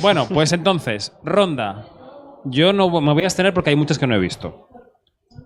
Bueno, 0.00 0.26
pues 0.28 0.52
entonces, 0.52 1.16
ronda. 1.24 1.86
Yo 2.44 2.72
no 2.72 2.88
me 3.00 3.12
voy 3.12 3.22
a 3.22 3.26
abstener 3.26 3.54
porque 3.54 3.70
hay 3.70 3.76
muchas 3.76 3.98
que 3.98 4.06
no 4.06 4.14
he 4.14 4.18
visto. 4.18 4.68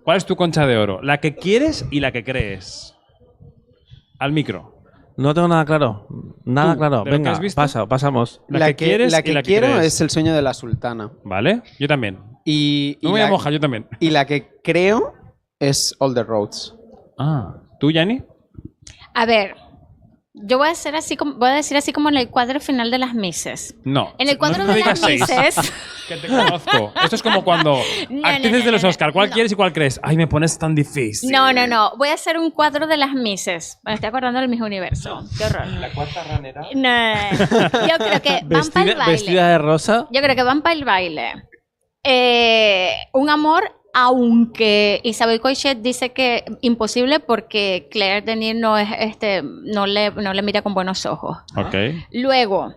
¿Cuál 0.05 0.17
es 0.17 0.27
tu 0.27 0.37
concha 0.37 0.67
de 0.67 0.77
oro? 0.77 1.01
La 1.03 1.19
que 1.19 1.35
quieres 1.37 1.87
y 1.91 2.01
la 2.01 2.13
que 2.13 2.25
crees. 2.25 2.97
Al 4.19 4.33
micro. 4.33 4.83
No 5.17 5.35
tengo 5.35 5.49
nada 5.49 5.65
claro. 5.65 6.07
Nada 6.45 6.73
Tú, 6.75 6.79
claro. 6.79 6.97
¿de 6.99 6.99
lo 6.99 7.05
que 7.05 7.11
Venga, 7.11 7.33
has 7.33 7.41
visto? 7.41 7.57
pasa, 7.61 7.87
pasamos. 7.87 8.41
La 8.49 8.69
que 8.69 8.77
quieres 8.77 9.13
la 9.13 9.21
y 9.25 9.33
la 9.33 9.43
que 9.43 9.47
quiero 9.49 9.67
crees. 9.69 9.87
es 9.95 10.01
el 10.01 10.11
sueño 10.11 10.35
de 10.35 10.43
la 10.43 10.55
sultana. 10.55 11.11
¿Vale? 11.25 11.63
Yo 11.79 11.87
también. 11.89 12.19
Y, 12.45 12.99
y 13.01 13.07
No 13.07 13.13
me 13.13 13.19
la, 13.21 13.27
voy 13.27 13.29
a 13.29 13.33
mojar, 13.33 13.53
yo 13.53 13.61
también. 13.61 13.87
y 14.01 14.11
la 14.11 14.27
que 14.27 14.49
creo 14.65 15.15
es 15.59 15.95
All 16.01 16.15
the 16.15 16.23
Roads. 16.25 16.75
Ah. 17.19 17.57
¿Tú, 17.79 17.91
Yanni? 17.91 18.23
A 19.15 19.27
ver, 19.27 19.55
yo 20.43 20.59
voy 20.59 20.69
a 20.69 20.73
hacer 20.73 20.97
así 20.97 21.17
como, 21.17 21.35
voy 21.35 21.49
a 21.51 21.53
decir 21.55 21.77
así 21.77 21.93
como 21.93 22.09
en 22.09 22.17
el 22.17 22.29
cuadro 22.29 22.61
final 22.61 22.91
de 22.91 22.99
las 22.99 23.15
Mises. 23.15 23.75
No. 23.85 24.15
En 24.19 24.29
el 24.29 24.35
No 24.35 24.39
cuadro 24.39 24.65
de 24.67 24.81
las 24.81 24.99
seis, 24.99 25.21
Mises. 25.21 25.73
Que 26.11 26.17
te 26.17 26.27
conozco. 26.27 26.93
Esto 27.05 27.15
es 27.15 27.23
como 27.23 27.45
cuando 27.45 27.79
No, 28.11 28.27
actrices 28.27 28.59
no, 28.61 28.65
de 28.65 28.73
los 28.73 28.83
Oscar. 28.85 29.13
¿Cuál 29.13 29.29
no. 29.29 29.35
quieres 29.35 29.53
y 29.53 29.55
cuál 29.55 29.73
crees? 29.73 30.01
Ay, 30.03 30.17
me 30.17 30.27
pones 30.27 30.59
tan 30.59 30.75
difícil. 30.75 31.31
No, 31.31 31.53
no, 31.53 31.69
no. 31.69 31.93
Voy 31.99 32.09
a 32.09 32.15
hacer 32.15 32.37
un 32.37 32.51
cuadro 32.51 32.89
de 32.89 32.97
las 32.97 33.13
Mises. 33.13 33.79
Me 33.85 33.95
estoy 33.95 34.09
acordando 34.09 34.41
del 34.41 34.49
mismo 34.49 34.67
universo. 34.67 35.25
Qué 35.39 35.45
horror. 35.45 35.67
La 35.69 35.91
cuarta 35.93 36.25
ranera. 36.25 36.63
No, 36.75 37.87
yo 37.87 37.97
creo 37.99 38.23
que 38.23 38.41
van 38.45 38.69
para 38.71 38.83
el 38.83 38.89
Vestida, 38.89 38.95
baile. 38.97 39.13
vestida 39.13 39.49
de 39.51 39.59
rosa. 39.59 40.09
Yo 40.11 40.21
creo 40.21 40.35
que 40.35 40.43
van 40.43 40.63
para 40.63 40.75
el 40.75 40.85
baile. 40.85 41.33
Eh, 42.03 42.93
un 43.13 43.31
amor, 43.31 43.71
aunque 43.93 45.01
Isabel 45.05 45.41
Coixet 45.41 45.79
dice 45.79 46.13
que 46.13 46.45
imposible 46.61 47.21
porque 47.21 47.89
Claire 47.91 48.23
Denis 48.23 48.55
no 48.55 48.77
es 48.79 48.89
este, 48.99 49.43
no 49.43 49.87
le, 49.87 50.11
no 50.13 50.33
le 50.35 50.43
mira 50.43 50.63
con 50.63 50.75
buenos 50.75 51.07
ojos. 51.07 51.39
Ok. 51.57 51.75
Luego, 52.13 52.75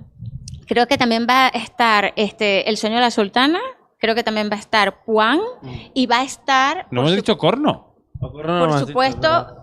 creo 0.67 0.87
que 0.87 0.97
también 0.97 1.27
va 1.29 1.45
a 1.47 1.49
estar 1.49 2.13
este, 2.15 2.69
El 2.69 2.77
sueño 2.77 2.95
de 2.95 3.01
la 3.01 3.11
sultana. 3.11 3.59
Creo 3.99 4.15
que 4.15 4.23
también 4.23 4.49
va 4.51 4.55
a 4.57 4.59
estar 4.59 5.03
Puan. 5.05 5.39
Y 5.93 6.07
va 6.07 6.19
a 6.19 6.23
estar. 6.23 6.87
No 6.91 7.01
hemos 7.01 7.11
su- 7.11 7.15
dicho 7.17 7.37
corno. 7.37 7.95
por 8.19 8.79
supuesto, 8.79 9.57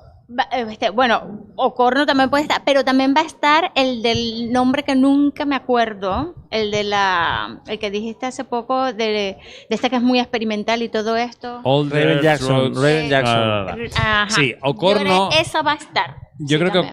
este, 0.52 0.90
bueno, 0.90 1.40
Ocorno 1.56 2.06
también 2.06 2.30
puede 2.30 2.42
estar, 2.44 2.62
pero 2.64 2.84
también 2.84 3.14
va 3.16 3.22
a 3.22 3.24
estar 3.24 3.72
el 3.74 4.02
del 4.02 4.52
nombre 4.52 4.82
que 4.84 4.94
nunca 4.94 5.44
me 5.44 5.56
acuerdo, 5.56 6.34
el 6.50 6.70
de 6.70 6.84
la, 6.84 7.60
el 7.66 7.78
que 7.78 7.90
dijiste 7.90 8.26
hace 8.26 8.44
poco, 8.44 8.92
de, 8.92 8.94
de 9.06 9.38
este 9.68 9.90
que 9.90 9.96
es 9.96 10.02
muy 10.02 10.20
experimental 10.20 10.82
y 10.82 10.88
todo 10.88 11.16
esto. 11.16 11.60
All 11.64 11.90
Raven 11.90 12.20
Jackson, 12.22 12.74
Raven 12.74 13.06
Eh, 13.06 13.08
Jackson. 13.08 13.88
Ajá. 13.96 14.26
Sí, 14.30 14.54
Ocorno. 14.62 15.30
esa 15.38 15.62
va 15.62 15.72
a 15.72 15.76
estar. 15.76 16.16
Yo 16.38 16.58
Sí, 16.58 16.64
creo 16.64 16.72
que, 16.72 16.92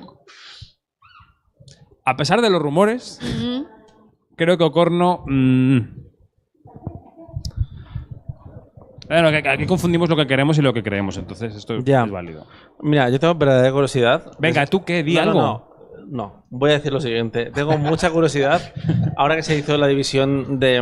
a 2.06 2.16
pesar 2.16 2.42
de 2.42 2.50
los 2.50 2.62
rumores, 2.62 3.20
creo 4.36 4.58
que 4.58 4.64
Ocorno. 4.64 5.24
mm, 5.28 5.80
bueno, 9.08 9.28
aquí 9.50 9.66
confundimos 9.66 10.10
lo 10.10 10.16
que 10.16 10.28
queremos 10.28 10.58
y 10.58 10.62
lo 10.62 10.74
que 10.74 10.84
creemos, 10.84 11.18
entonces 11.18 11.56
esto 11.56 11.78
Ya. 11.80 12.04
es 12.04 12.12
válido. 12.12 12.46
Mira, 12.82 13.10
yo 13.10 13.20
tengo 13.20 13.36
verdadera 13.36 13.72
curiosidad. 13.72 14.32
Venga, 14.40 14.66
¿tú 14.66 14.84
qué? 14.84 15.04
Di 15.04 15.16
No, 15.16 15.22
algo. 15.22 15.40
No, 15.42 15.68
no, 16.10 16.46
voy 16.50 16.72
a 16.72 16.74
decir 16.74 16.92
lo 16.94 17.00
siguiente. 17.02 17.52
Tengo 17.52 17.78
mucha 17.78 18.10
curiosidad. 18.10 18.62
Ahora 19.18 19.36
que 19.36 19.44
se 19.44 19.58
hizo 19.58 19.78
la 19.78 19.88
división 19.88 20.60
de, 20.60 20.82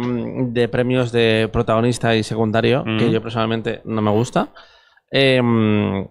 de 0.52 0.68
premios 0.68 1.12
de 1.12 1.50
protagonista 1.52 2.16
y 2.16 2.24
secundario, 2.24 2.84
que 2.84 3.12
yo 3.12 3.22
personalmente 3.22 3.82
no 3.86 4.02
me 4.02 4.12
gusta, 4.12 4.50
eh, 5.12 5.42
mm, 5.42 6.10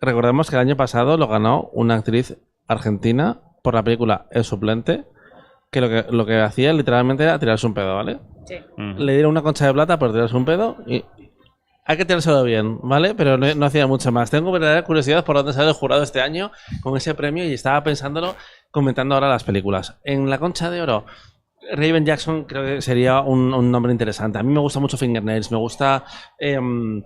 recordemos 0.00 0.48
que 0.50 0.56
el 0.56 0.60
año 0.60 0.76
pasado 0.76 1.16
lo 1.16 1.28
ganó 1.28 1.68
una 1.72 1.94
actriz 1.96 2.36
argentina 2.68 3.40
por 3.62 3.74
la 3.74 3.82
película 3.82 4.26
El 4.30 4.44
suplente, 4.44 5.04
que 5.70 5.80
lo 5.80 5.88
que, 5.88 6.04
lo 6.10 6.26
que 6.26 6.40
hacía 6.40 6.72
literalmente 6.72 7.24
era 7.24 7.38
tirarse 7.38 7.66
un 7.66 7.74
pedo, 7.74 7.94
¿vale? 7.96 8.18
Mm. 8.76 8.98
Le 8.98 9.12
dieron 9.14 9.30
una 9.32 9.42
concha 9.42 9.66
de 9.66 9.72
plata 9.72 9.98
por 9.98 10.12
tirarse 10.12 10.36
un 10.36 10.44
pedo 10.44 10.76
y 10.86 11.04
hay 11.86 11.96
que 11.96 12.04
tirárselo 12.04 12.42
bien, 12.42 12.80
¿vale? 12.82 13.14
Pero 13.14 13.38
no, 13.38 13.66
hacía 13.66 13.86
mucho 13.86 14.10
más. 14.10 14.30
Tengo 14.30 14.50
verdadera 14.50 14.82
curiosidad 14.82 15.24
por 15.24 15.36
dónde 15.36 15.52
sale 15.52 15.68
el 15.68 15.74
jurado 15.74 16.02
este 16.02 16.20
año 16.20 16.50
con 16.82 16.96
ese 16.96 17.14
premio 17.14 17.44
y 17.44 17.52
estaba 17.52 17.82
pensándolo 17.84 18.34
comentando 18.72 19.14
ahora 19.14 19.28
las 19.28 19.44
películas. 19.44 19.96
En 20.02 20.28
La 20.28 20.38
Concha 20.38 20.68
de 20.68 20.82
Oro, 20.82 21.06
Raven 21.72 22.04
Jackson 22.04 22.44
creo 22.44 22.64
que 22.64 22.82
sería 22.82 23.20
un, 23.20 23.70
nombre 23.70 23.92
interesante. 23.92 24.38
A 24.38 24.42
mí 24.42 24.52
me 24.52 24.60
gusta 24.60 24.80
mucho 24.80 24.96
Fingernails, 24.96 25.52
me 25.52 25.58
gusta... 25.58 26.04
em, 26.38 27.02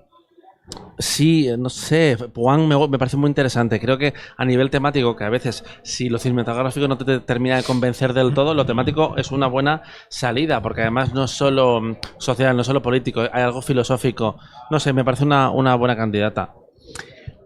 Sí, 0.98 1.48
no 1.58 1.70
sé, 1.70 2.16
Puan 2.34 2.68
me, 2.68 2.76
me 2.88 2.98
parece 2.98 3.16
muy 3.16 3.28
interesante. 3.28 3.80
Creo 3.80 3.96
que 3.96 4.12
a 4.36 4.44
nivel 4.44 4.68
temático, 4.68 5.16
que 5.16 5.24
a 5.24 5.30
veces 5.30 5.64
si 5.82 6.10
lo 6.10 6.18
cinematográfico 6.18 6.88
no 6.88 6.98
te, 6.98 7.04
te 7.06 7.20
termina 7.20 7.56
de 7.56 7.62
convencer 7.62 8.12
del 8.12 8.34
todo, 8.34 8.52
lo 8.52 8.66
temático 8.66 9.16
es 9.16 9.30
una 9.32 9.46
buena 9.46 9.82
salida, 10.10 10.60
porque 10.60 10.82
además 10.82 11.14
no 11.14 11.24
es 11.24 11.30
solo 11.30 11.80
mm, 11.80 11.96
social, 12.18 12.54
no 12.54 12.60
es 12.60 12.66
solo 12.66 12.82
político, 12.82 13.22
hay 13.32 13.42
algo 13.42 13.62
filosófico. 13.62 14.36
No 14.70 14.78
sé, 14.78 14.92
me 14.92 15.04
parece 15.04 15.24
una, 15.24 15.50
una 15.50 15.74
buena 15.74 15.96
candidata. 15.96 16.52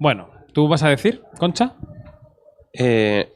Bueno, 0.01 0.31
¿tú 0.53 0.67
vas 0.67 0.83
a 0.83 0.89
decir, 0.89 1.23
Concha? 1.39 1.75
Eh, 2.73 3.33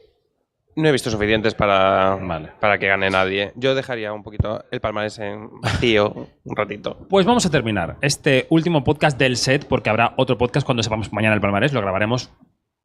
no 0.79 0.87
he 0.89 0.91
visto 0.91 1.09
suficientes 1.09 1.53
para, 1.55 2.15
Vale. 2.15 2.49
para 2.59 2.77
que 2.77 2.87
gane 2.87 3.09
nadie. 3.09 3.51
Yo 3.55 3.75
dejaría 3.75 4.13
un 4.13 4.23
poquito 4.23 4.63
el 4.71 4.79
palmarés 4.81 5.19
en 5.19 5.49
vacío 5.61 6.27
un 6.43 6.55
ratito. 6.55 7.05
Pues 7.09 7.25
vamos 7.25 7.45
a 7.45 7.49
terminar 7.51 7.97
este 8.01 8.47
último 8.49 8.83
podcast 8.83 9.17
del 9.17 9.37
set, 9.37 9.65
porque 9.67 9.89
habrá 9.89 10.13
otro 10.17 10.37
podcast 10.37 10.65
cuando 10.65 10.83
sepamos 10.83 11.11
mañana 11.13 11.35
el 11.35 11.41
palmarés, 11.41 11.73
lo 11.73 11.81
grabaremos 11.81 12.31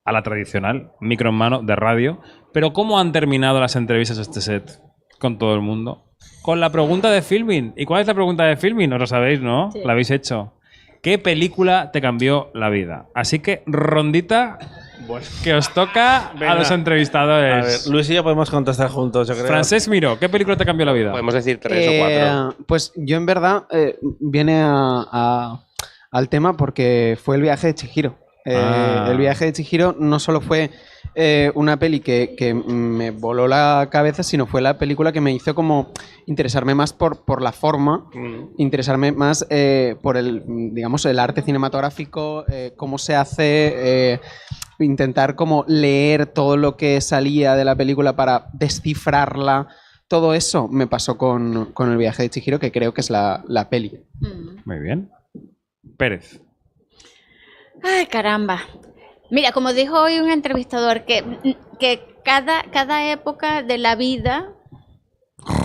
a 0.04 0.12
la 0.12 0.22
tradicional, 0.22 0.92
micro 1.00 1.30
en 1.30 1.36
mano, 1.36 1.62
de 1.62 1.76
radio. 1.76 2.20
Pero 2.52 2.72
¿cómo 2.72 2.98
han 2.98 3.12
terminado 3.12 3.60
las 3.60 3.76
entrevistas 3.76 4.18
este 4.18 4.40
set 4.40 4.80
con 5.18 5.38
todo 5.38 5.54
el 5.54 5.60
mundo? 5.60 6.10
Con 6.42 6.60
la 6.60 6.70
pregunta 6.70 7.10
de 7.10 7.22
filming. 7.22 7.72
¿Y 7.76 7.86
cuál 7.86 8.02
es 8.02 8.06
la 8.06 8.14
pregunta 8.14 8.44
de 8.44 8.56
filming? 8.56 8.90
No 8.90 8.98
lo 8.98 9.06
sabéis, 9.06 9.40
¿no? 9.40 9.70
Sí. 9.72 9.80
La 9.84 9.92
habéis 9.92 10.10
hecho. 10.10 10.54
¿Qué 11.02 11.18
película 11.18 11.90
te 11.90 12.00
cambió 12.00 12.50
la 12.54 12.70
vida? 12.70 13.08
Así 13.14 13.38
que, 13.38 13.62
rondita, 13.66 14.58
que 15.42 15.54
os 15.54 15.72
toca 15.72 16.28
a 16.28 16.32
Venga. 16.34 16.54
los 16.54 16.66
A 16.66 16.70
ver, 16.70 16.78
entrevistadores. 16.80 17.86
Luis 17.86 18.08
y 18.10 18.14
yo 18.14 18.22
podemos 18.22 18.50
contestar 18.50 18.88
juntos, 18.90 19.28
yo 19.28 19.34
creo. 19.34 19.46
Francesc 19.46 19.88
Miró, 19.88 20.18
¿qué 20.18 20.28
película 20.28 20.56
te 20.56 20.64
cambió 20.64 20.86
la 20.86 20.92
vida? 20.92 21.10
Podemos 21.10 21.34
decir 21.34 21.58
tres 21.60 21.86
Eh, 21.86 22.00
o 22.00 22.02
cuatro. 22.48 22.64
Pues 22.66 22.92
yo 22.96 23.16
en 23.16 23.26
verdad 23.26 23.64
eh, 23.70 23.98
viene 24.20 24.60
a- 24.62 25.06
a- 25.12 25.64
al 26.10 26.28
tema 26.28 26.56
porque 26.56 27.18
fue 27.22 27.36
el 27.36 27.42
viaje 27.42 27.68
de 27.68 27.74
Chihiro. 27.74 28.18
Eh, 28.46 28.54
Ah. 28.56 29.08
El 29.10 29.16
viaje 29.16 29.46
de 29.46 29.52
Chihiro 29.54 29.96
no 29.98 30.18
solo 30.18 30.40
fue 30.42 30.70
eh, 31.16 31.50
una 31.54 31.78
peli 31.78 32.00
que, 32.00 32.34
que 32.36 32.52
me 32.54 33.10
voló 33.12 33.46
la 33.48 33.88
cabeza, 33.90 34.22
sino 34.22 34.46
fue 34.46 34.60
la 34.60 34.76
película 34.78 35.12
que 35.12 35.20
me 35.20 35.32
hizo 35.32 35.54
como 35.54 35.92
interesarme 36.26 36.74
más 36.74 36.92
por, 36.92 37.24
por 37.24 37.40
la 37.40 37.52
forma, 37.52 38.06
interesarme 38.58 39.12
más 39.12 39.46
eh, 39.48 39.94
por 40.02 40.16
el, 40.16 40.42
mm, 40.46 40.74
digamos, 40.74 41.04
el 41.06 41.18
arte 41.20 41.40
cinematográfico, 41.42 42.44
eh, 42.48 42.72
cómo 42.76 42.98
se 42.98 43.14
hace, 43.14 43.44
eh, 44.14 44.20
intentar 44.78 45.34
como 45.36 45.64
leer 45.68 46.26
todo 46.26 46.56
lo 46.56 46.76
que 46.76 47.00
salía 47.00 47.54
de 47.54 47.64
la 47.64 47.76
película 47.76 48.16
para 48.16 48.48
descifrarla. 48.52 49.68
Todo 50.08 50.34
eso 50.34 50.68
me 50.68 50.86
pasó 50.86 51.16
con, 51.16 51.72
con 51.72 51.90
el 51.90 51.96
viaje 51.96 52.24
de 52.24 52.30
Chihiro, 52.30 52.58
que 52.58 52.72
creo 52.72 52.92
que 52.94 53.00
es 53.00 53.10
la, 53.10 53.44
la 53.46 53.68
peli. 53.68 54.04
Mm. 54.20 54.60
Muy 54.64 54.78
bien. 54.80 55.10
Pérez. 55.96 56.40
Ay, 57.82 58.06
caramba. 58.06 58.60
Mira, 59.30 59.52
como 59.52 59.72
dijo 59.72 60.00
hoy 60.00 60.18
un 60.18 60.30
entrevistador, 60.30 61.04
que, 61.04 61.56
que 61.78 62.16
cada, 62.24 62.62
cada 62.70 63.10
época 63.10 63.62
de 63.62 63.78
la 63.78 63.96
vida 63.96 64.52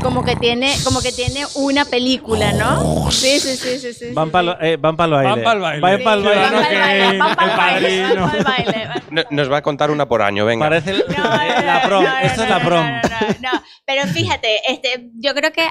como 0.01 0.23
que 0.25 0.35
tiene, 0.35 0.73
como 0.83 1.01
que 1.01 1.11
tiene 1.11 1.45
una 1.55 1.85
película, 1.85 2.51
¿no? 2.53 3.09
Sí, 3.11 3.39
sí, 3.39 3.55
sí, 3.55 3.79
sí, 3.79 3.93
sí. 3.93 4.05
Van 4.13 4.29
para 4.29 4.57
eh, 4.61 4.77
van 4.77 4.95
pa'l 4.97 5.11
baile. 5.11 5.29
Van 5.29 5.43
pa'l 5.43 5.59
baile. 5.59 5.81
Van 5.81 6.03
pa'l 6.03 6.19
sí, 6.21 6.25
baile. 6.25 6.39
van 6.39 6.51
pa'l 6.53 6.79
baile, 6.79 7.17
van 7.19 7.35
pa'l 7.35 7.49
el 7.49 7.57
baile, 7.85 8.19
van 8.19 8.31
pa'l 8.31 8.43
baile, 8.43 8.89
No- 9.11 9.23
Nos 9.31 9.51
va 9.51 9.57
a 9.57 9.61
contar 9.61 9.89
una 9.91 10.07
por 10.07 10.21
año, 10.21 10.45
venga. 10.45 10.65
Parece 10.67 10.91
el- 10.91 11.03
No, 11.07 11.23
no, 11.23 11.29
no, 11.55 11.61
la 11.61 11.81
prom. 11.83 12.03
no, 12.03 12.09
no, 12.09 12.17
Esto 12.19 12.43
es 12.43 12.49
la 12.49 12.59
no, 12.59 12.65
prom. 12.65 12.85
no, 12.85 13.01
no, 13.01 13.51
no. 13.53 13.63
Pero 13.85 14.03
fíjate, 14.07 14.59
este, 14.71 15.09
yo 15.15 15.33
creo 15.33 15.51
que 15.51 15.67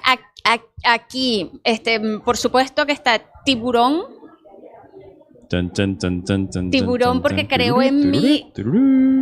aquí, 0.85 1.51
este, 1.65 2.01
por 2.25 2.37
supuesto 2.37 2.87
que 2.87 2.93
está 2.93 3.21
Tiburón, 3.45 4.03
Tiburón, 6.71 7.23
porque 7.23 7.45
tururú, 7.45 7.81
en 7.81 8.11
mí- 8.11 8.53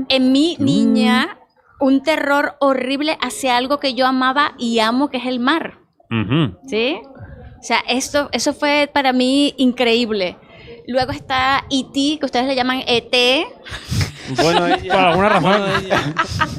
en 0.08 0.32
mi 0.32 0.56
niña 0.58 1.38
un 1.80 2.02
terror 2.02 2.56
horrible 2.60 3.18
hacia 3.20 3.56
algo 3.56 3.78
que 3.80 3.94
yo 3.94 4.06
amaba 4.06 4.52
y 4.58 4.78
amo, 4.78 5.10
que 5.10 5.18
es 5.18 5.26
el 5.26 5.40
mar. 5.40 5.78
¿Sí? 6.68 7.00
O 7.58 7.62
sea, 7.62 7.78
esto, 7.88 8.28
eso 8.32 8.52
fue 8.54 8.88
para 8.92 9.12
mí 9.12 9.54
increíble. 9.58 10.36
Luego 10.88 11.10
está 11.12 11.64
E.T., 11.70 12.18
que 12.20 12.24
ustedes 12.26 12.46
le 12.46 12.54
llaman 12.54 12.82
ET. 12.86 13.12
Bueno, 14.42 14.66
ella- 14.66 14.92
Por 14.92 15.00
alguna 15.04 15.28
razón. 15.28 15.62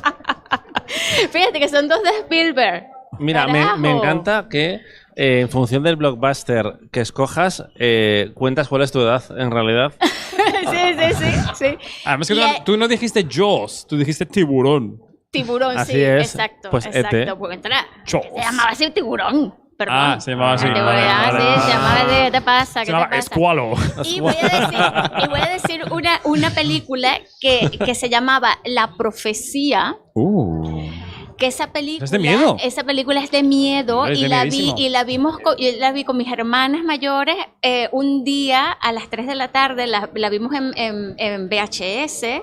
Fíjate 1.31 1.59
que 1.59 1.67
son 1.67 1.87
dos 1.87 2.01
de 2.03 2.09
Spielberg. 2.21 2.85
Mira, 3.19 3.47
me, 3.47 3.65
me 3.77 3.91
encanta 3.91 4.47
que 4.49 4.79
eh, 5.15 5.39
en 5.41 5.49
función 5.49 5.83
del 5.83 5.95
blockbuster 5.95 6.77
que 6.91 7.01
escojas, 7.01 7.63
eh, 7.77 8.31
cuentas 8.35 8.67
cuál 8.67 8.83
es 8.83 8.91
tu 8.91 9.01
edad 9.01 9.23
en 9.37 9.51
realidad. 9.51 9.91
sí, 9.99 10.95
sí, 10.97 11.13
sí, 11.15 11.31
sí. 11.55 11.77
Además 12.05 12.27
que 12.27 12.35
tú, 12.35 12.39
eh, 12.41 12.61
tú 12.65 12.77
no 12.77 12.87
dijiste 12.87 13.25
Jaws, 13.29 13.85
tú 13.87 13.97
dijiste 13.97 14.25
tiburón. 14.25 15.01
Tiburón, 15.43 15.77
Así 15.77 15.93
sí, 15.93 16.01
es. 16.01 16.33
exacto. 16.33 16.69
Pues 16.69 16.85
exacto. 16.85 17.17
ET. 17.17 17.35
Porque 17.37 17.59
Jaws. 18.05 18.25
se 18.35 18.41
llamaba 18.41 18.69
así 18.69 18.89
tiburón. 18.91 19.55
Perdón. 19.77 19.95
Ah, 19.95 20.19
se 20.19 20.31
llamaba 20.31 20.53
así. 20.53 20.65
Ah, 20.67 20.83
vale, 20.83 21.39
sí, 21.39 21.61
se 21.61 21.69
llamaba 21.73 22.03
de, 22.05 22.23
¿qué 22.25 22.31
te 22.31 22.41
pasa? 22.41 22.73
Se 22.73 22.79
¿Qué 22.79 22.85
te 22.87 22.91
llama 22.93 23.05
pasa? 23.09 23.19
Escualo. 23.19 23.73
Y 24.05 24.19
voy 24.21 24.33
a 24.41 24.59
decir, 24.59 24.79
y 25.23 25.27
voy 25.27 25.39
a 25.39 25.45
decir 25.49 25.81
una, 25.91 26.19
una 26.23 26.49
película 26.49 27.19
que, 27.39 27.69
que 27.85 27.93
se 27.93 28.09
llamaba 28.09 28.57
La 28.65 28.95
Profecía, 28.97 29.95
Uh. 30.15 30.89
que 31.37 31.45
esa 31.45 31.71
película 31.71 32.05
¿Es 32.05 32.09
de 32.09 32.17
miedo? 32.17 32.57
esa 32.63 32.83
película 32.83 33.19
es 33.21 33.29
de 33.29 33.43
miedo 33.43 34.07
es 34.07 34.17
y 34.17 34.23
de 34.23 34.29
la 34.29 34.45
vi 34.45 34.73
y 34.77 34.89
la 34.89 35.03
vimos 35.03 35.37
con, 35.37 35.53
y 35.59 35.73
la 35.73 35.91
vi 35.91 36.03
con 36.03 36.17
mis 36.17 36.31
hermanas 36.31 36.81
mayores 36.83 37.35
eh, 37.61 37.87
un 37.91 38.23
día 38.23 38.71
a 38.71 38.91
las 38.91 39.07
3 39.11 39.27
de 39.27 39.35
la 39.35 39.49
tarde 39.49 39.85
la, 39.85 40.09
la 40.15 40.29
vimos 40.31 40.55
en, 40.55 40.71
en- 40.75 41.13
en 41.19 41.49
VHS 41.49 42.41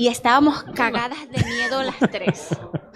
y 0.00 0.08
estábamos 0.08 0.62
cagadas 0.74 1.18
de 1.30 1.44
miedo 1.44 1.82
las 1.82 1.98
tres 2.10 2.48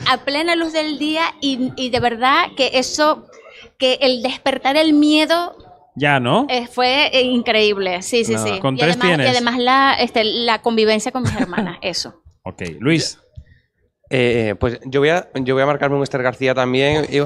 a 0.09 0.19
plena 0.25 0.57
luz 0.57 0.73
del 0.73 0.99
día 0.99 1.25
y, 1.41 1.71
y 1.77 1.91
de 1.91 2.01
verdad 2.01 2.47
que 2.57 2.71
eso 2.75 3.27
que 3.79 3.99
el 4.01 4.23
despertar 4.23 4.77
el 4.77 4.93
miedo 4.95 5.57
Ya, 5.97 6.19
¿no? 6.21 6.47
eh, 6.49 6.67
fue 6.67 7.09
eh, 7.17 7.23
increíble 7.23 8.01
sí 8.03 8.25
sí 8.25 8.33
No, 8.35 8.45
sí 8.45 8.59
con 8.61 8.75
y, 8.77 8.79
tres 8.79 8.93
además, 8.97 9.09
tienes. 9.09 9.27
y 9.27 9.31
además 9.31 9.59
la 9.59 9.95
este, 10.01 10.25
la 10.25 10.63
convivencia 10.63 11.13
con 11.13 11.23
mis 11.23 11.35
hermanas 11.37 11.77
eso 11.83 12.23
Ok, 12.47 12.61
Luis. 12.79 13.19
Eh, 14.11 14.55
pues 14.61 14.79
yo 14.85 15.01
voy, 15.01 15.09
a, 15.09 15.29
yo 15.35 15.55
voy 15.55 15.63
a 15.63 15.67
marcarme 15.67 15.97
un 15.97 16.03
Esther 16.03 16.23
García 16.23 16.55
también. 16.55 17.05
y- 17.05 17.21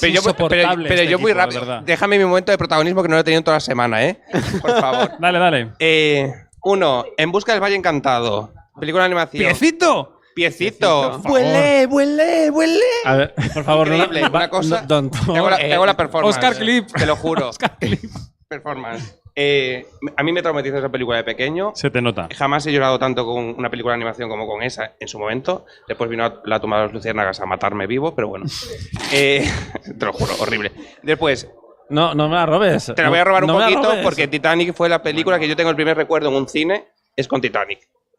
pero 0.00 0.12
yo, 0.12 0.22
pero- 0.22 0.48
pero 0.48 0.72
este 0.82 1.06
yo 1.08 1.18
muy 1.18 1.32
rápido. 1.32 1.80
Déjame 1.82 2.18
mi 2.18 2.24
momento 2.26 2.52
de 2.52 2.58
protagonismo 2.58 3.02
que 3.02 3.08
no 3.08 3.14
lo 3.14 3.20
he 3.20 3.24
tenido 3.24 3.38
en 3.38 3.44
toda 3.44 3.56
la 3.56 3.60
semana, 3.60 4.04
¿eh? 4.06 4.20
Por 4.60 4.78
favor. 4.78 5.10
Dale, 5.18 5.38
dale. 5.38 5.72
Eh, 6.64 6.68
uno, 6.70 7.04
En 7.16 7.32
busca 7.32 7.52
del 7.52 7.62
Valle 7.62 7.76
Encantado. 7.76 8.52
Película 8.78 9.02
de 9.04 9.06
animación. 9.06 9.44
¡Piecito! 9.44 10.18
Piecito. 10.34 11.20
Por 11.22 11.30
Vuele, 11.32 11.86
vuele, 11.86 12.50
vuele. 12.50 12.80
A 13.04 13.16
ver, 13.16 13.34
por 13.52 13.64
favor, 13.64 13.88
no, 13.88 13.96
Increíble, 13.96 14.26
una 14.30 14.48
cosa- 14.48 14.80
no, 14.80 14.86
don- 14.86 15.10
Te 15.10 15.36
hago 15.36 15.50
la, 15.50 15.56
te 15.58 15.74
hago 15.74 15.84
la 15.86 15.96
performance. 15.96 16.36
Oscar 16.38 16.56
Clip. 16.56 16.88
Te 16.90 17.04
lo 17.04 17.16
juro. 17.16 17.48
Oscar 17.50 17.76
Clip. 17.78 18.00
Performance. 18.48 19.18
Eh, 19.34 19.86
a 20.16 20.22
mí 20.22 20.32
me 20.32 20.40
traumatizó 20.42 20.78
esa 20.78 20.88
película 20.90 21.18
de 21.18 21.24
pequeño. 21.24 21.72
Se 21.74 21.90
te 21.90 22.00
nota. 22.00 22.28
Jamás 22.34 22.66
he 22.66 22.72
llorado 22.72 22.98
tanto 22.98 23.26
con 23.26 23.44
una 23.58 23.68
película 23.70 23.92
de 23.92 23.96
animación 23.96 24.28
como 24.30 24.46
con 24.46 24.62
esa 24.62 24.92
en 24.98 25.08
su 25.08 25.18
momento. 25.18 25.66
Después 25.88 26.08
vino 26.08 26.40
la 26.44 26.60
toma 26.60 26.78
de 26.78 26.84
los 26.84 26.92
luciérnagas 26.94 27.40
a 27.40 27.46
matarme 27.46 27.86
vivo, 27.86 28.14
pero 28.14 28.28
bueno. 28.28 28.46
Eh, 29.12 29.46
te 29.98 30.06
lo 30.06 30.12
juro, 30.14 30.32
horrible. 30.40 30.72
Después, 31.02 31.46
no, 31.92 32.14
no 32.14 32.28
me 32.28 32.34
la 32.36 32.46
robes. 32.46 32.92
te 32.94 33.02
la 33.02 33.08
voy 33.08 33.18
a 33.18 33.24
robar 33.24 33.44
un 33.44 33.48
No 33.48 33.54
me 33.58 33.60
la 33.60 33.66
poquito 33.76 33.94
porque 34.02 34.26
Titanic 34.28 34.74
fue 34.74 34.88
la 34.88 35.02
película 35.02 35.38
que 35.38 35.46
yo 35.48 35.54
tengo 35.56 35.70
el 35.70 35.76
primer 35.76 35.96
recuerdo 35.96 36.28
en 36.30 36.34
un 36.34 36.48
cine, 36.48 36.86
es 37.16 37.28
con 37.28 37.40
Titanic. 37.40 37.78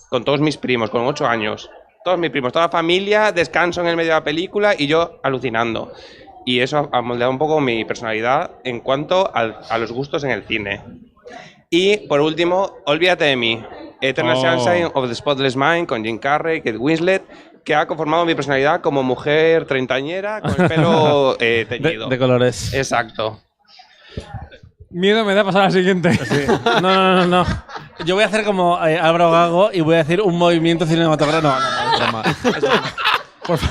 Con 0.09 0.23
todos 0.23 0.39
mis 0.39 0.57
primos, 0.57 0.89
con 0.89 1.05
ocho 1.05 1.25
años. 1.27 1.69
Todos 2.05 2.19
mis 2.19 2.29
primos, 2.29 2.51
toda 2.53 2.65
la 2.65 2.71
familia, 2.71 3.31
descanso 3.31 3.81
en 3.81 3.87
el 3.87 3.95
medio 3.95 4.09
de 4.11 4.19
la 4.19 4.23
película 4.23 4.75
y 4.77 4.87
yo 4.87 5.19
alucinando. 5.23 5.91
Y 6.45 6.59
eso 6.59 6.89
ha 6.91 7.01
moldeado 7.01 7.31
un 7.31 7.37
poco 7.37 7.61
mi 7.61 7.85
personalidad 7.85 8.51
en 8.63 8.81
cuanto 8.81 9.31
al- 9.33 9.57
a 9.69 9.77
los 9.77 9.91
gustos 9.91 10.23
en 10.25 10.31
el 10.31 10.43
cine. 10.43 10.81
Y 11.69 11.97
por 12.07 12.19
último, 12.21 12.75
Olvídate 12.85 13.25
de 13.25 13.35
mí. 13.35 13.63
Eternal 14.01 14.35
Oh. 14.37 14.41
Sunshine 14.41 14.91
of 14.93 15.07
the 15.07 15.15
Spotless 15.15 15.55
Mind 15.55 15.87
con 15.87 16.03
Jim 16.03 16.19
Carrey, 16.19 16.59
Kate 16.61 16.77
Winslet, 16.77 17.23
que 17.63 17.73
ha 17.73 17.87
conformado 17.87 18.25
mi 18.25 18.35
personalidad 18.35 18.81
como 18.81 19.01
mujer 19.01 19.65
treintañera 19.65 20.41
con 20.41 20.59
el 20.61 20.67
pelo 20.67 21.37
eh, 21.39 21.65
de, 21.69 21.79
teñido. 21.79 22.09
de 22.09 22.19
colores. 22.19 22.73
Exacto. 22.73 23.39
Miedo 24.89 25.25
me 25.25 25.33
da 25.33 25.43
pasar 25.43 25.63
al 25.63 25.71
siguiente. 25.71 26.11
No, 26.81 26.81
no, 26.81 27.15
no, 27.15 27.25
no. 27.25 27.45
Yo 28.05 28.13
voy 28.15 28.23
a 28.23 28.27
hacer 28.27 28.43
como 28.43 28.83
eh, 28.85 28.99
Álvaro 28.99 29.31
Gago 29.31 29.69
y 29.73 29.81
voy 29.81 29.95
a 29.95 29.99
decir 29.99 30.21
un 30.21 30.37
movimiento 30.37 30.85
cinematográfico. 30.85 31.47
No, 31.47 31.59
no, 31.59 31.65
no, 31.65 31.93
es 31.93 31.99
broma. 31.99 32.23
Es 32.57 32.61
broma. 32.61 32.93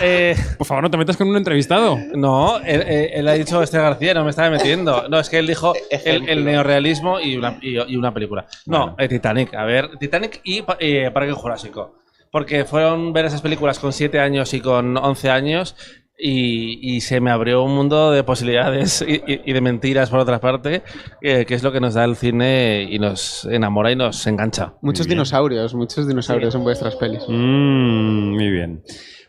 Eh, 0.03 0.37
Por 0.59 0.67
favor, 0.67 0.83
no 0.83 0.91
te 0.91 0.97
metas 0.99 1.17
con 1.17 1.29
un 1.29 1.37
entrevistado. 1.37 1.97
no, 2.15 2.59
él, 2.59 2.83
él- 2.83 3.11
él 3.15 3.29
ha 3.29 3.33
dicho 3.35 3.63
este 3.63 3.79
García, 3.79 4.13
no 4.15 4.25
me 4.25 4.31
estaba 4.31 4.51
metiendo. 4.51 5.09
No, 5.09 5.19
es 5.21 5.31
que 5.31 5.39
él 5.39 5.47
dijo 5.47 5.73
el, 5.91 6.29
el 6.29 6.45
neorealismo 6.45 7.21
y 7.21 7.37
una, 7.37 7.57
y, 7.63 7.79
y 7.81 7.97
una 7.97 8.13
película. 8.13 8.45
No, 8.67 8.95
eh, 8.99 9.09
Titanic. 9.09 9.55
A 9.55 9.65
ver, 9.65 9.97
Titanic 9.99 10.41
y 10.45 10.63
eh, 10.81 11.11
Parque 11.13 11.33
Jurásico. 11.33 11.95
Porque 12.31 12.65
fueron 12.65 13.13
ver 13.13 13.27
esas 13.27 13.43
películas 13.43 13.79
con 13.79 13.93
7 13.93 14.19
años 14.19 14.53
y 14.55 14.61
con 14.61 14.97
11 14.97 15.31
años 15.31 15.77
y, 16.25 16.79
y 16.97 17.01
se 17.01 17.21
me 17.21 17.31
abrió 17.33 17.65
un 17.65 17.75
mundo 17.75 18.13
de 18.13 18.23
posibilidades 18.23 19.05
y, 19.07 19.15
y- 19.27 19.41
y 19.45 19.53
de 19.53 19.61
mentiras 19.61 20.09
por 20.11 20.21
otra 20.21 20.39
parte, 20.41 20.83
eh, 21.21 21.45
que 21.45 21.55
es 21.55 21.63
lo 21.65 21.73
que 21.73 21.81
nos 21.81 21.95
da 21.95 22.05
el 22.05 22.15
cine 22.15 22.87
y 22.89 22.99
nos 23.01 23.45
enamora 23.47 23.91
y 23.91 23.97
nos 23.97 24.25
engancha. 24.29 24.75
Muchos 24.83 25.09
dinosaurios, 25.09 25.75
muchos 25.75 26.07
dinosaurios 26.07 26.55
en 26.55 26.63
vuestras 26.63 26.95
pelis. 26.97 27.23
Mm, 27.29 28.35
muy 28.35 28.51
bien. 28.51 28.83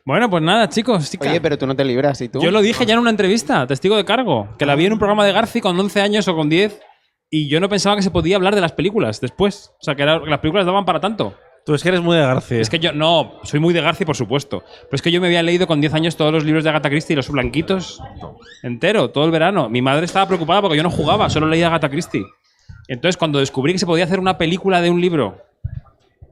Bueno, 0.05 0.29
pues 0.29 0.43
nada, 0.43 0.67
chicos. 0.69 1.09
Oye, 1.19 1.41
pero 1.41 1.57
tú 1.57 1.65
no 1.65 1.75
te 1.75 1.85
libras, 1.85 2.19
¿y 2.21 2.29
tú? 2.29 2.41
Yo 2.41 2.51
lo 2.51 2.61
dije 2.61 2.85
ya 2.85 2.93
en 2.93 2.99
una 2.99 3.09
entrevista, 3.09 3.65
testigo 3.65 3.95
de 3.95 4.05
cargo, 4.05 4.49
que 4.59 4.65
la 4.65 4.75
vi 4.75 4.85
en 4.85 4.93
un 4.93 4.99
programa 4.99 5.25
de 5.25 5.31
Garci 5.31 5.61
con 5.61 5.79
11 5.79 6.01
años 6.01 6.27
o 6.27 6.35
con 6.35 6.49
10 6.49 6.79
y 7.29 7.47
yo 7.49 7.59
no 7.59 7.69
pensaba 7.69 7.95
que 7.95 8.01
se 8.03 8.11
podía 8.11 8.35
hablar 8.35 8.53
de 8.53 8.61
las 8.61 8.73
películas 8.73 9.19
después. 9.21 9.71
O 9.79 9.83
sea, 9.83 9.95
que, 9.95 10.03
era- 10.03 10.21
que 10.21 10.29
las 10.29 10.39
películas 10.39 10.65
daban 10.65 10.85
para 10.85 10.99
tanto. 10.99 11.33
Tú 11.65 11.73
es 11.73 11.81
que 11.81 11.89
eres 11.89 12.01
muy 12.01 12.17
de 12.17 12.23
García. 12.23 12.59
Es 12.59 12.69
que 12.69 12.79
yo, 12.79 12.91
no, 12.91 13.39
soy 13.43 13.59
muy 13.61 13.73
de 13.73 13.81
Garci, 13.81 14.03
por 14.03 14.17
supuesto. 14.17 14.63
Pero 14.83 14.95
es 14.95 15.01
que 15.01 15.11
yo 15.11 15.21
me 15.21 15.27
había 15.27 15.41
leído 15.41 15.65
con 15.65 15.79
10 15.79 15.93
años 15.93 16.17
todos 16.17 16.33
los 16.33 16.43
libros 16.43 16.63
de 16.63 16.69
Agatha 16.69 16.89
Christie, 16.89 17.15
los 17.15 17.29
blanquitos, 17.29 18.01
entero, 18.63 19.11
todo 19.11 19.23
el 19.25 19.31
verano. 19.31 19.69
Mi 19.69 19.81
madre 19.81 20.05
estaba 20.05 20.27
preocupada 20.27 20.61
porque 20.61 20.75
yo 20.75 20.83
no 20.83 20.91
jugaba, 20.91 21.29
solo 21.29 21.47
leía 21.47 21.67
Agatha 21.67 21.89
Christie. 21.89 22.25
Entonces, 22.89 23.15
cuando 23.15 23.39
descubrí 23.39 23.71
que 23.71 23.79
se 23.79 23.85
podía 23.85 24.03
hacer 24.03 24.19
una 24.19 24.37
película 24.37 24.81
de 24.81 24.89
un 24.89 24.99
libro 24.99 25.37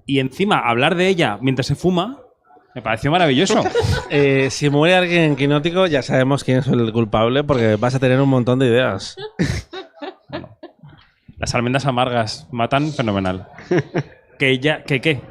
y 0.05 0.19
encima 0.19 0.59
hablar 0.59 0.95
de 0.95 1.07
ella 1.07 1.37
mientras 1.41 1.67
se 1.67 1.75
fuma, 1.75 2.19
me 2.75 2.81
pareció 2.81 3.11
maravilloso. 3.11 3.63
Eh, 4.13 4.49
si 4.49 4.69
muere 4.69 4.95
alguien 4.95 5.21
en 5.21 5.35
Quinótico, 5.37 5.87
ya 5.87 6.01
sabemos 6.01 6.43
quién 6.43 6.57
es 6.57 6.67
el 6.67 6.91
culpable 6.91 7.45
porque 7.45 7.77
vas 7.77 7.95
a 7.95 7.99
tener 7.99 8.19
un 8.19 8.27
montón 8.27 8.59
de 8.59 8.67
ideas. 8.67 9.15
Las 11.37 11.55
almendras 11.55 11.85
amargas 11.85 12.45
matan 12.51 12.91
fenomenal. 12.91 13.47
que 14.41 14.57
ya, 14.57 14.83
que 14.83 14.99
qué, 15.01 15.21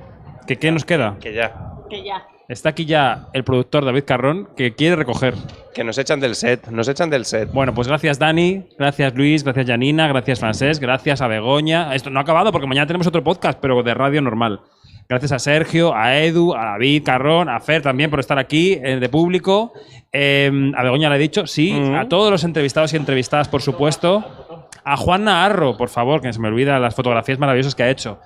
que 0.47 0.57
qué 0.57 0.71
nos 0.71 0.85
queda. 0.85 1.17
Que 1.21 1.35
ya. 1.35 1.53
Que 1.89 2.05
ya. 2.05 2.29
Está 2.47 2.69
aquí 2.69 2.85
ya 2.85 3.27
el 3.33 3.43
productor 3.43 3.85
David 3.85 4.05
Carrón 4.05 4.49
que 4.57 4.77
quiere 4.77 4.95
recoger. 4.95 5.35
Que 5.75 5.83
nos 5.83 5.99
echan 5.99 6.21
del 6.21 6.37
set, 6.37 6.69
nos 6.69 6.87
echan 6.87 7.11
del 7.11 7.25
set. 7.25 7.51
Bueno, 7.53 7.75
pues 7.75 7.89
gracias 7.89 8.21
Dani, 8.21 8.69
gracias 8.79 9.13
Luis, 9.17 9.43
gracias 9.43 9.67
Janina, 9.67 10.07
gracias 10.07 10.39
Francés, 10.39 10.79
gracias 10.79 11.21
a 11.23 11.27
Begoña. 11.27 11.93
Esto 11.93 12.09
no 12.11 12.21
ha 12.21 12.23
acabado 12.23 12.53
porque 12.53 12.69
mañana 12.69 12.87
tenemos 12.87 13.09
otro 13.09 13.25
podcast, 13.25 13.59
pero 13.61 13.83
de 13.83 13.95
radio 13.95 14.23
normal. 14.23 14.61
Gracias 15.09 15.33
a 15.33 15.41
Sergio, 15.41 15.93
a 15.93 16.17
Edu, 16.17 16.55
a 16.55 16.67
David 16.67 17.03
Carrón, 17.03 17.49
a 17.49 17.59
Fer 17.59 17.83
también 17.83 18.11
por 18.11 18.21
estar 18.21 18.39
aquí 18.39 18.75
eh, 18.75 19.01
de 19.01 19.09
público. 19.09 19.73
Eh, 20.13 20.71
a 20.77 20.85
Begoña 20.85 21.11
le 21.11 21.17
he 21.17 21.19
dicho, 21.19 21.49
sí. 21.49 21.73
A 21.97 22.09
todos 22.09 22.31
los 22.31 22.45
entrevistados 22.45 22.93
y 22.93 22.97
entrevistadas, 22.97 23.49
por 23.49 23.61
supuesto. 23.61 24.69
A 24.85 24.97
Juan 24.97 25.25
Naharro, 25.25 25.77
por 25.77 25.89
favor, 25.89 26.21
que 26.21 26.33
se 26.33 26.39
me 26.39 26.47
olvida 26.47 26.79
las 26.79 26.95
fotografías 26.95 27.41
maravillosas 27.41 27.75
que 27.75 27.83
ha 27.83 27.91
hecho. 27.91 28.21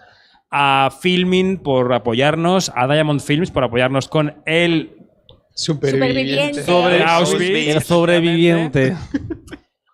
A 0.56 0.88
Filmin 1.00 1.56
por 1.56 1.92
apoyarnos, 1.92 2.70
a 2.76 2.86
Diamond 2.86 3.20
Films 3.20 3.50
por 3.50 3.64
apoyarnos 3.64 4.06
con 4.06 4.36
el 4.46 4.96
Superviviente. 5.52 6.62
sobre 6.62 7.02
Auschwitz. 7.02 7.68
El 7.74 7.82
sobreviviente. 7.82 8.96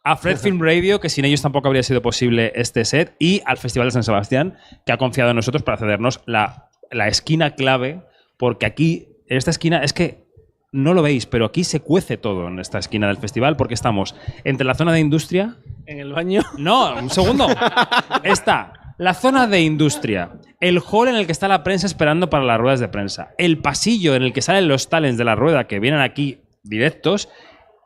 A 0.05 0.17
Fred 0.17 0.37
Film 0.37 0.61
Radio, 0.61 1.01
que 1.01 1.09
sin 1.09 1.25
ellos 1.25 1.41
tampoco 1.41 1.69
habría 1.69 1.83
sido 1.83 2.03
posible 2.03 2.53
este 2.55 2.85
set, 2.85 3.17
y 3.19 3.41
al 3.47 3.57
Festival 3.57 3.89
de 3.89 3.93
San 3.93 4.05
Sebastián, 4.05 4.59
que 4.85 4.93
ha 4.93 4.99
confiado 4.99 5.31
en 5.31 5.37
nosotros 5.37 5.63
para 5.63 5.79
cedernos 5.79 6.21
la, 6.27 6.71
la 6.91 7.09
esquina 7.09 7.55
clave, 7.55 8.03
porque 8.39 8.67
aquí, 8.67 9.09
en 9.29 9.39
esta 9.39 9.51
esquina, 9.51 9.83
es 9.83 9.95
que 9.95 10.27
no 10.73 10.93
lo 10.93 11.01
veis, 11.01 11.25
pero 11.25 11.47
aquí 11.47 11.65
se 11.65 11.81
cuece 11.81 12.19
todo 12.19 12.49
en 12.49 12.59
esta 12.59 12.79
esquina 12.79 13.09
del 13.09 13.17
festival, 13.17 13.57
porque 13.57 13.73
estamos 13.73 14.15
entre 14.45 14.67
la 14.67 14.75
zona 14.75 14.93
de 14.93 15.01
industria. 15.01 15.57
En 15.87 16.01
el 16.01 16.13
baño. 16.13 16.43
No, 16.59 16.97
un 16.97 17.09
segundo. 17.09 17.47
Está 18.25 18.75
la 19.01 19.15
zona 19.15 19.47
de 19.47 19.63
industria, 19.63 20.33
el 20.61 20.79
hall 20.79 21.09
en 21.09 21.17
el 21.17 21.25
que 21.25 21.33
está 21.33 21.49
la 21.49 21.63
prensa 21.63 21.87
esperando 21.87 22.29
para 22.29 22.45
las 22.45 22.59
ruedas 22.61 22.81
de 22.81 22.89
prensa, 22.89 23.31
el 23.39 23.57
pasillo 23.57 24.15
en 24.15 24.23
el 24.23 24.35
que 24.35 24.43
salen 24.43 24.69
los 24.69 24.91
talents 24.91 25.17
de 25.17 25.25
la 25.25 25.35
rueda 25.35 25.67
que 25.67 25.81
vienen 25.81 26.01
aquí 26.03 26.43
directos, 26.63 27.31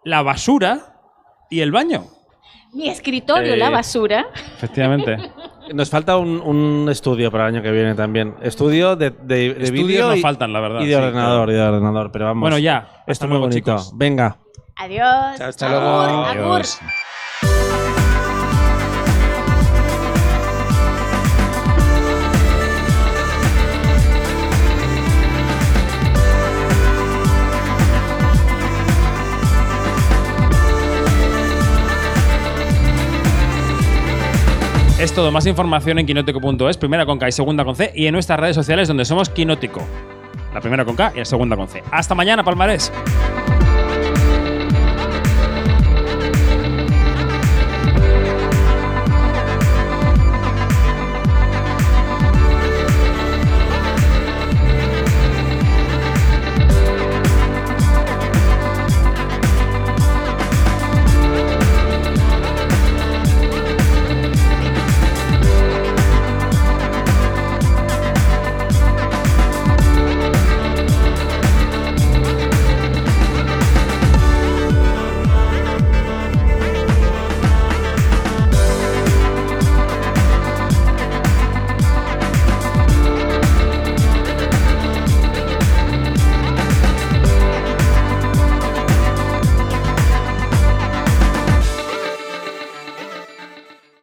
la 0.04 0.22
basura 0.22 0.96
y 1.50 1.60
el 1.60 1.70
baño. 1.70 2.06
Mi 2.72 2.88
escritorio, 2.88 3.54
Eh, 3.54 3.56
la 3.56 3.70
basura. 3.70 4.26
Efectivamente. 4.56 5.16
Nos 5.72 5.88
falta 5.88 6.16
un, 6.16 6.40
un 6.40 6.88
estudio 6.90 7.30
para 7.30 7.46
el 7.48 7.54
año 7.54 7.62
que 7.62 7.70
viene 7.70 7.94
también. 7.94 8.34
Estudio 8.42 8.96
de, 8.96 9.10
de, 9.10 9.54
de 9.54 9.62
Estudios 9.62 9.70
vídeo 9.86 10.08
no 10.08 10.16
y, 10.16 10.20
faltan, 10.20 10.52
la 10.52 10.58
verdad. 10.58 10.80
y 10.80 10.86
de 10.86 10.90
sí, 10.90 10.94
ordenador, 10.94 11.48
y 11.50 11.52
de 11.54 11.62
ordenador. 11.62 12.10
Pero 12.10 12.24
vamos. 12.24 12.40
Bueno, 12.40 12.58
ya. 12.58 13.04
Esto 13.06 13.26
es 13.26 13.28
muy 13.30 13.38
luego, 13.38 13.46
bonito. 13.46 13.56
chicos. 13.76 13.92
Venga. 13.96 14.36
Adiós. 14.76 15.38
Chao, 15.38 15.48
hasta 15.48 15.68
luego. 15.68 15.86
Adiós. 16.26 16.80
Es 35.04 35.12
todo, 35.12 35.30
más 35.30 35.44
información 35.44 35.98
en 35.98 36.06
quinótico.es, 36.06 36.78
primera 36.78 37.04
con 37.04 37.18
K 37.18 37.28
y 37.28 37.32
segunda 37.32 37.62
con 37.62 37.76
C, 37.76 37.92
y 37.94 38.06
en 38.06 38.14
nuestras 38.14 38.40
redes 38.40 38.56
sociales 38.56 38.88
donde 38.88 39.04
somos 39.04 39.28
Quinótico. 39.28 39.82
La 40.54 40.62
primera 40.62 40.86
con 40.86 40.96
K 40.96 41.12
y 41.14 41.18
la 41.18 41.26
segunda 41.26 41.56
con 41.56 41.68
C. 41.68 41.82
Hasta 41.90 42.14
mañana, 42.14 42.42
Palmarés. 42.42 42.90